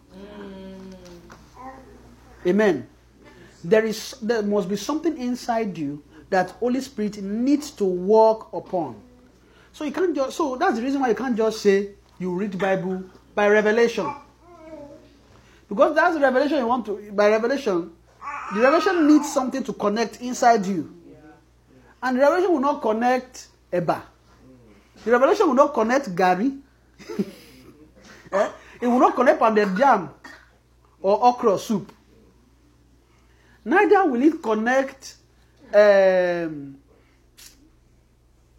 Amen. 2.47 2.87
There 3.67 3.85
is 3.85 4.15
there 4.23 4.43
must 4.43 4.69
be 4.69 4.77
something 4.77 5.19
inside 5.19 5.77
you 5.77 6.03
that 6.31 6.51
Holy 6.63 6.81
Spirit 6.81 7.21
needs 7.21 7.71
to 7.73 7.85
work 7.85 8.53
upon. 8.53 8.95
So 9.73 9.83
you 9.85 9.91
can't 9.91 10.15
just 10.15 10.37
so 10.37 10.55
that's 10.55 10.77
the 10.77 10.83
reason 10.83 11.01
why 11.01 11.09
you 11.09 11.15
can't 11.17 11.37
just 11.37 11.61
say 11.61 11.91
you 12.19 12.33
read 12.33 12.57
Bible 12.59 13.03
by 13.35 13.49
revelation. 13.49 14.07
Because 15.69 15.97
that's 15.97 16.15
the 16.15 16.21
revelation 16.21 16.59
you 16.59 16.67
want 16.69 16.87
to 16.87 17.11
by 17.13 17.29
revelation. 17.29 17.91
The 18.55 18.61
revelation 18.61 19.09
needs 19.09 19.33
something 19.33 19.65
to 19.65 19.73
connect 19.73 20.21
inside 20.21 20.65
you. 20.65 20.95
And 22.01 22.17
the 22.17 22.21
revelation 22.21 22.53
will 22.53 22.61
not 22.61 22.81
connect 22.83 23.49
Eba. 23.73 24.01
The 25.05 25.11
revelation 25.11 25.49
will 25.49 25.55
not 25.59 25.75
connect 25.75 26.15
garri. 26.15 26.61
eh? 28.33 28.49
It 28.81 28.87
will 28.87 29.01
not 29.01 29.17
connect 29.17 29.41
pounded 29.41 29.77
yam 29.77 30.11
or 31.03 31.19
okra 31.25 31.59
soup. 31.59 31.91
Neither 33.67 34.07
will 34.07 34.23
it 34.23 34.41
connect 34.41 35.17
um, 35.75 36.77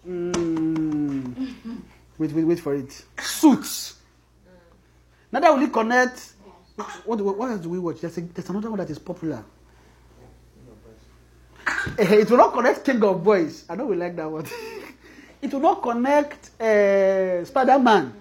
mm, 0.06 1.48
wait, 2.18 2.32
wait, 2.34 2.44
wait 2.44 2.60
for 2.60 2.76
it. 2.76 3.06
Suits. 3.18 3.96
Neither 5.32 5.54
will 5.54 5.64
it 5.64 5.72
connect. 5.72 6.34
What, 7.06 7.22
what, 7.22 7.38
what 7.38 7.52
else 7.52 7.62
do 7.62 7.70
we 7.70 7.80
watch? 7.80 8.02
There's, 8.02 8.18
a, 8.18 8.22
there's 8.22 8.50
another 8.50 8.70
one 8.70 8.80
that 8.80 8.90
is 8.90 9.00
popular. 9.00 9.46
Eh, 11.98 12.16
It 12.16 12.30
will 12.30 12.38
not 12.38 12.52
connect 12.54 12.84
King 12.84 13.02
of 13.02 13.24
Boys. 13.24 13.64
I 13.70 13.76
know 13.78 13.86
we 13.86 13.96
like 13.96 14.16
that 14.18 14.30
one. 14.30 14.46
it 15.42 15.54
will 15.54 15.62
not 15.62 15.82
connect 15.82 16.50
uh, 16.62 17.46
Spider 17.46 17.80
Man. 17.80 18.14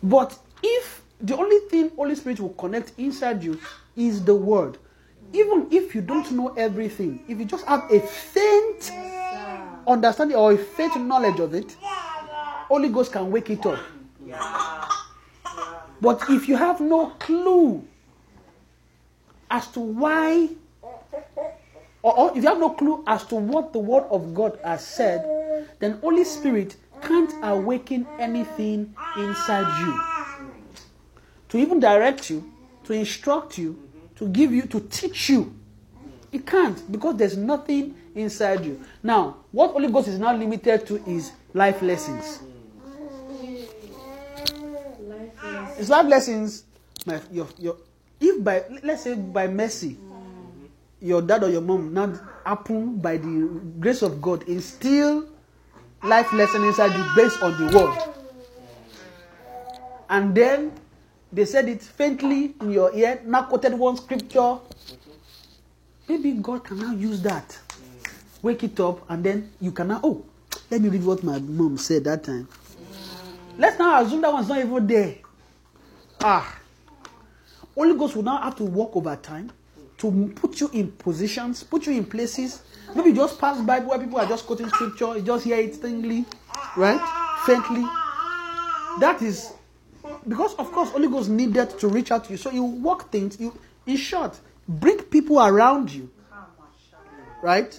But 0.00 0.38
if 0.62 1.01
the 1.22 1.36
only 1.36 1.58
thing 1.70 1.90
Holy 1.96 2.14
Spirit 2.14 2.40
will 2.40 2.50
connect 2.50 2.92
inside 2.98 3.42
you 3.42 3.58
is 3.96 4.24
the 4.24 4.34
Word, 4.34 4.78
even 5.32 5.68
if 5.70 5.94
you 5.94 6.00
don't 6.00 6.30
know 6.32 6.48
everything, 6.54 7.22
if 7.28 7.38
you 7.38 7.44
just 7.44 7.64
have 7.66 7.90
a 7.90 8.00
faint 8.00 8.90
understanding 9.86 10.36
or 10.36 10.52
a 10.52 10.58
faint 10.58 11.00
knowledge 11.00 11.38
of 11.38 11.54
it, 11.54 11.76
Holy 12.68 12.88
Ghost 12.88 13.12
can 13.12 13.30
wake 13.30 13.50
it 13.50 13.64
up. 13.64 13.78
But 16.00 16.22
if 16.28 16.48
you 16.48 16.56
have 16.56 16.80
no 16.80 17.10
clue 17.20 17.86
as 19.50 19.68
to 19.68 19.80
why, 19.80 20.48
or, 22.02 22.30
if 22.36 22.42
you 22.42 22.48
have 22.48 22.58
no 22.58 22.70
clue 22.70 23.04
as 23.06 23.24
to 23.26 23.36
what 23.36 23.72
the 23.72 23.78
Word 23.78 24.04
of 24.10 24.34
God 24.34 24.58
has 24.64 24.84
said, 24.84 25.68
then 25.78 25.98
Holy 26.00 26.24
Spirit 26.24 26.76
can't 27.00 27.32
awaken 27.44 28.06
anything 28.18 28.92
inside 29.16 29.80
you 29.80 30.11
to 31.52 31.58
even 31.58 31.78
direct 31.78 32.30
you, 32.30 32.50
to 32.82 32.94
instruct 32.94 33.58
you, 33.58 33.78
to 34.16 34.26
give 34.28 34.52
you, 34.52 34.62
to 34.62 34.80
teach 34.80 35.28
you. 35.28 35.54
It 36.32 36.46
can't 36.46 36.90
because 36.90 37.16
there's 37.16 37.36
nothing 37.36 37.94
inside 38.14 38.64
you. 38.64 38.82
Now, 39.02 39.36
what 39.50 39.72
Holy 39.72 39.88
Ghost 39.92 40.08
is 40.08 40.18
now 40.18 40.34
limited 40.34 40.86
to 40.86 40.96
is 41.06 41.30
life 41.52 41.82
lessons. 41.82 42.40
It's 45.78 45.90
life 45.90 46.06
lessons. 46.06 46.64
My, 47.04 47.20
your, 47.30 47.46
your, 47.58 47.76
if 48.18 48.42
by 48.42 48.64
let's 48.82 49.02
say 49.02 49.14
by 49.14 49.46
mercy, 49.46 49.98
your 51.02 51.20
dad 51.20 51.42
or 51.42 51.50
your 51.50 51.60
mom 51.60 51.92
now 51.92 52.18
happen 52.46 52.96
by 52.96 53.18
the 53.18 53.60
grace 53.78 54.00
of 54.00 54.22
God 54.22 54.48
instill 54.48 55.28
life 56.02 56.32
lesson 56.32 56.64
inside 56.64 56.96
you 56.96 57.04
based 57.14 57.42
on 57.42 57.58
the 57.58 57.76
word, 57.76 57.98
and 60.08 60.34
then 60.34 60.72
they 61.32 61.44
said 61.44 61.68
it 61.68 61.82
faintly 61.82 62.54
in 62.60 62.72
your 62.72 62.94
ear, 62.94 63.20
now 63.24 63.44
quoted 63.44 63.74
one 63.74 63.96
scripture. 63.96 64.58
Maybe 66.08 66.32
God 66.32 66.64
can 66.64 66.78
now 66.78 66.92
use 66.92 67.22
that, 67.22 67.58
wake 68.42 68.62
it 68.64 68.78
up, 68.80 69.08
and 69.10 69.24
then 69.24 69.50
you 69.60 69.72
can 69.72 69.88
now 69.88 70.00
oh, 70.02 70.24
let 70.70 70.80
me 70.80 70.88
read 70.88 71.04
what 71.04 71.22
my 71.22 71.38
mom 71.38 71.78
said 71.78 72.04
that 72.04 72.24
time. 72.24 72.48
Let's 73.56 73.78
now 73.78 74.02
assume 74.02 74.20
that 74.22 74.32
one's 74.32 74.48
not 74.48 74.58
even 74.58 74.86
there. 74.86 75.16
Ah. 76.20 76.58
Holy 77.74 77.96
Ghost 77.96 78.16
will 78.16 78.22
now 78.22 78.38
have 78.42 78.56
to 78.56 78.64
work 78.64 78.94
over 78.94 79.16
time 79.16 79.50
to 79.98 80.32
put 80.36 80.60
you 80.60 80.68
in 80.72 80.92
positions, 80.92 81.62
put 81.62 81.86
you 81.86 81.92
in 81.92 82.04
places. 82.04 82.62
Maybe 82.94 83.12
just 83.12 83.38
pass 83.38 83.60
by 83.60 83.78
where 83.78 83.98
people 83.98 84.18
are 84.18 84.26
just 84.26 84.44
quoting 84.46 84.68
scripture, 84.68 85.16
you 85.16 85.22
just 85.22 85.44
hear 85.44 85.56
it 85.58 85.74
faintly, 85.76 86.26
right? 86.76 87.00
Faintly. 87.46 87.82
That 89.00 89.22
is 89.22 89.52
because 90.28 90.54
of 90.54 90.70
course 90.72 90.90
Holy 90.90 91.08
Ghost 91.08 91.28
needed 91.28 91.78
to 91.78 91.88
reach 91.88 92.10
out 92.10 92.24
to 92.24 92.30
you. 92.32 92.36
So 92.36 92.50
you 92.50 92.64
work 92.64 93.10
things, 93.10 93.38
you 93.40 93.56
in 93.86 93.96
short, 93.96 94.38
bring 94.68 94.98
people 95.02 95.40
around 95.40 95.90
you. 95.92 96.10
Right? 97.42 97.78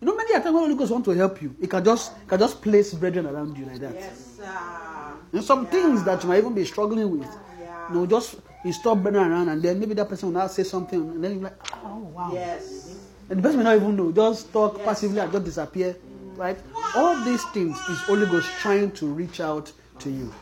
You 0.00 0.06
know, 0.06 0.14
many 0.16 0.34
a 0.34 0.40
time 0.40 0.54
when 0.54 0.64
Holy 0.64 0.76
Ghost 0.76 0.92
want 0.92 1.04
to 1.06 1.10
help 1.12 1.40
you, 1.42 1.56
it 1.60 1.68
can 1.70 1.84
just 1.84 2.12
can 2.28 2.38
just 2.38 2.60
place 2.62 2.94
brethren 2.94 3.26
around 3.26 3.56
you 3.56 3.64
like 3.64 3.80
that. 3.80 3.94
Yes, 3.94 4.36
sir. 4.36 5.14
And 5.32 5.42
some 5.42 5.66
things 5.66 6.04
that 6.04 6.22
you 6.22 6.28
might 6.28 6.38
even 6.38 6.54
be 6.54 6.64
struggling 6.64 7.10
with. 7.18 7.28
Yeah. 7.60 7.88
You 7.88 7.94
know, 7.94 8.06
just 8.06 8.36
install 8.64 8.96
brethren 8.96 9.30
around 9.32 9.48
and 9.48 9.62
then 9.62 9.80
maybe 9.80 9.94
that 9.94 10.08
person 10.08 10.28
will 10.32 10.40
now 10.40 10.46
say 10.46 10.62
something 10.62 11.00
and 11.00 11.24
then 11.24 11.32
you're 11.34 11.42
like, 11.42 11.56
ah, 11.72 11.80
oh 11.84 11.98
wow. 11.98 12.30
Yes. 12.32 12.96
And 13.30 13.38
the 13.38 13.42
person 13.42 13.58
may 13.58 13.64
not 13.64 13.76
even 13.76 13.96
know, 13.96 14.12
just 14.12 14.52
talk 14.52 14.76
Yes. 14.76 14.84
passively 14.86 15.18
and 15.20 15.32
just 15.32 15.44
disappear. 15.44 15.96
Right? 16.36 16.58
All 16.94 17.16
these 17.24 17.44
things 17.50 17.76
is 17.90 17.98
Holy 18.02 18.26
Ghost 18.26 18.48
trying 18.60 18.92
to 18.92 19.06
reach 19.06 19.40
out 19.40 19.72
to 19.98 20.10
you. 20.10 20.32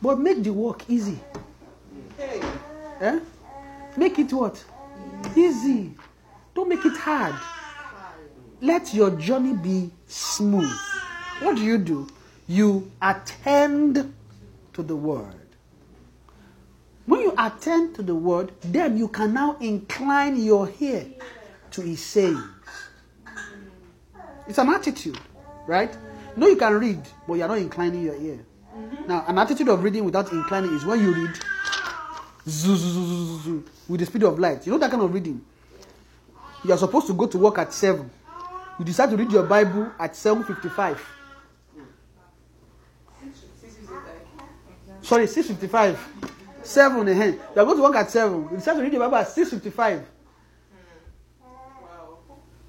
But 0.00 0.18
make 0.18 0.42
the 0.42 0.52
work 0.52 0.82
easy. 0.88 1.18
Hey. 2.16 2.40
Eh? 3.00 3.20
Make 3.96 4.18
it 4.18 4.32
what? 4.32 4.62
Easy. 5.36 5.92
Don't 6.54 6.68
make 6.68 6.84
it 6.84 6.96
hard. 6.96 7.34
Let 8.60 8.94
your 8.94 9.10
journey 9.10 9.54
be 9.54 9.90
smooth. 10.06 10.70
What 11.40 11.56
do 11.56 11.62
you 11.62 11.78
do? 11.78 12.08
You 12.48 12.90
attend 13.02 14.14
to 14.72 14.82
the 14.82 14.96
word. 14.96 15.34
When 17.06 17.20
you 17.20 17.34
attend 17.38 17.94
to 17.96 18.02
the 18.02 18.14
word, 18.14 18.52
then 18.62 18.96
you 18.96 19.08
can 19.08 19.34
now 19.34 19.56
incline 19.60 20.42
your 20.42 20.70
ear 20.80 21.06
to 21.72 21.80
his 21.82 22.04
sayings. 22.04 22.42
It's 24.48 24.58
an 24.58 24.68
attitude, 24.68 25.18
right? 25.66 25.96
No, 26.36 26.46
you 26.46 26.56
can 26.56 26.74
read, 26.74 27.00
but 27.26 27.34
you're 27.34 27.48
not 27.48 27.58
inclining 27.58 28.02
your 28.02 28.16
ear. 28.16 28.45
Mm-hmm. 28.76 29.08
Now, 29.08 29.24
an 29.26 29.38
attitude 29.38 29.68
of 29.68 29.82
reading 29.82 30.04
without 30.04 30.30
inclining 30.32 30.74
is 30.74 30.84
when 30.84 31.00
you 31.00 31.14
read 31.14 31.34
zoo, 32.46 32.76
zoo, 32.76 33.38
zoo, 33.38 33.64
with 33.88 34.00
the 34.00 34.06
speed 34.06 34.24
of 34.24 34.38
light. 34.38 34.66
You 34.66 34.72
know 34.72 34.78
that 34.78 34.90
kind 34.90 35.02
of 35.02 35.12
reading? 35.12 35.40
You 36.64 36.72
are 36.72 36.78
supposed 36.78 37.06
to 37.06 37.14
go 37.14 37.26
to 37.26 37.38
work 37.38 37.58
at 37.58 37.72
7. 37.72 38.10
You 38.78 38.84
decide 38.84 39.10
to 39.10 39.16
read 39.16 39.30
your 39.32 39.44
Bible 39.44 39.90
at 39.98 40.12
7.55. 40.12 40.98
Sorry, 45.00 45.26
6.55. 45.26 45.96
7 46.62 47.08
ahead. 47.08 47.34
You 47.54 47.62
are 47.62 47.64
going 47.64 47.76
to 47.76 47.82
work 47.82 47.96
at 47.96 48.10
7. 48.10 48.48
You 48.50 48.56
decide 48.56 48.74
to 48.74 48.82
read 48.82 48.92
your 48.92 49.00
Bible 49.00 49.16
at 49.16 49.28
6.55. 49.28 50.04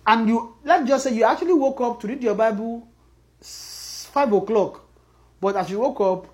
and 0.08 0.30
you 0.30 0.56
let's 0.64 0.88
just 0.88 1.04
say 1.04 1.14
you 1.14 1.26
actually 1.26 1.54
woke 1.54 1.82
up 1.82 2.00
to 2.00 2.08
read 2.08 2.24
your 2.24 2.34
Bible 2.34 2.88
five 3.42 4.32
o'clock, 4.32 4.87
but 5.40 5.56
as 5.56 5.70
you 5.70 5.80
woke 5.80 6.02
up, 6.02 6.28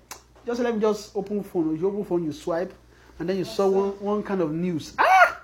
just 0.46 0.60
let 0.60 0.74
me 0.74 0.80
just 0.80 1.16
open 1.16 1.42
phone. 1.42 1.78
You 1.78 1.88
open 1.88 2.04
phone, 2.04 2.24
you 2.24 2.32
swipe, 2.32 2.72
and 3.18 3.28
then 3.28 3.36
you 3.38 3.44
saw 3.44 3.68
one, 3.68 3.90
one 4.00 4.22
kind 4.22 4.40
of 4.40 4.52
news. 4.52 4.94
Ah, 4.98 5.40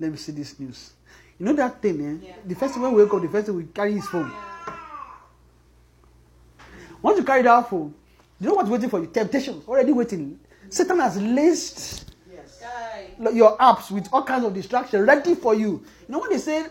let 0.00 0.10
me 0.10 0.16
see 0.16 0.32
this 0.32 0.58
news. 0.58 0.92
You 1.38 1.46
know 1.46 1.52
that 1.54 1.82
thing, 1.82 2.00
eh? 2.22 2.26
Yeah. 2.28 2.34
The 2.44 2.54
first 2.54 2.74
time 2.74 2.82
when 2.84 2.94
we 2.94 3.04
wake 3.04 3.12
up, 3.12 3.22
the 3.22 3.28
first 3.28 3.46
thing 3.46 3.56
we 3.56 3.64
carry 3.64 3.92
his 3.94 4.06
phone. 4.06 4.30
Yeah. 4.30 4.72
Once 7.02 7.18
you 7.18 7.24
carry 7.24 7.42
that 7.42 7.68
phone, 7.68 7.94
you 8.40 8.48
know 8.48 8.54
what's 8.54 8.68
waiting 8.68 8.88
for 8.88 9.00
you? 9.00 9.06
Temptation 9.06 9.62
already 9.68 9.92
waiting. 9.92 10.38
Satan 10.68 10.98
has 10.98 11.20
laced 11.20 12.12
Yes. 12.32 12.62
Your 13.34 13.56
apps 13.58 13.90
with 13.90 14.08
all 14.12 14.22
kinds 14.24 14.44
of 14.44 14.52
distraction 14.54 15.04
ready 15.06 15.34
for 15.34 15.54
you. 15.54 15.68
You 15.68 15.84
know 16.08 16.18
when 16.18 16.30
they 16.30 16.38
say 16.38 16.66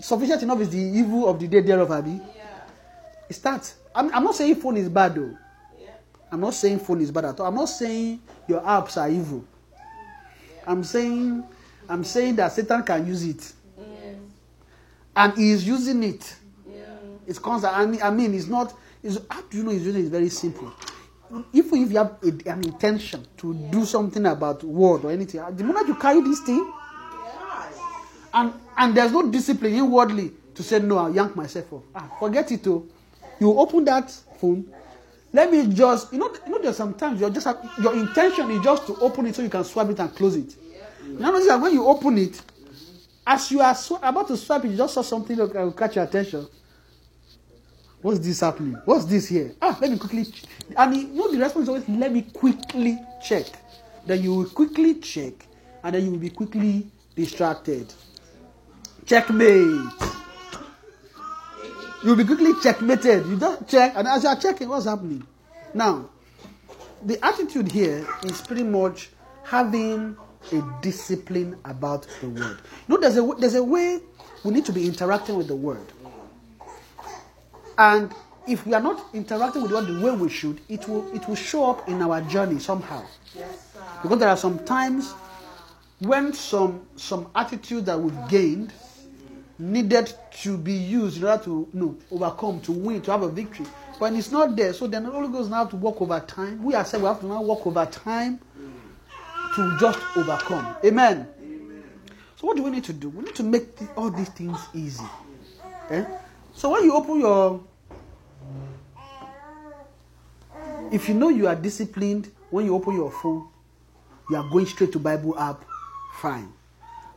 sufficient 0.00 0.42
enough 0.42 0.60
is 0.60 0.70
the 0.70 0.78
evil 0.78 1.28
of 1.28 1.38
the 1.40 1.48
day 1.48 1.60
thereof, 1.60 1.90
Abby? 1.90 2.20
Yeah. 2.36 2.44
It 3.28 3.34
starts. 3.34 3.74
I'm, 3.94 4.14
I'm 4.14 4.24
not 4.24 4.34
saying 4.34 4.56
phone 4.56 4.76
is 4.76 4.88
bad 4.88 5.14
though. 5.14 5.36
Yeah. 6.34 6.38
I'm 6.38 6.40
not 6.40 6.54
saying 6.54 6.80
phone 6.80 7.00
is 7.00 7.10
bad 7.10 7.24
at 7.26 7.40
all. 7.40 7.46
I'm 7.46 7.54
not 7.54 7.68
saying 7.68 8.20
your 8.48 8.60
apps 8.60 8.96
are 9.00 9.08
evil. 9.08 9.44
I'm 10.66 10.82
saying 10.84 11.44
I'm 11.88 12.04
saying 12.04 12.36
that 12.36 12.52
Satan 12.52 12.82
can 12.82 13.06
use 13.06 13.24
it. 13.24 13.52
Yes. 13.78 14.16
And 15.16 15.32
he 15.38 15.50
is 15.50 15.66
using 15.66 16.02
it. 16.02 16.34
Yeah. 16.68 16.84
It's 17.26 17.38
constant. 17.38 17.74
I 17.76 17.86
mean, 17.86 18.02
I 18.02 18.10
mean 18.10 18.34
it's 18.34 18.46
not 18.46 18.74
it's, 19.02 19.18
how 19.30 19.42
do 19.42 19.58
you 19.58 19.64
know 19.64 19.70
he's 19.70 19.84
using 19.84 20.00
it? 20.00 20.04
It's 20.04 20.10
very 20.10 20.28
simple. 20.30 20.72
If, 21.52 21.66
if 21.66 21.90
you 21.90 21.98
have 21.98 22.16
a, 22.22 22.28
an 22.50 22.64
intention 22.64 23.26
to 23.38 23.54
do 23.54 23.84
something 23.84 24.24
about 24.24 24.62
word 24.62 25.04
or 25.04 25.10
anything, 25.10 25.42
the 25.56 25.64
moment 25.64 25.88
you 25.88 25.96
carry 25.96 26.20
this 26.20 26.40
thing, 26.40 26.72
and 28.34 28.52
and 28.76 28.94
there's 28.94 29.12
no 29.12 29.30
discipline 29.30 29.74
inwardly 29.74 30.32
to 30.54 30.62
say 30.62 30.78
no 30.80 30.98
i'll 30.98 31.14
yank 31.14 31.34
myself 31.36 31.72
off 31.72 31.82
ah 31.94 32.08
forget 32.18 32.50
it 32.52 32.66
oh 32.66 32.84
you 33.40 33.56
open 33.58 33.84
that 33.84 34.10
phone 34.40 34.66
let 35.34 35.50
me 35.50 35.66
just 35.66 36.12
you 36.12 36.18
know 36.20 36.32
you 36.46 36.52
know 36.52 36.62
there's 36.62 36.76
sometimes 36.76 37.20
you're 37.20 37.28
just 37.28 37.48
your 37.82 37.92
intention 37.94 38.48
is 38.52 38.62
just 38.62 38.86
to 38.86 38.94
open 39.00 39.26
it 39.26 39.34
so 39.34 39.42
you 39.42 39.50
can 39.50 39.64
swipe 39.64 39.90
it 39.90 39.98
and 39.98 40.14
close 40.14 40.36
it. 40.36 40.54
You 41.04 41.18
know 41.18 41.44
that 41.44 41.60
when 41.60 41.72
you 41.74 41.84
open 41.86 42.16
it 42.18 42.40
as 43.26 43.50
you 43.50 43.60
are 43.60 43.74
sw- 43.74 43.98
about 44.00 44.28
to 44.28 44.36
swipe 44.36 44.64
it 44.64 44.70
you 44.70 44.76
just 44.76 44.94
saw 44.94 45.02
something 45.02 45.36
that 45.36 45.52
will 45.52 45.72
catch 45.72 45.96
your 45.96 46.04
attention. 46.04 46.46
What's 48.00 48.20
this 48.20 48.40
happening? 48.40 48.76
What's 48.84 49.06
this 49.06 49.26
here? 49.26 49.52
Ah 49.60 49.76
let 49.80 49.90
me 49.90 49.98
quickly 49.98 50.24
ch-. 50.24 50.44
and 50.76 50.96
you 50.96 51.08
know 51.08 51.32
the 51.32 51.38
response 51.38 51.64
is 51.64 51.68
always 51.68 51.88
let 51.88 52.12
me 52.12 52.22
quickly 52.22 52.96
check. 53.26 53.46
Then 54.06 54.22
you 54.22 54.34
will 54.36 54.48
quickly 54.50 54.94
check 55.00 55.32
and 55.82 55.96
then 55.96 56.04
you 56.04 56.10
will 56.12 56.18
be 56.18 56.30
quickly 56.30 56.86
distracted. 57.16 57.92
Checkmate 59.04 60.13
you'll 62.04 62.16
be 62.16 62.24
quickly 62.24 62.52
checkmated. 62.62 63.26
You 63.26 63.36
don't 63.36 63.66
check. 63.68 63.94
And 63.96 64.06
as 64.06 64.22
you 64.22 64.28
are 64.28 64.36
checking 64.36 64.68
what's 64.68 64.86
happening? 64.86 65.26
Now 65.72 66.10
the 67.04 67.24
attitude 67.24 67.70
here 67.70 68.06
is 68.24 68.40
pretty 68.40 68.62
much 68.62 69.10
having 69.42 70.16
a 70.52 70.62
discipline 70.82 71.56
about 71.64 72.06
the 72.20 72.28
word. 72.28 72.58
You 72.88 72.94
know 72.94 72.96
there's 72.98 73.16
a 73.16 73.34
there's 73.38 73.54
a 73.54 73.64
way 73.64 74.00
we 74.44 74.52
need 74.52 74.64
to 74.66 74.72
be 74.72 74.86
interacting 74.86 75.36
with 75.36 75.48
the 75.48 75.56
word. 75.56 75.86
And 77.76 78.12
if 78.46 78.66
we 78.66 78.74
are 78.74 78.80
not 78.80 79.06
interacting 79.14 79.62
with 79.62 79.70
the 79.70 79.76
word 79.76 79.86
the 79.86 80.00
way 80.04 80.14
we 80.16 80.28
should 80.28 80.60
it 80.68 80.86
will 80.88 81.12
it 81.14 81.26
will 81.28 81.34
show 81.34 81.70
up 81.70 81.88
in 81.88 82.00
our 82.02 82.20
journey 82.22 82.58
somehow. 82.58 83.04
Because 84.02 84.18
there 84.18 84.28
are 84.28 84.36
some 84.36 84.64
times 84.64 85.12
when 86.00 86.32
some 86.32 86.86
some 86.96 87.30
attitude 87.34 87.86
that 87.86 87.98
we've 87.98 88.28
gained 88.28 88.72
needed 89.58 90.12
to 90.42 90.56
be 90.58 90.72
used 90.72 91.18
in 91.18 91.24
order 91.24 91.42
to 91.44 91.68
you 91.72 91.80
know, 91.80 91.96
overcome, 92.10 92.60
to 92.60 92.72
win, 92.72 93.00
to 93.02 93.10
have 93.10 93.22
a 93.22 93.28
victory. 93.28 93.66
When 93.98 94.16
it's 94.16 94.32
not 94.32 94.56
there, 94.56 94.72
so 94.72 94.86
then 94.86 95.04
the 95.04 95.10
Holy 95.10 95.28
Ghost 95.28 95.50
now 95.50 95.58
have 95.58 95.70
to 95.70 95.76
work 95.76 96.00
over 96.00 96.18
time. 96.20 96.62
We 96.64 96.74
are 96.74 96.84
saying 96.84 97.02
we 97.02 97.08
have 97.08 97.20
to 97.20 97.26
now 97.26 97.42
work 97.42 97.66
over 97.66 97.86
time 97.86 98.40
to 99.54 99.76
just 99.78 99.98
overcome. 100.16 100.74
Amen. 100.84 101.28
So 102.36 102.48
what 102.48 102.56
do 102.56 102.64
we 102.64 102.70
need 102.70 102.84
to 102.84 102.92
do? 102.92 103.08
We 103.10 103.22
need 103.24 103.34
to 103.36 103.44
make 103.44 103.76
the- 103.76 103.88
all 103.96 104.10
these 104.10 104.28
things 104.30 104.58
easy. 104.74 105.04
Eh? 105.90 106.04
So 106.52 106.70
when 106.70 106.84
you 106.84 106.92
open 106.94 107.20
your 107.20 107.60
if 110.90 111.08
you 111.08 111.14
know 111.14 111.28
you 111.28 111.46
are 111.48 111.56
disciplined 111.56 112.30
when 112.50 112.66
you 112.66 112.74
open 112.74 112.94
your 112.94 113.10
phone, 113.10 113.48
you 114.30 114.36
are 114.36 114.48
going 114.50 114.66
straight 114.66 114.92
to 114.92 114.98
Bible 114.98 115.38
app, 115.38 115.64
fine. 116.20 116.52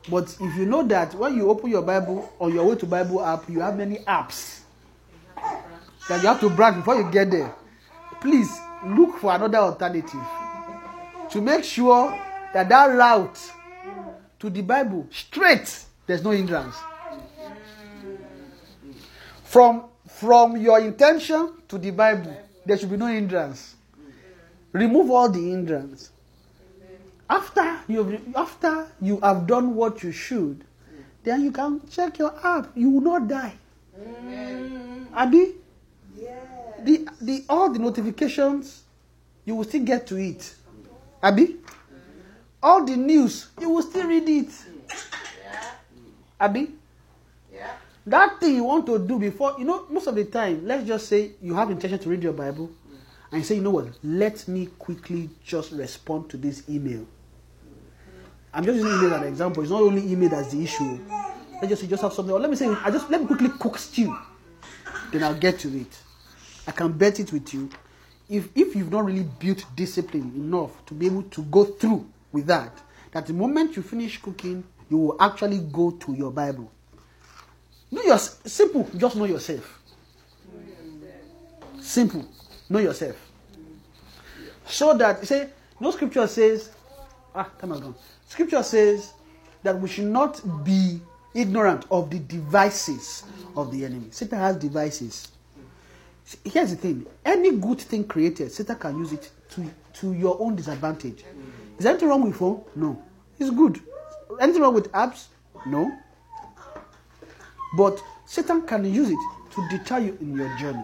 But 0.09 0.35
if 0.39 0.55
you 0.55 0.65
know 0.65 0.83
that 0.83 1.13
when 1.15 1.35
you 1.35 1.49
open 1.49 1.69
your 1.69 1.81
Bible 1.81 2.31
on 2.39 2.53
your 2.53 2.65
way 2.65 2.75
to 2.75 2.85
Bible 2.85 3.23
app, 3.23 3.49
you 3.49 3.59
have 3.59 3.77
many 3.77 3.97
apps 3.99 4.61
that 6.07 6.21
you 6.21 6.27
have 6.27 6.39
to 6.39 6.49
browse 6.49 6.75
before 6.75 6.95
you 6.95 7.11
get 7.11 7.29
there, 7.29 7.53
please 8.21 8.49
look 8.85 9.17
for 9.17 9.35
another 9.35 9.57
alternative 9.57 10.21
to 11.31 11.41
make 11.41 11.63
sure 11.63 12.17
that 12.53 12.69
that 12.69 12.85
route 12.85 13.37
to 14.39 14.49
the 14.49 14.61
Bible 14.61 15.07
straight, 15.11 15.83
there's 16.05 16.23
no 16.23 16.31
hindrance. 16.31 16.75
From 19.43 19.85
from 20.07 20.57
your 20.57 20.79
intention 20.79 21.53
to 21.67 21.77
the 21.77 21.91
Bible, 21.91 22.35
there 22.65 22.77
should 22.77 22.89
be 22.89 22.97
no 22.97 23.07
hindrance. 23.07 23.75
Remove 24.71 25.11
all 25.11 25.29
the 25.29 25.39
hindrance. 25.39 26.11
After 27.29 27.79
you 27.87 28.03
have, 28.03 28.21
after 28.35 28.87
you 29.01 29.19
have 29.21 29.47
done 29.47 29.75
what 29.75 30.01
you 30.03 30.11
should, 30.11 30.63
then 31.23 31.43
you 31.43 31.51
can 31.51 31.81
check 31.89 32.17
your 32.19 32.33
app. 32.45 32.71
You 32.75 32.89
will 32.89 33.01
not 33.01 33.27
die. 33.27 33.53
Abi, 35.13 35.55
the 36.83 37.07
the 37.21 37.43
all 37.49 37.71
the 37.71 37.79
notifications, 37.79 38.83
you 39.45 39.55
will 39.55 39.63
still 39.65 39.83
get 39.83 40.07
to 40.07 40.15
it. 40.17 40.55
Abi, 41.21 41.57
all 42.63 42.85
the 42.85 42.95
news, 42.95 43.47
you 43.59 43.69
will 43.69 43.81
still 43.81 44.07
read 44.07 44.29
it. 44.29 44.49
Abi, 46.39 46.71
Yeah. 47.51 47.71
that 48.05 48.39
thing 48.39 48.55
you 48.55 48.63
want 48.63 48.85
to 48.85 48.99
do 48.99 49.17
before 49.17 49.55
you 49.57 49.65
know 49.65 49.85
most 49.89 50.05
of 50.07 50.13
the 50.15 50.23
time 50.25 50.65
let's 50.67 50.85
just 50.87 51.07
say 51.09 51.31
you 51.41 51.55
have 51.55 51.71
intention 51.71 51.97
to 51.97 52.09
read 52.09 52.21
your 52.21 52.33
bible 52.33 52.69
and 53.31 53.41
you 53.41 53.43
say 53.43 53.55
you 53.55 53.61
know 53.61 53.71
what 53.71 53.87
let 54.03 54.47
me 54.47 54.67
quickly 54.77 55.31
just 55.43 55.71
respond 55.71 56.29
to 56.29 56.37
this 56.37 56.61
email 56.69 57.03
i'm 58.57 58.65
just 58.65 58.75
using 58.77 58.91
email 58.91 59.13
as 59.13 59.21
an 59.21 59.27
example 59.27 59.63
it's 59.63 59.71
not 59.71 59.81
only 59.81 60.11
email 60.11 60.29
that's 60.29 60.51
the 60.51 60.61
issue 60.61 60.99
let's 61.61 61.67
just 61.69 61.87
just 61.89 62.01
have 62.01 62.11
something 62.11 62.33
or 62.33 62.39
let 62.39 62.49
me 62.49 62.55
say 62.55 62.67
i 62.83 62.91
just 62.91 63.09
let 63.09 63.21
me 63.21 63.27
quickly 63.27 63.49
cook 63.59 63.77
stew 63.77 64.13
then 65.11 65.23
i'll 65.23 65.33
get 65.35 65.57
to 65.59 65.69
it 65.79 65.99
i 66.67 66.71
can 66.71 66.91
bet 66.91 67.19
it 67.19 67.31
with 67.31 67.53
you 67.53 67.69
if 68.29 68.49
if 68.55 68.75
you've 68.75 68.91
not 68.91 69.05
really 69.05 69.23
built 69.39 69.63
discipline 69.75 70.33
enough 70.35 70.85
to 70.85 70.93
be 70.93 71.05
able 71.05 71.23
to 71.23 71.41
go 71.43 71.63
through 71.63 72.05
with 72.33 72.45
that 72.47 72.73
that 73.11 73.25
the 73.25 73.33
moment 73.33 73.77
you 73.77 73.81
finish 73.81 74.21
cooking 74.21 74.63
you 74.89 74.97
will 74.97 75.21
actually 75.21 75.59
go 75.59 75.91
to 75.91 76.13
your 76.13 76.31
bible 76.31 76.69
Know 77.91 78.01
your 78.03 78.17
simple. 78.17 78.89
Just 78.97 79.15
know 79.15 79.25
yourself. 79.25 79.79
Simple. 81.79 82.25
Know 82.69 82.79
yourself. 82.79 83.15
So 84.65 84.93
that 84.97 85.19
you 85.21 85.25
say 85.25 85.49
no 85.79 85.91
scripture 85.91 86.27
says 86.27 86.69
ah 87.33 87.49
time 87.59 87.69
has 87.71 87.79
gone. 87.79 87.95
Scripture 88.27 88.63
says 88.63 89.13
that 89.63 89.79
we 89.79 89.87
should 89.87 90.05
not 90.05 90.41
be 90.63 90.99
ignorant 91.33 91.85
of 91.89 92.09
the 92.09 92.19
devices 92.19 93.23
of 93.55 93.71
the 93.71 93.85
enemy. 93.85 94.07
Satan 94.11 94.37
has 94.37 94.57
devices. 94.57 95.29
Here's 96.43 96.71
the 96.71 96.75
thing: 96.75 97.05
any 97.25 97.51
good 97.57 97.79
thing 97.79 98.03
created, 98.03 98.51
Satan 98.51 98.75
can 98.75 98.97
use 98.97 99.13
it 99.13 99.31
to 99.51 99.65
to 99.99 100.13
your 100.13 100.37
own 100.39 100.55
disadvantage. 100.55 101.23
Is 101.77 101.83
there 101.83 101.91
anything 101.91 102.09
wrong 102.09 102.23
with 102.23 102.35
phone? 102.35 102.63
No, 102.75 103.01
it's 103.39 103.49
good. 103.49 103.79
Anything 104.39 104.61
wrong 104.61 104.73
with 104.73 104.91
apps? 104.91 105.27
No. 105.65 105.91
But 107.75 108.01
Satan 108.25 108.61
can 108.63 108.85
use 108.85 109.09
it 109.09 109.17
to 109.51 109.67
deter 109.69 109.99
you 109.99 110.17
in 110.21 110.35
your 110.35 110.55
journey. 110.57 110.83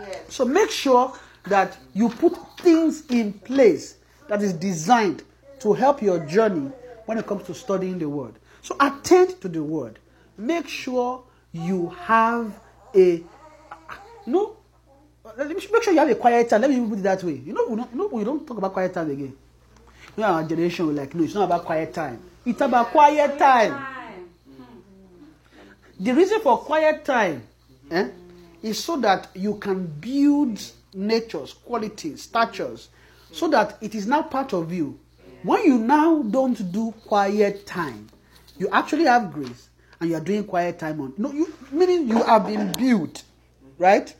Yes. 0.00 0.22
So 0.28 0.44
make 0.44 0.70
sure 0.70 1.12
that 1.44 1.76
you 1.94 2.08
put 2.08 2.36
things 2.60 3.04
in 3.10 3.32
place 3.32 3.96
that 4.28 4.42
is 4.42 4.52
designed 4.52 5.22
to 5.60 5.72
help 5.72 6.02
your 6.02 6.24
journey 6.26 6.70
when 7.08 7.16
it 7.16 7.26
comes 7.26 7.42
to 7.44 7.54
studying 7.54 7.98
the 7.98 8.06
word. 8.06 8.34
So 8.60 8.76
attend 8.78 9.40
to 9.40 9.48
the 9.48 9.62
word. 9.62 9.98
Make 10.36 10.68
sure 10.68 11.24
you 11.52 11.88
have 12.04 12.60
a 12.94 13.22
no. 14.26 14.58
Make 15.38 15.82
sure 15.82 15.94
you 15.94 15.98
have 16.00 16.10
a 16.10 16.14
quiet 16.16 16.50
time. 16.50 16.60
Let 16.60 16.70
me 16.70 16.86
put 16.86 16.98
it 16.98 17.02
that 17.04 17.24
way. 17.24 17.32
You 17.32 17.54
know, 17.54 17.64
we 17.66 17.76
don't, 17.76 17.90
you 17.92 17.98
know, 17.98 18.06
we 18.08 18.24
don't 18.24 18.46
talk 18.46 18.58
about 18.58 18.74
quiet 18.74 18.92
time 18.92 19.10
again. 19.10 19.34
You 20.18 20.22
know, 20.22 20.24
our 20.24 20.44
generation 20.44 20.86
will 20.86 20.92
like, 20.92 21.14
no, 21.14 21.24
it's 21.24 21.32
not 21.32 21.44
about 21.44 21.64
quiet 21.64 21.94
time. 21.94 22.20
It's 22.44 22.60
about 22.60 22.88
quiet 22.88 23.38
time. 23.38 23.86
The 25.98 26.12
reason 26.12 26.40
for 26.40 26.58
quiet 26.58 27.06
time 27.06 27.42
eh, 27.90 28.10
is 28.62 28.84
so 28.84 28.98
that 28.98 29.28
you 29.34 29.54
can 29.54 29.86
build 29.86 30.60
nature's 30.92 31.54
qualities, 31.54 32.24
statures, 32.24 32.90
so 33.32 33.48
that 33.48 33.78
it 33.80 33.94
is 33.94 34.06
now 34.06 34.22
part 34.22 34.52
of 34.52 34.70
you. 34.70 34.98
When 35.42 35.64
you 35.64 35.78
now 35.78 36.22
don't 36.22 36.72
do 36.72 36.92
quiet 37.06 37.66
time, 37.66 38.08
you 38.58 38.68
actually 38.70 39.04
have 39.04 39.32
grace 39.32 39.68
and 40.00 40.10
you 40.10 40.16
are 40.16 40.20
doing 40.20 40.44
quiet 40.44 40.78
time 40.78 41.00
on. 41.00 41.14
No, 41.16 41.32
you 41.32 41.52
meaning 41.70 42.08
you 42.08 42.22
have 42.22 42.46
been 42.46 42.72
built, 42.72 43.22
right? 43.78 44.12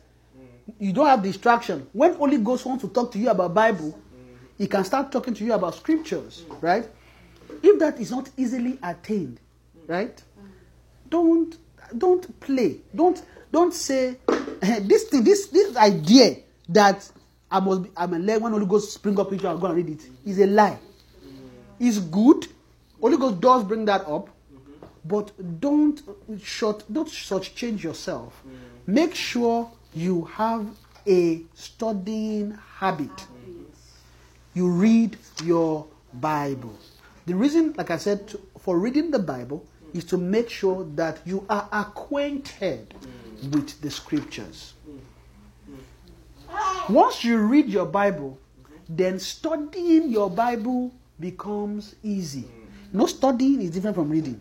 You 0.79 0.93
don't 0.93 1.07
have 1.07 1.21
distraction. 1.23 1.87
When 1.93 2.13
Holy 2.13 2.37
Ghost 2.37 2.65
wants 2.65 2.83
to 2.83 2.89
talk 2.89 3.11
to 3.13 3.19
you 3.19 3.29
about 3.29 3.53
Bible, 3.53 3.99
he 4.57 4.67
can 4.67 4.83
start 4.83 5.11
talking 5.11 5.33
to 5.33 5.43
you 5.43 5.53
about 5.53 5.75
scriptures, 5.75 6.45
right? 6.61 6.87
If 7.63 7.79
that 7.79 7.99
is 7.99 8.11
not 8.11 8.29
easily 8.37 8.77
attained, 8.83 9.39
right? 9.87 10.21
Don't 11.09 11.57
don't 11.97 12.39
play. 12.39 12.77
Don't 12.95 13.21
don't 13.51 13.73
say 13.73 14.17
"Eh, 14.61 14.79
this 14.83 15.05
thing, 15.05 15.23
this 15.23 15.47
this 15.47 15.75
idea 15.75 16.37
that 16.69 17.09
I 17.51 17.59
must 17.59 17.83
be, 17.83 17.89
I'm 17.97 18.13
a 18.13 18.19
leg 18.19 18.41
when 18.41 18.51
Holy 18.53 18.65
Ghost 18.67 18.93
spring 18.93 19.19
up 19.19 19.31
into 19.31 19.43
you, 19.43 19.49
I'll 19.49 19.57
go 19.57 19.67
and 19.67 19.75
read 19.75 19.89
it 19.89 20.07
is 20.25 20.39
a 20.39 20.45
lie. 20.45 20.77
It's 21.79 21.99
good. 21.99 22.47
Holy 22.99 23.17
Ghost 23.17 23.39
does 23.39 23.63
bring 23.63 23.85
that 23.85 24.05
up, 24.07 24.29
but 25.05 25.31
don't 25.61 26.01
short 26.41 26.83
don't 26.91 27.09
such 27.09 27.55
change 27.55 27.83
yourself. 27.83 28.41
Mm. 28.45 28.93
Make 28.93 29.15
sure 29.15 29.71
you 29.93 30.25
have 30.25 30.67
a 31.07 31.41
studying 31.53 32.57
habit. 32.77 33.09
Ah, 33.17 33.27
you 34.53 34.69
read 34.69 35.17
your 35.43 35.87
Bible. 36.13 36.77
The 37.25 37.35
reason, 37.35 37.73
like 37.77 37.91
I 37.91 37.97
said, 37.97 38.27
to, 38.29 38.41
for 38.59 38.79
reading 38.79 39.11
the 39.11 39.19
Bible 39.19 39.65
is 39.93 40.03
to 40.05 40.17
make 40.17 40.49
sure 40.49 40.85
that 40.95 41.19
you 41.25 41.45
are 41.49 41.67
acquainted 41.71 42.93
mm. 42.93 43.55
with 43.55 43.79
the 43.81 43.89
scriptures. 43.89 44.73
Mm. 44.89 46.89
Once 46.89 47.23
you 47.23 47.37
read 47.37 47.67
your 47.67 47.85
Bible, 47.85 48.37
then 48.89 49.19
studying 49.19 50.09
your 50.09 50.29
Bible 50.29 50.91
becomes 51.19 51.95
easy. 52.03 52.45
No 52.91 53.05
studying 53.05 53.61
is 53.61 53.71
different 53.71 53.95
from 53.95 54.09
reading. 54.09 54.39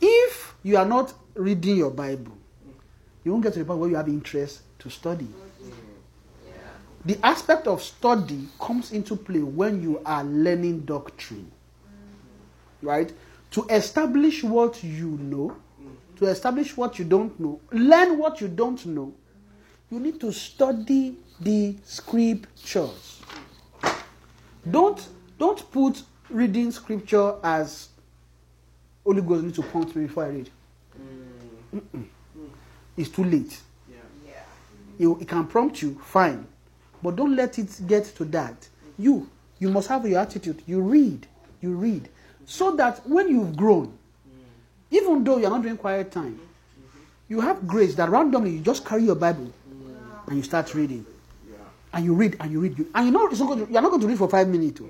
If 0.00 0.54
you 0.62 0.76
are 0.76 0.86
not 0.86 1.12
reading 1.34 1.76
your 1.76 1.90
Bible, 1.90 2.32
you 3.24 3.32
won't 3.32 3.44
get 3.44 3.52
to 3.54 3.58
the 3.58 3.64
point 3.64 3.80
where 3.80 3.90
you 3.90 3.96
have 3.96 4.08
interest 4.08 4.62
to 4.78 4.88
study. 4.88 5.28
The 7.04 7.18
aspect 7.24 7.66
of 7.66 7.82
study 7.82 8.46
comes 8.58 8.92
into 8.92 9.16
play 9.16 9.40
when 9.40 9.82
you 9.82 10.00
are 10.04 10.24
learning 10.24 10.80
doctrine. 10.80 11.50
Right? 12.82 13.12
To 13.52 13.66
establish 13.68 14.44
what 14.44 14.82
you 14.82 15.18
know, 15.18 15.56
to 16.16 16.26
establish 16.26 16.76
what 16.76 16.98
you 16.98 17.04
don't 17.04 17.38
know, 17.40 17.60
learn 17.72 18.18
what 18.18 18.40
you 18.40 18.48
don't 18.48 18.84
know, 18.86 19.14
you 19.90 19.98
need 19.98 20.20
to 20.20 20.32
study 20.32 21.16
the 21.40 21.76
scriptures. 21.84 23.19
Don't 24.68 25.08
don't 25.38 25.70
put 25.70 26.02
reading 26.28 26.70
scripture 26.70 27.34
as 27.42 27.88
Holy 29.04 29.22
Ghost 29.22 29.44
need 29.44 29.54
to 29.54 29.62
prompt 29.62 29.96
me 29.96 30.06
before 30.06 30.24
I 30.24 30.28
read. 30.28 30.50
Mm. 31.74 31.80
Mm-mm. 31.80 32.04
It's 32.96 33.08
too 33.10 33.24
late. 33.24 33.60
You, 34.98 35.16
it 35.18 35.28
can 35.28 35.46
prompt 35.46 35.80
you, 35.80 35.98
fine, 36.04 36.46
but 37.02 37.16
don't 37.16 37.34
let 37.34 37.58
it 37.58 37.80
get 37.86 38.04
to 38.16 38.24
that. 38.26 38.68
You 38.98 39.30
you 39.58 39.70
must 39.70 39.88
have 39.88 40.06
your 40.06 40.20
attitude. 40.20 40.62
You 40.66 40.82
read, 40.82 41.26
you 41.62 41.72
read, 41.72 42.10
so 42.44 42.76
that 42.76 43.00
when 43.08 43.30
you've 43.30 43.56
grown, 43.56 43.86
mm. 43.86 44.42
even 44.90 45.24
though 45.24 45.38
you're 45.38 45.48
not 45.48 45.62
doing 45.62 45.78
quiet 45.78 46.12
time, 46.12 46.34
mm-hmm. 46.34 46.98
you 47.28 47.40
have 47.40 47.66
grace 47.66 47.94
that 47.94 48.10
randomly 48.10 48.50
you 48.50 48.60
just 48.60 48.84
carry 48.84 49.04
your 49.04 49.14
Bible 49.14 49.50
mm. 49.72 50.28
and 50.28 50.36
you 50.36 50.42
start 50.42 50.74
reading. 50.74 51.06
And 51.92 52.04
you 52.04 52.14
read 52.14 52.36
and 52.40 52.52
you 52.52 52.60
read. 52.60 52.78
You, 52.78 52.88
and 52.94 53.06
you 53.06 53.12
know 53.12 53.26
it's 53.28 53.40
not 53.40 53.46
going 53.48 53.66
to, 53.66 53.72
you're 53.72 53.82
not 53.82 53.90
going 53.90 54.00
to 54.02 54.06
read 54.06 54.18
for 54.18 54.28
five 54.28 54.48
minutes. 54.48 54.80
oh. 54.80 54.88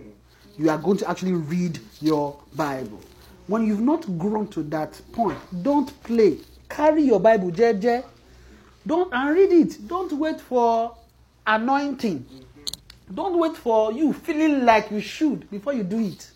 You 0.59 0.69
are 0.69 0.79
going 0.79 0.99
to 0.99 1.09
actually 1.09 1.33
read 1.33 1.79
your 2.01 2.39
Bible. 2.55 3.01
When 3.47 3.67
you've 3.67 3.81
not 3.81 4.19
grown 4.19 4.47
to 4.49 4.63
that 4.65 5.01
point, 5.13 5.39
don't 5.63 5.91
play. 6.03 6.39
Carry 6.69 7.03
your 7.03 7.19
Bible, 7.19 7.51
JJ. 7.51 8.05
Don't 8.87 9.13
and 9.13 9.35
read 9.35 9.53
it. 9.53 9.89
Don't 9.89 10.13
wait 10.13 10.41
for 10.41 10.95
anointing. 11.47 12.27
Don't 13.13 13.39
wait 13.39 13.57
for 13.57 13.93
you 13.93 14.13
feeling 14.13 14.65
like 14.65 14.91
you 14.91 15.01
should 15.01 15.51
before 15.51 15.73
you 15.73 15.83
do 15.83 15.99
it. 15.99 16.31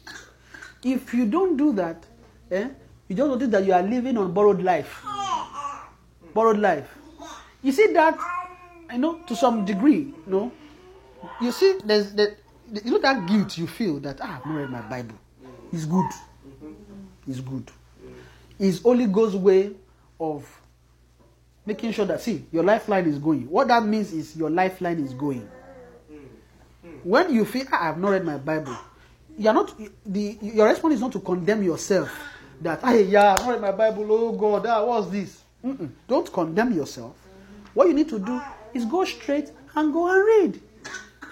If 0.83 1.15
you 1.15 1.25
don't 1.27 1.57
do 1.57 1.73
that, 1.75 2.05
eh, 2.51 2.69
you 3.09 3.17
just 3.17 3.29
notice 3.29 3.49
that 3.49 3.65
you 3.65 3.73
are 3.73 3.83
living 3.83 4.19
on 4.19 4.33
borrowed 4.33 4.63
life. 4.63 5.03
Borrowed 6.35 6.59
life. 6.59 6.89
You 7.63 7.73
see 7.73 7.93
that, 7.93 8.19
you 8.95 9.01
know, 9.01 9.19
to 9.27 9.35
some 9.35 9.65
degree, 9.65 10.15
you 10.15 10.23
know. 10.27 10.53
You 11.41 11.51
see, 11.51 11.79
there's 11.85 12.15
the, 12.15 12.37
you 12.85 12.93
know 12.93 13.01
that 13.01 13.27
guilt 13.27 13.59
you 13.59 13.67
feel 13.67 13.99
that 14.01 14.21
ah, 14.23 14.39
I've 14.39 14.47
not 14.47 14.55
read 14.55 14.71
my 14.71 14.81
Bible. 14.83 15.17
It's 15.73 15.85
good. 15.85 16.11
It's 17.27 17.41
good. 17.41 17.71
It's 18.59 18.85
only 18.85 19.07
Ghost 19.07 19.35
way 19.35 19.73
of 20.21 20.49
making 21.67 21.93
sure 21.93 22.05
that 22.05 22.21
see 22.21 22.45
your 22.53 22.63
lifeline 22.63 23.07
is 23.07 23.19
going. 23.19 23.51
What 23.51 23.69
that 23.69 23.85
means 23.85 24.13
is 24.13 24.37
your 24.37 24.51
lifeline 24.51 25.01
is 25.05 25.13
going. 25.13 25.49
When 27.03 27.35
you 27.35 27.45
feel 27.45 27.67
ah, 27.73 27.91
I've 27.91 27.99
not 27.99 28.11
read 28.11 28.25
my 28.25 28.39
Bible, 28.39 28.77
you 29.37 29.49
are 29.49 29.55
not 29.55 29.75
the 30.07 30.39
your 30.41 30.69
response 30.69 30.95
is 30.95 31.01
not 31.01 31.13
to 31.13 31.21
condemn 31.21 31.63
yourself 31.65 32.17
that 32.61 32.81
hey 32.83 33.03
yeah 33.05 33.33
I've 33.35 33.41
not 33.41 33.51
read 33.51 33.61
my 33.61 33.73
Bible. 33.73 34.07
Oh 34.09 34.33
God, 34.33 34.67
ah, 34.67 34.85
what's 34.85 35.09
this? 35.11 35.43
Mm-mm. 35.65 35.91
Don't 36.07 36.33
condemn 36.33 36.73
yourself. 36.73 37.17
What 37.73 37.89
you 37.89 37.95
need 37.95 38.09
to 38.11 38.19
do 38.21 38.41
is 38.75 38.85
go 38.85 39.05
straight 39.05 39.51
and 39.75 39.93
go 39.93 40.09
and 40.09 40.25
read. 40.27 40.63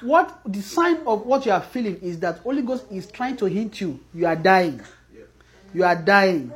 What 0.02 0.40
the 0.46 0.60
sign 0.60 0.98
of 1.06 1.26
what 1.26 1.46
you 1.46 1.52
are 1.52 1.60
feeling 1.60 1.96
is 2.02 2.18
that 2.20 2.38
Holy 2.38 2.62
Ghost 2.62 2.86
is 2.90 3.06
trying 3.10 3.36
to 3.36 3.46
hint 3.46 3.80
you 3.80 4.00
you 4.14 4.26
are 4.26 4.36
dying. 4.36 4.80
You 5.74 5.84
are 5.84 5.96
dying. 5.96 6.52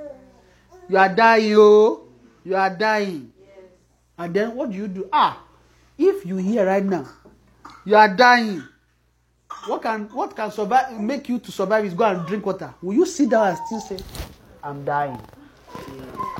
You 0.88 0.98
are 0.98 1.08
dying, 1.08 1.54
oh. 1.56 2.02
You 2.44 2.56
are 2.56 2.70
dying. 2.70 3.32
And 4.18 4.34
then 4.34 4.54
what 4.54 4.70
do 4.70 4.76
you 4.76 4.88
do? 4.88 5.08
Ah, 5.12 5.42
if 5.98 6.24
you 6.24 6.36
hear 6.36 6.66
right 6.66 6.84
now, 6.84 7.06
you 7.84 7.96
are 7.96 8.14
dying. 8.14 8.62
What 9.66 9.82
can 9.82 10.04
what 10.10 10.36
can 10.36 10.50
survive 10.50 10.98
make 11.00 11.28
you 11.28 11.38
to 11.38 11.52
survive 11.52 11.84
is 11.84 11.94
go 11.94 12.04
and 12.04 12.26
drink 12.26 12.46
water. 12.46 12.72
Will 12.82 12.94
you 12.94 13.06
sit 13.06 13.30
down 13.30 13.48
and 13.48 13.58
still 13.66 13.80
say, 13.80 13.98
I'm 14.62 14.84
dying. 14.84 15.20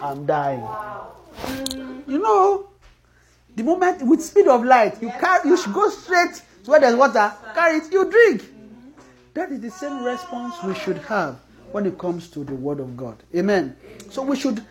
I'm 0.01 0.27
dying. 0.27 0.63
You 2.07 2.19
know, 2.19 2.69
the 3.57 3.63
moment 3.63 4.03
with 4.03 4.23
speed 4.23 4.47
of 4.47 4.65
light, 4.65 5.01
you 5.03 5.09
carry 5.09 5.49
you 5.49 5.57
should 5.57 5.73
go 5.73 5.89
straight 5.91 6.43
to 6.65 6.71
where 6.71 6.81
there's 6.81 6.95
water, 6.95 7.33
carry 7.55 7.79
it, 7.79 7.93
you 7.93 8.11
drink. 8.11 8.45
That 9.35 9.51
is 9.51 9.61
the 9.61 9.71
same 9.71 10.05
response 10.05 10.63
we 10.63 10.75
should 10.75 10.99
have 10.99 11.41
when 11.73 11.87
it 11.87 11.99
comes 11.99 12.29
to 12.29 12.45
the 12.45 12.55
word 12.55 12.81
of 12.81 12.97
God. 12.97 13.23
Amen. 13.35 13.77
So 14.11 14.23
we 14.23 14.37
should 14.37 14.65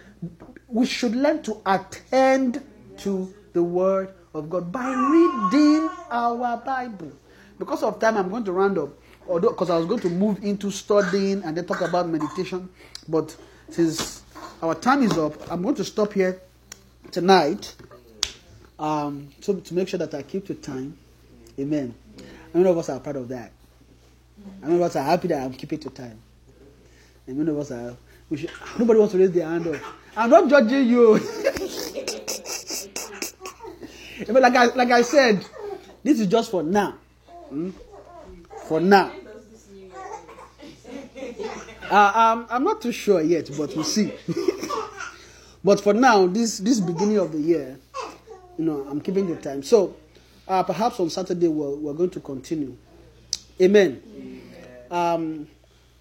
we 0.68 0.86
should 0.86 1.16
learn 1.16 1.44
to 1.44 1.62
attend 1.66 2.64
to 2.98 3.34
the 3.54 3.64
word 3.64 4.14
of 4.34 4.50
God 4.50 4.72
by 4.72 4.88
reading 4.92 5.90
our 6.12 6.58
Bible. 6.58 7.12
Because 7.58 7.84
of 7.84 8.00
time, 8.00 8.18
I'm 8.18 8.30
going 8.30 8.44
to 8.44 8.52
round 8.52 8.78
up. 8.78 8.90
Although, 9.28 9.50
because 9.50 9.70
I 9.70 9.78
was 9.78 9.86
going 9.86 10.02
to 10.02 10.10
move 10.10 10.44
into 10.44 10.70
studying 10.70 11.42
and 11.44 11.56
then 11.58 11.66
talk 11.66 11.82
about 11.82 12.08
meditation, 12.08 12.70
but 13.08 13.36
since 13.70 14.22
our 14.62 14.76
time 14.76 15.02
is 15.04 15.18
up, 15.18 15.34
I'm 15.52 15.62
going 15.64 15.76
to 15.76 15.84
stop 15.84 16.14
here 16.14 16.42
tonight. 17.12 17.74
Um, 18.78 19.30
so 19.42 19.56
to 19.56 19.74
make 19.74 19.88
sure 19.88 19.98
that 20.00 20.14
I 20.14 20.24
keep 20.24 20.46
to 20.48 20.54
time. 20.54 20.98
Amen. 21.60 21.94
How 22.54 22.60
many 22.60 22.70
of 22.70 22.78
us 22.78 22.90
are 22.90 23.00
proud 23.00 23.16
of 23.16 23.28
that? 23.30 23.52
How 24.62 24.68
many 24.68 24.76
of 24.76 24.82
us 24.82 24.96
are 24.96 25.04
happy 25.04 25.30
that 25.30 25.42
I'm 25.44 25.54
keeping 25.54 25.80
to 25.80 25.90
time? 25.90 26.20
And 27.28 27.38
many 27.38 27.52
of 27.52 27.58
us 27.58 27.72
are. 27.72 27.96
Should, 28.36 28.52
nobody 28.80 29.00
wants 29.00 29.14
to 29.14 29.20
raise 29.20 29.32
their 29.32 29.48
hand 29.48 29.68
up. 29.68 29.82
I'm 30.18 30.30
not 30.30 30.50
judging 30.50 30.88
you. 30.88 31.14
but 34.28 34.42
like 34.42 34.56
I, 34.56 34.66
like 34.68 34.92
I 34.92 35.02
said, 35.04 35.46
this 36.04 36.20
is 36.20 36.28
just 36.28 36.52
for 36.52 36.64
now. 36.64 36.96
Hmm? 37.50 37.72
For 38.68 38.80
now. 38.80 39.12
Uh, 41.90 42.12
um, 42.16 42.48
I'm 42.50 42.64
not 42.64 42.82
too 42.82 42.92
sure 42.92 43.22
yet, 43.22 43.50
but 43.58 43.76
we'll 43.76 43.84
see. 43.84 44.12
but 45.64 45.80
for 45.82 45.94
now, 45.94 46.26
this 46.26 46.58
this 46.58 46.80
beginning 46.80 47.18
of 47.18 47.32
the 47.32 47.40
year, 47.40 47.78
you 48.58 48.66
know, 48.66 48.86
I'm 48.89 49.01
keeping 49.01 49.28
the 49.28 49.36
time. 49.36 49.64
So 49.64 49.95
uh, 50.47 50.64
perhaps 50.64 50.99
on 50.99 51.10
Saturday 51.10 51.47
we're, 51.47 51.76
we're 51.76 51.93
going 51.93 52.10
to 52.12 52.20
continue. 52.20 52.76
Amen. 53.62 54.41
Um, 54.91 55.47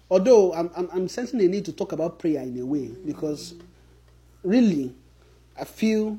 although 0.09 0.53
I'm, 0.53 0.69
I'm, 0.75 0.89
I'm 0.93 1.07
sensing 1.07 1.39
the 1.39 1.47
need 1.47 1.65
to 1.65 1.71
talk 1.71 1.91
about 1.91 2.19
prayer 2.19 2.41
in 2.41 2.59
a 2.59 2.65
way 2.65 2.91
because 3.05 3.55
really, 4.43 4.93
I 5.59 5.63
feel 5.63 6.17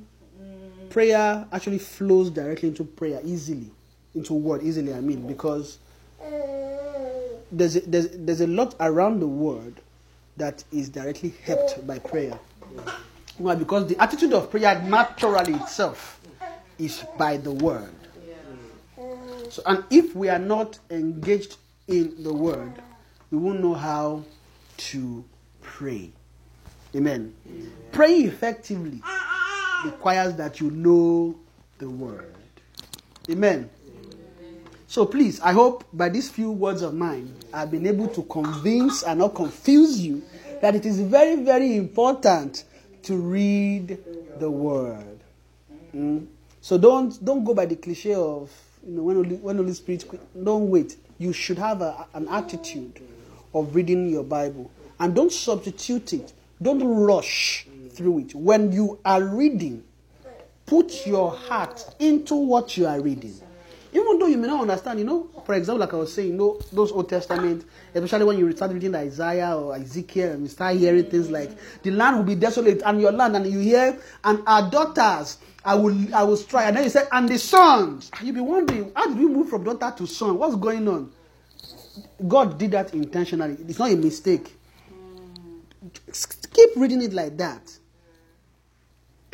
prayer 0.91 1.47
actually 1.53 1.79
flows 1.79 2.31
directly 2.31 2.71
into 2.71 2.85
prayer 2.85 3.21
easily, 3.25 3.71
into 4.15 4.35
word 4.35 4.63
easily. 4.63 4.95
I 4.95 5.01
mean 5.01 5.27
because 5.27 5.79
there's 7.53 7.77
a, 7.77 7.81
there's 7.81 8.09
there's 8.11 8.41
a 8.41 8.47
lot 8.47 8.75
around 8.81 9.21
the 9.21 9.27
word 9.27 9.75
that 10.37 10.65
is 10.73 10.89
directly 10.89 11.35
helped 11.45 11.87
by 11.87 11.99
prayer. 11.99 12.39
Why? 13.39 13.55
Because 13.55 13.87
the 13.89 14.03
attitude 14.03 14.33
of 14.33 14.51
prayer 14.51 14.83
naturally 14.83 15.55
itself 15.55 16.16
is 16.79 17.05
by 17.19 17.37
the 17.37 17.53
word. 17.53 17.93
So, 19.51 19.63
and 19.67 19.85
if 19.91 20.15
we 20.15 20.29
are 20.29 20.39
not 20.39 20.79
engaged 20.91 21.57
in 21.89 22.23
the 22.23 22.33
word, 22.33 22.73
we 23.31 23.39
won't 23.39 23.61
know 23.61 23.75
how 23.75 24.25
to 24.79 25.25
pray. 25.63 26.11
Amen. 26.95 27.35
Praying 27.93 28.27
effectively 28.27 29.03
requires 29.85 30.35
that 30.37 30.61
you 30.61 30.71
know 30.71 31.37
the 31.79 31.89
word. 31.89 32.35
Amen. 33.31 33.71
So 34.89 35.05
please, 35.05 35.41
I 35.41 35.53
hope 35.53 35.85
by 35.93 36.09
these 36.09 36.31
few 36.31 36.51
words 36.51 36.83
of 36.83 36.95
mine, 36.95 37.35
I've 37.53 37.71
been 37.71 37.87
able 37.87 38.09
to 38.09 38.23
convince 38.25 39.03
and 39.03 39.19
not 39.19 39.35
confuse 39.35 40.01
you 40.01 40.23
that 40.63 40.75
it 40.75 40.87
is 40.87 41.01
very, 41.01 41.37
very 41.37 41.77
important 41.77 42.65
to 43.03 43.17
read 43.17 43.99
the 44.39 44.51
word. 44.51 45.21
Mm? 45.95 46.27
So 46.67 46.77
don't 46.77 47.25
don't 47.25 47.45
go 47.45 47.55
by 47.55 47.65
the 47.67 47.77
cliche 47.77 48.13
of 48.15 48.51
you 48.85 48.97
know 48.97 49.05
when 49.05 49.41
when 49.41 49.57
Holy 49.57 49.73
Spirit 49.73 50.05
don't 50.43 50.69
wait. 50.69 50.97
You 51.17 51.33
should 51.33 51.59
have 51.59 51.81
a, 51.81 52.09
an 52.13 52.27
attitude 52.27 53.01
of 53.55 53.73
reading 53.73 54.09
your 54.09 54.25
Bible 54.25 54.69
and 54.99 55.15
don't 55.15 55.31
substitute 55.33 56.13
it. 56.13 56.33
Don't 56.61 56.83
rush 56.83 57.69
through 57.91 58.19
it. 58.19 58.35
When 58.35 58.73
you 58.73 58.99
are 59.05 59.23
reading, 59.23 59.85
put 60.67 61.07
your 61.07 61.31
heart 61.31 61.87
into 62.01 62.35
what 62.35 62.77
you 62.77 62.89
are 62.89 63.01
reading. 63.01 63.41
Even 63.97 64.19
though 64.19 64.27
you 64.27 64.37
may 64.37 64.47
not 64.47 64.61
understand, 64.61 64.99
you 64.99 65.07
know, 65.07 65.31
for 65.47 65.55
example, 65.55 65.81
like 65.81 65.95
I 65.95 65.97
was 65.97 66.13
saying, 66.13 66.29
you 66.29 66.35
know, 66.35 66.61
those 66.71 66.93
Old 66.93 67.09
Testament, 67.09 67.65
especially 67.95 68.27
when 68.27 68.39
you 68.39 68.53
start 68.53 68.73
reading 68.73 68.95
Isaiah 68.95 69.57
or 69.57 69.75
Ezekiel 69.75 70.33
and 70.33 70.43
you 70.43 70.49
start 70.49 70.77
hearing 70.77 71.07
things 71.07 71.31
like 71.31 71.51
the 71.83 71.93
land 71.93 72.19
will 72.19 72.25
be 72.25 72.35
desolate 72.35 72.83
and 72.85 73.01
your 73.01 73.13
land, 73.13 73.37
and 73.37 73.47
you 73.47 73.59
hear, 73.59 73.99
and 74.23 74.43
our 74.47 74.71
daughters, 74.71 75.39
I 75.65 75.77
will 75.77 76.15
I 76.15 76.25
will 76.25 76.37
strike. 76.37 76.67
And 76.67 76.77
then 76.77 76.85
you 76.85 76.91
say, 76.91 77.05
and 77.11 77.27
the 77.27 77.39
sons. 77.39 78.11
You'll 78.23 78.35
be 78.35 78.41
wondering, 78.43 78.93
how 78.95 79.07
did 79.07 79.19
we 79.19 79.29
move 79.29 79.49
from 79.49 79.65
daughter 79.65 79.95
to 79.97 80.07
son? 80.07 80.39
What's 80.39 80.57
going 80.57 80.87
on? 80.89 81.11
God 82.29 82.59
did 82.59 82.73
that 82.73 82.93
intentionally. 82.93 83.57
It's 83.67 83.79
not 83.79 83.91
a 83.91 83.97
mistake. 83.97 84.55
Keep 86.53 86.71
reading 86.77 87.01
it 87.01 87.15
like 87.15 87.35
that. 87.39 87.73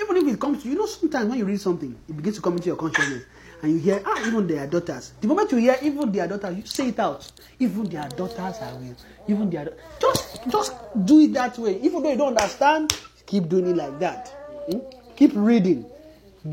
Even 0.00 0.16
if 0.18 0.34
it 0.34 0.40
comes 0.40 0.62
to 0.62 0.68
you 0.68 0.76
know, 0.76 0.86
sometimes 0.86 1.28
when 1.28 1.38
you 1.38 1.44
read 1.44 1.60
something, 1.60 1.96
it 2.08 2.16
begins 2.16 2.36
to 2.36 2.42
come 2.42 2.54
into 2.54 2.66
your 2.66 2.76
consciousness, 2.76 3.24
and 3.62 3.72
you 3.72 3.78
hear, 3.78 4.02
ah, 4.04 4.26
even 4.26 4.46
their 4.48 4.66
daughters. 4.66 5.12
The 5.20 5.28
moment 5.28 5.52
you 5.52 5.58
hear 5.58 5.78
even 5.82 6.10
their 6.10 6.26
daughters, 6.26 6.56
you 6.56 6.66
say 6.66 6.88
it 6.88 6.98
out. 6.98 7.30
Even 7.60 7.84
their 7.84 8.08
daughters 8.08 8.58
are 8.60 8.74
will. 8.74 8.96
Even 9.28 9.50
their 9.50 9.72
just 10.00 10.48
just 10.50 10.74
do 11.04 11.20
it 11.20 11.32
that 11.34 11.56
way. 11.58 11.78
Even 11.80 12.02
though 12.02 12.10
you 12.10 12.16
don't 12.18 12.36
understand, 12.36 12.92
keep 13.24 13.48
doing 13.48 13.70
it 13.70 13.76
like 13.76 13.98
that. 14.00 14.28
Hmm? 14.68 14.78
Keep 15.14 15.32
reading. 15.36 15.86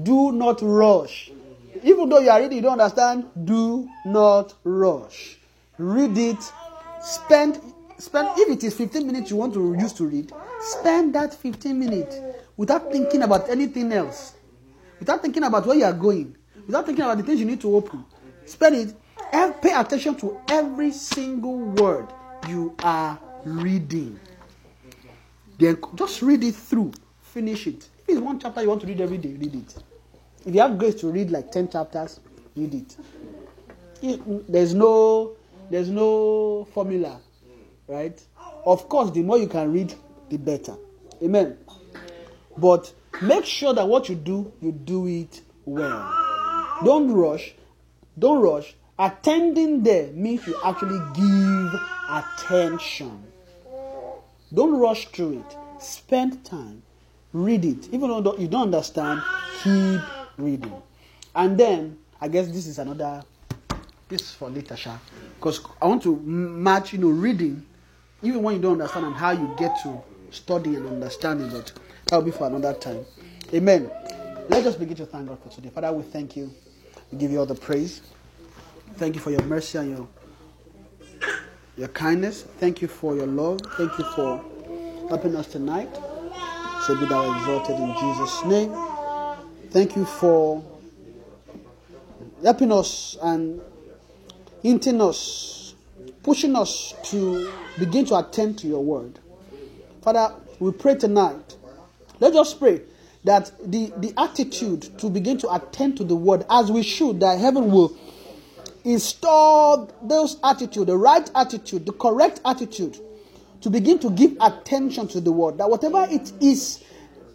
Do 0.04 0.32
not 0.32 0.60
rush. 0.62 1.32
Even 1.82 2.10
though 2.10 2.20
you 2.20 2.30
are 2.30 2.40
reading, 2.42 2.58
you 2.58 2.62
don't 2.62 2.80
understand, 2.80 3.26
do 3.44 3.90
not 4.06 4.54
rush. 4.64 5.38
Read 5.80 6.16
it. 6.16 6.52
Spend 7.02 7.60
spend 7.98 8.30
if 8.38 8.50
it 8.50 8.64
is 8.64 8.76
15 8.76 9.08
minutes 9.08 9.32
you 9.32 9.38
want 9.38 9.54
to 9.56 9.74
use 9.74 9.94
to 9.94 10.06
read, 10.06 10.32
spend 10.60 11.16
that 11.16 11.34
15 11.34 11.78
minutes 11.78 12.18
without 12.56 12.92
thinking 12.92 13.24
about 13.24 13.50
anything 13.50 13.92
else. 13.92 14.36
Without 15.00 15.24
thinking 15.24 15.44
about 15.44 15.66
where 15.66 15.78
you 15.78 15.86
are 15.86 15.94
going. 15.94 16.36
Without 16.70 16.86
thinking 16.86 17.04
about 17.04 17.18
the 17.18 17.24
things 17.24 17.40
you 17.40 17.48
need 17.48 17.60
to 17.62 17.76
open. 17.76 18.06
Spend 18.46 18.76
it. 18.76 18.96
Pay 19.60 19.74
attention 19.74 20.14
to 20.18 20.40
every 20.48 20.92
single 20.92 21.58
word 21.58 22.06
you 22.48 22.76
are 22.84 23.18
reading. 23.44 24.20
Then 25.58 25.80
just 25.96 26.22
read 26.22 26.44
it 26.44 26.54
through. 26.54 26.92
Finish 27.24 27.66
it. 27.66 27.90
If 28.08 28.10
it's 28.10 28.20
one 28.20 28.40
chapter 28.40 28.62
you 28.62 28.70
want 28.70 28.82
to 28.82 28.88
read 28.88 29.02
every 29.02 29.18
day, 29.18 29.30
read 29.30 29.56
it. 29.56 29.84
If 30.46 30.54
you 30.54 30.62
have 30.62 30.78
grace 30.78 30.94
to 31.02 31.08
read 31.12 31.32
like 31.32 31.52
10 31.52 31.70
chapters, 31.70 32.20
read 32.56 32.76
it. 32.76 32.96
It- 34.04 34.24
mm, 34.30 34.44
There's 34.48 34.76
no 34.76 35.32
there's 35.72 35.90
no 35.90 36.68
formula, 36.72 37.20
right? 37.88 38.22
Of 38.64 38.88
course, 38.88 39.10
the 39.10 39.24
more 39.24 39.40
you 39.40 39.48
can 39.48 39.74
read, 39.74 39.92
the 40.30 40.38
better. 40.38 40.76
Amen. 41.24 41.58
But 42.60 42.94
make 43.24 43.46
sure 43.46 43.74
that 43.74 43.88
what 43.88 44.08
you 44.08 44.14
do, 44.14 44.52
you 44.62 44.72
do 44.72 45.08
it 45.08 45.42
well. 45.66 46.29
Don't 46.84 47.12
rush. 47.12 47.54
Don't 48.18 48.42
rush. 48.42 48.76
Attending 48.98 49.82
there 49.84 50.12
means 50.12 50.46
you 50.46 50.60
actually 50.64 51.00
give 51.14 51.82
attention. 52.10 53.24
Don't 54.54 54.80
rush 54.80 55.08
through 55.08 55.40
it. 55.40 55.58
Spend 55.82 56.44
time. 56.44 56.82
Read 57.32 57.64
it. 57.64 57.88
Even 57.94 58.10
though 58.10 58.36
you 58.38 58.48
don't 58.48 58.74
understand, 58.74 59.22
keep 59.64 60.02
reading. 60.38 60.82
And 61.36 61.58
then, 61.58 61.98
I 62.20 62.28
guess 62.28 62.48
this 62.48 62.66
is 62.68 62.80
another, 62.80 63.24
this 64.10 64.22
is 64.22 64.32
for 64.32 64.50
later, 64.50 64.76
Sha. 64.76 64.98
Because 65.36 65.62
I 65.82 65.88
want 65.88 66.04
to 66.04 66.16
match, 66.18 66.92
you 66.92 67.00
know, 67.00 67.10
reading, 67.10 67.66
even 68.22 68.42
when 68.42 68.56
you 68.56 68.62
don't 68.62 68.74
understand 68.74 69.06
and 69.06 69.16
how 69.16 69.32
you 69.32 69.54
get 69.58 69.78
to 69.84 70.02
study 70.32 70.76
and 70.76 70.88
understand 70.88 71.42
it. 71.54 71.72
That 72.08 72.18
will 72.18 72.24
be 72.24 72.32
for 72.32 72.48
another 72.48 72.74
time. 72.74 73.06
Amen. 73.54 73.90
Let's 74.50 74.76
begin 74.76 74.98
to 74.98 75.06
thank 75.06 75.28
God 75.28 75.38
for 75.44 75.50
today. 75.50 75.70
Father, 75.70 75.94
we 75.94 76.04
thank 76.04 76.36
you. 76.36 76.52
We 77.12 77.18
give 77.18 77.32
you 77.32 77.40
all 77.40 77.46
the 77.46 77.56
praise. 77.56 78.02
Thank 78.96 79.16
you 79.16 79.22
for 79.22 79.32
your 79.32 79.44
mercy 79.44 79.78
and 79.78 79.98
your 79.98 80.08
your 81.78 81.88
kindness. 81.88 82.44
Thank 82.44 82.82
you 82.82 82.88
for 82.88 83.16
your 83.16 83.28
love. 83.28 83.62
Thank 83.78 83.98
you 83.98 84.06
for 84.16 84.44
helping 85.08 85.36
us 85.36 85.48
tonight. 85.48 85.90
So 86.86 87.00
be 87.00 87.06
thou 87.06 87.36
exalted 87.36 87.78
in 87.78 87.96
Jesus' 87.98 88.46
name. 88.46 88.76
Thank 89.72 89.96
you 89.96 90.06
for 90.06 90.64
helping 92.44 92.72
us 92.72 93.18
and 93.22 93.62
hinting 94.62 95.02
us, 95.02 95.74
pushing 96.22 96.56
us 96.56 96.94
to 97.06 97.52
begin 97.78 98.06
to 98.06 98.18
attend 98.18 98.60
to 98.60 98.68
your 98.68 98.84
word. 98.84 99.20
Father, 100.02 100.36
we 100.60 100.72
pray 100.72 100.96
tonight. 100.96 101.56
Let's 102.20 102.54
pray 102.54 102.82
that 103.24 103.52
the, 103.64 103.92
the 103.98 104.14
attitude 104.18 104.98
to 105.00 105.10
begin 105.10 105.38
to 105.40 105.54
attend 105.54 105.98
to 105.98 106.04
the 106.04 106.16
word 106.16 106.46
as 106.50 106.72
we 106.72 106.84
should, 106.84 107.20
that 107.20 107.40
heaven 107.40 107.72
will 107.72 107.98
install 108.84 109.92
those 110.04 110.38
attitude, 110.44 110.88
the 110.88 110.98
right 110.98 111.30
attitude, 111.36 111.86
the 111.86 111.92
correct 111.92 112.40
attitude, 112.46 112.98
to 113.62 113.70
begin 113.70 114.00
to 114.00 114.10
give 114.12 114.38
attention 114.40 115.08
to 115.10 115.20
the 115.20 115.32
word. 115.32 115.58
That 115.58 115.70
whatever 115.70 116.08
it 116.10 116.32
is 116.42 116.84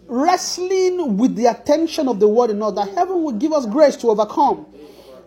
wrestling 0.07 1.17
with 1.17 1.35
the 1.35 1.45
attention 1.47 2.07
of 2.07 2.19
the 2.19 2.27
word 2.27 2.49
in 2.49 2.61
us, 2.61 2.73
that 2.75 2.89
heaven 2.89 3.23
will 3.23 3.33
give 3.33 3.53
us 3.53 3.65
grace 3.65 3.95
to 3.97 4.09
overcome. 4.09 4.65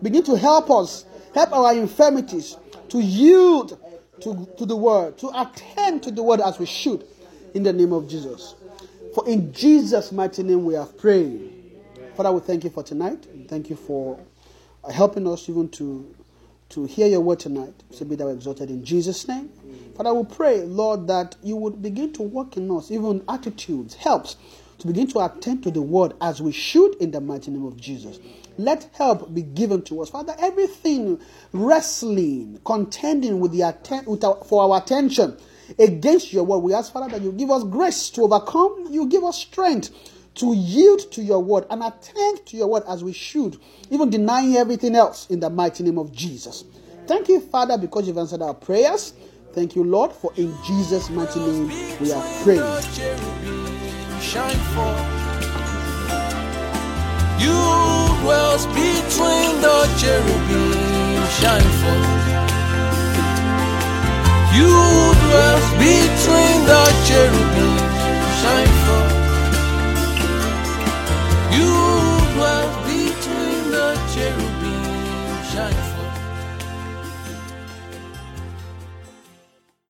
Begin 0.01 0.23
to 0.23 0.37
help 0.37 0.69
us, 0.69 1.05
help 1.33 1.51
our 1.53 1.73
infirmities 1.73 2.57
to 2.89 2.99
yield 2.99 3.79
to, 4.21 4.47
to 4.57 4.65
the 4.65 4.75
word, 4.75 5.17
to 5.19 5.29
attend 5.39 6.03
to 6.03 6.11
the 6.11 6.23
word 6.23 6.41
as 6.41 6.59
we 6.59 6.65
should, 6.65 7.05
in 7.53 7.63
the 7.63 7.71
name 7.71 7.93
of 7.93 8.09
Jesus. 8.09 8.55
For 9.13 9.27
in 9.27 9.51
Jesus' 9.53 10.11
mighty 10.11 10.43
name 10.43 10.65
we 10.65 10.75
have 10.75 10.97
prayed. 10.97 11.53
Father, 12.15 12.31
we 12.31 12.41
thank 12.41 12.63
you 12.63 12.69
for 12.69 12.83
tonight. 12.83 13.25
Thank 13.47 13.69
you 13.69 13.75
for 13.75 14.19
uh, 14.83 14.91
helping 14.91 15.27
us 15.27 15.49
even 15.49 15.69
to 15.69 16.15
to 16.69 16.85
hear 16.85 17.07
your 17.07 17.21
word 17.21 17.39
tonight. 17.39 17.73
So 17.89 18.05
be 18.05 18.15
thou 18.15 18.27
exalted 18.27 18.69
in 18.69 18.85
Jesus' 18.85 19.27
name. 19.27 19.49
Father, 19.97 20.13
we 20.13 20.23
pray, 20.23 20.61
Lord, 20.61 21.07
that 21.07 21.35
you 21.41 21.55
would 21.55 21.81
begin 21.81 22.13
to 22.13 22.21
work 22.21 22.57
in 22.57 22.69
us, 22.69 22.91
even 22.91 23.23
attitudes, 23.27 23.95
helps 23.95 24.37
to 24.77 24.85
begin 24.85 25.07
to 25.07 25.19
attend 25.19 25.63
to 25.63 25.71
the 25.71 25.81
word 25.81 26.13
as 26.21 26.41
we 26.41 26.51
should 26.51 26.93
in 26.95 27.09
the 27.11 27.19
mighty 27.19 27.49
name 27.51 27.65
of 27.65 27.75
Jesus. 27.75 28.19
Let 28.57 28.87
help 28.93 29.33
be 29.33 29.41
given 29.41 29.81
to 29.83 30.01
us. 30.01 30.09
Father, 30.09 30.35
everything 30.39 31.19
wrestling, 31.53 32.59
contending 32.63 33.39
with 33.39 33.51
the 33.51 33.63
atten- 33.63 34.05
with 34.05 34.23
our, 34.23 34.35
for 34.45 34.63
our 34.63 34.81
attention 34.81 35.37
against 35.77 36.33
your 36.33 36.43
word, 36.43 36.59
we 36.59 36.73
ask, 36.73 36.91
Father, 36.91 37.09
that 37.09 37.21
you 37.21 37.31
give 37.31 37.51
us 37.51 37.63
grace 37.63 38.09
to 38.11 38.21
overcome, 38.23 38.87
you 38.89 39.07
give 39.07 39.23
us 39.23 39.37
strength 39.37 39.91
to 40.35 40.53
yield 40.53 41.11
to 41.11 41.21
your 41.21 41.43
word 41.43 41.65
and 41.69 41.83
attend 41.83 42.45
to 42.45 42.57
your 42.57 42.67
word 42.67 42.83
as 42.87 43.03
we 43.03 43.11
should, 43.11 43.57
even 43.89 44.09
denying 44.09 44.55
everything 44.55 44.95
else 44.95 45.29
in 45.29 45.39
the 45.39 45.49
mighty 45.49 45.83
name 45.83 45.97
of 45.97 46.11
Jesus. 46.13 46.63
Thank 47.07 47.27
you, 47.27 47.41
Father, 47.41 47.77
because 47.77 48.07
you've 48.07 48.17
answered 48.17 48.41
our 48.41 48.53
prayers. 48.53 49.13
Thank 49.53 49.75
you, 49.75 49.83
Lord, 49.83 50.13
for 50.13 50.31
in 50.37 50.55
Jesus' 50.65 51.09
mighty 51.09 51.39
name 51.39 51.67
we 51.99 52.11
are 52.11 52.43
praying. 52.43 52.61
The 59.61 59.87
cherubim 59.99 61.25
shine 61.39 61.61
forth. 61.83 62.48
You 64.57 64.71
dwell 65.23 65.59
between 65.77 66.59
the 66.71 66.83
cherubim, 67.05 67.77
shine. 68.41 68.79
You 71.55 71.71
dwell 72.33 72.69
between 72.85 73.71
the 73.71 73.87
cherubim. 74.13 75.88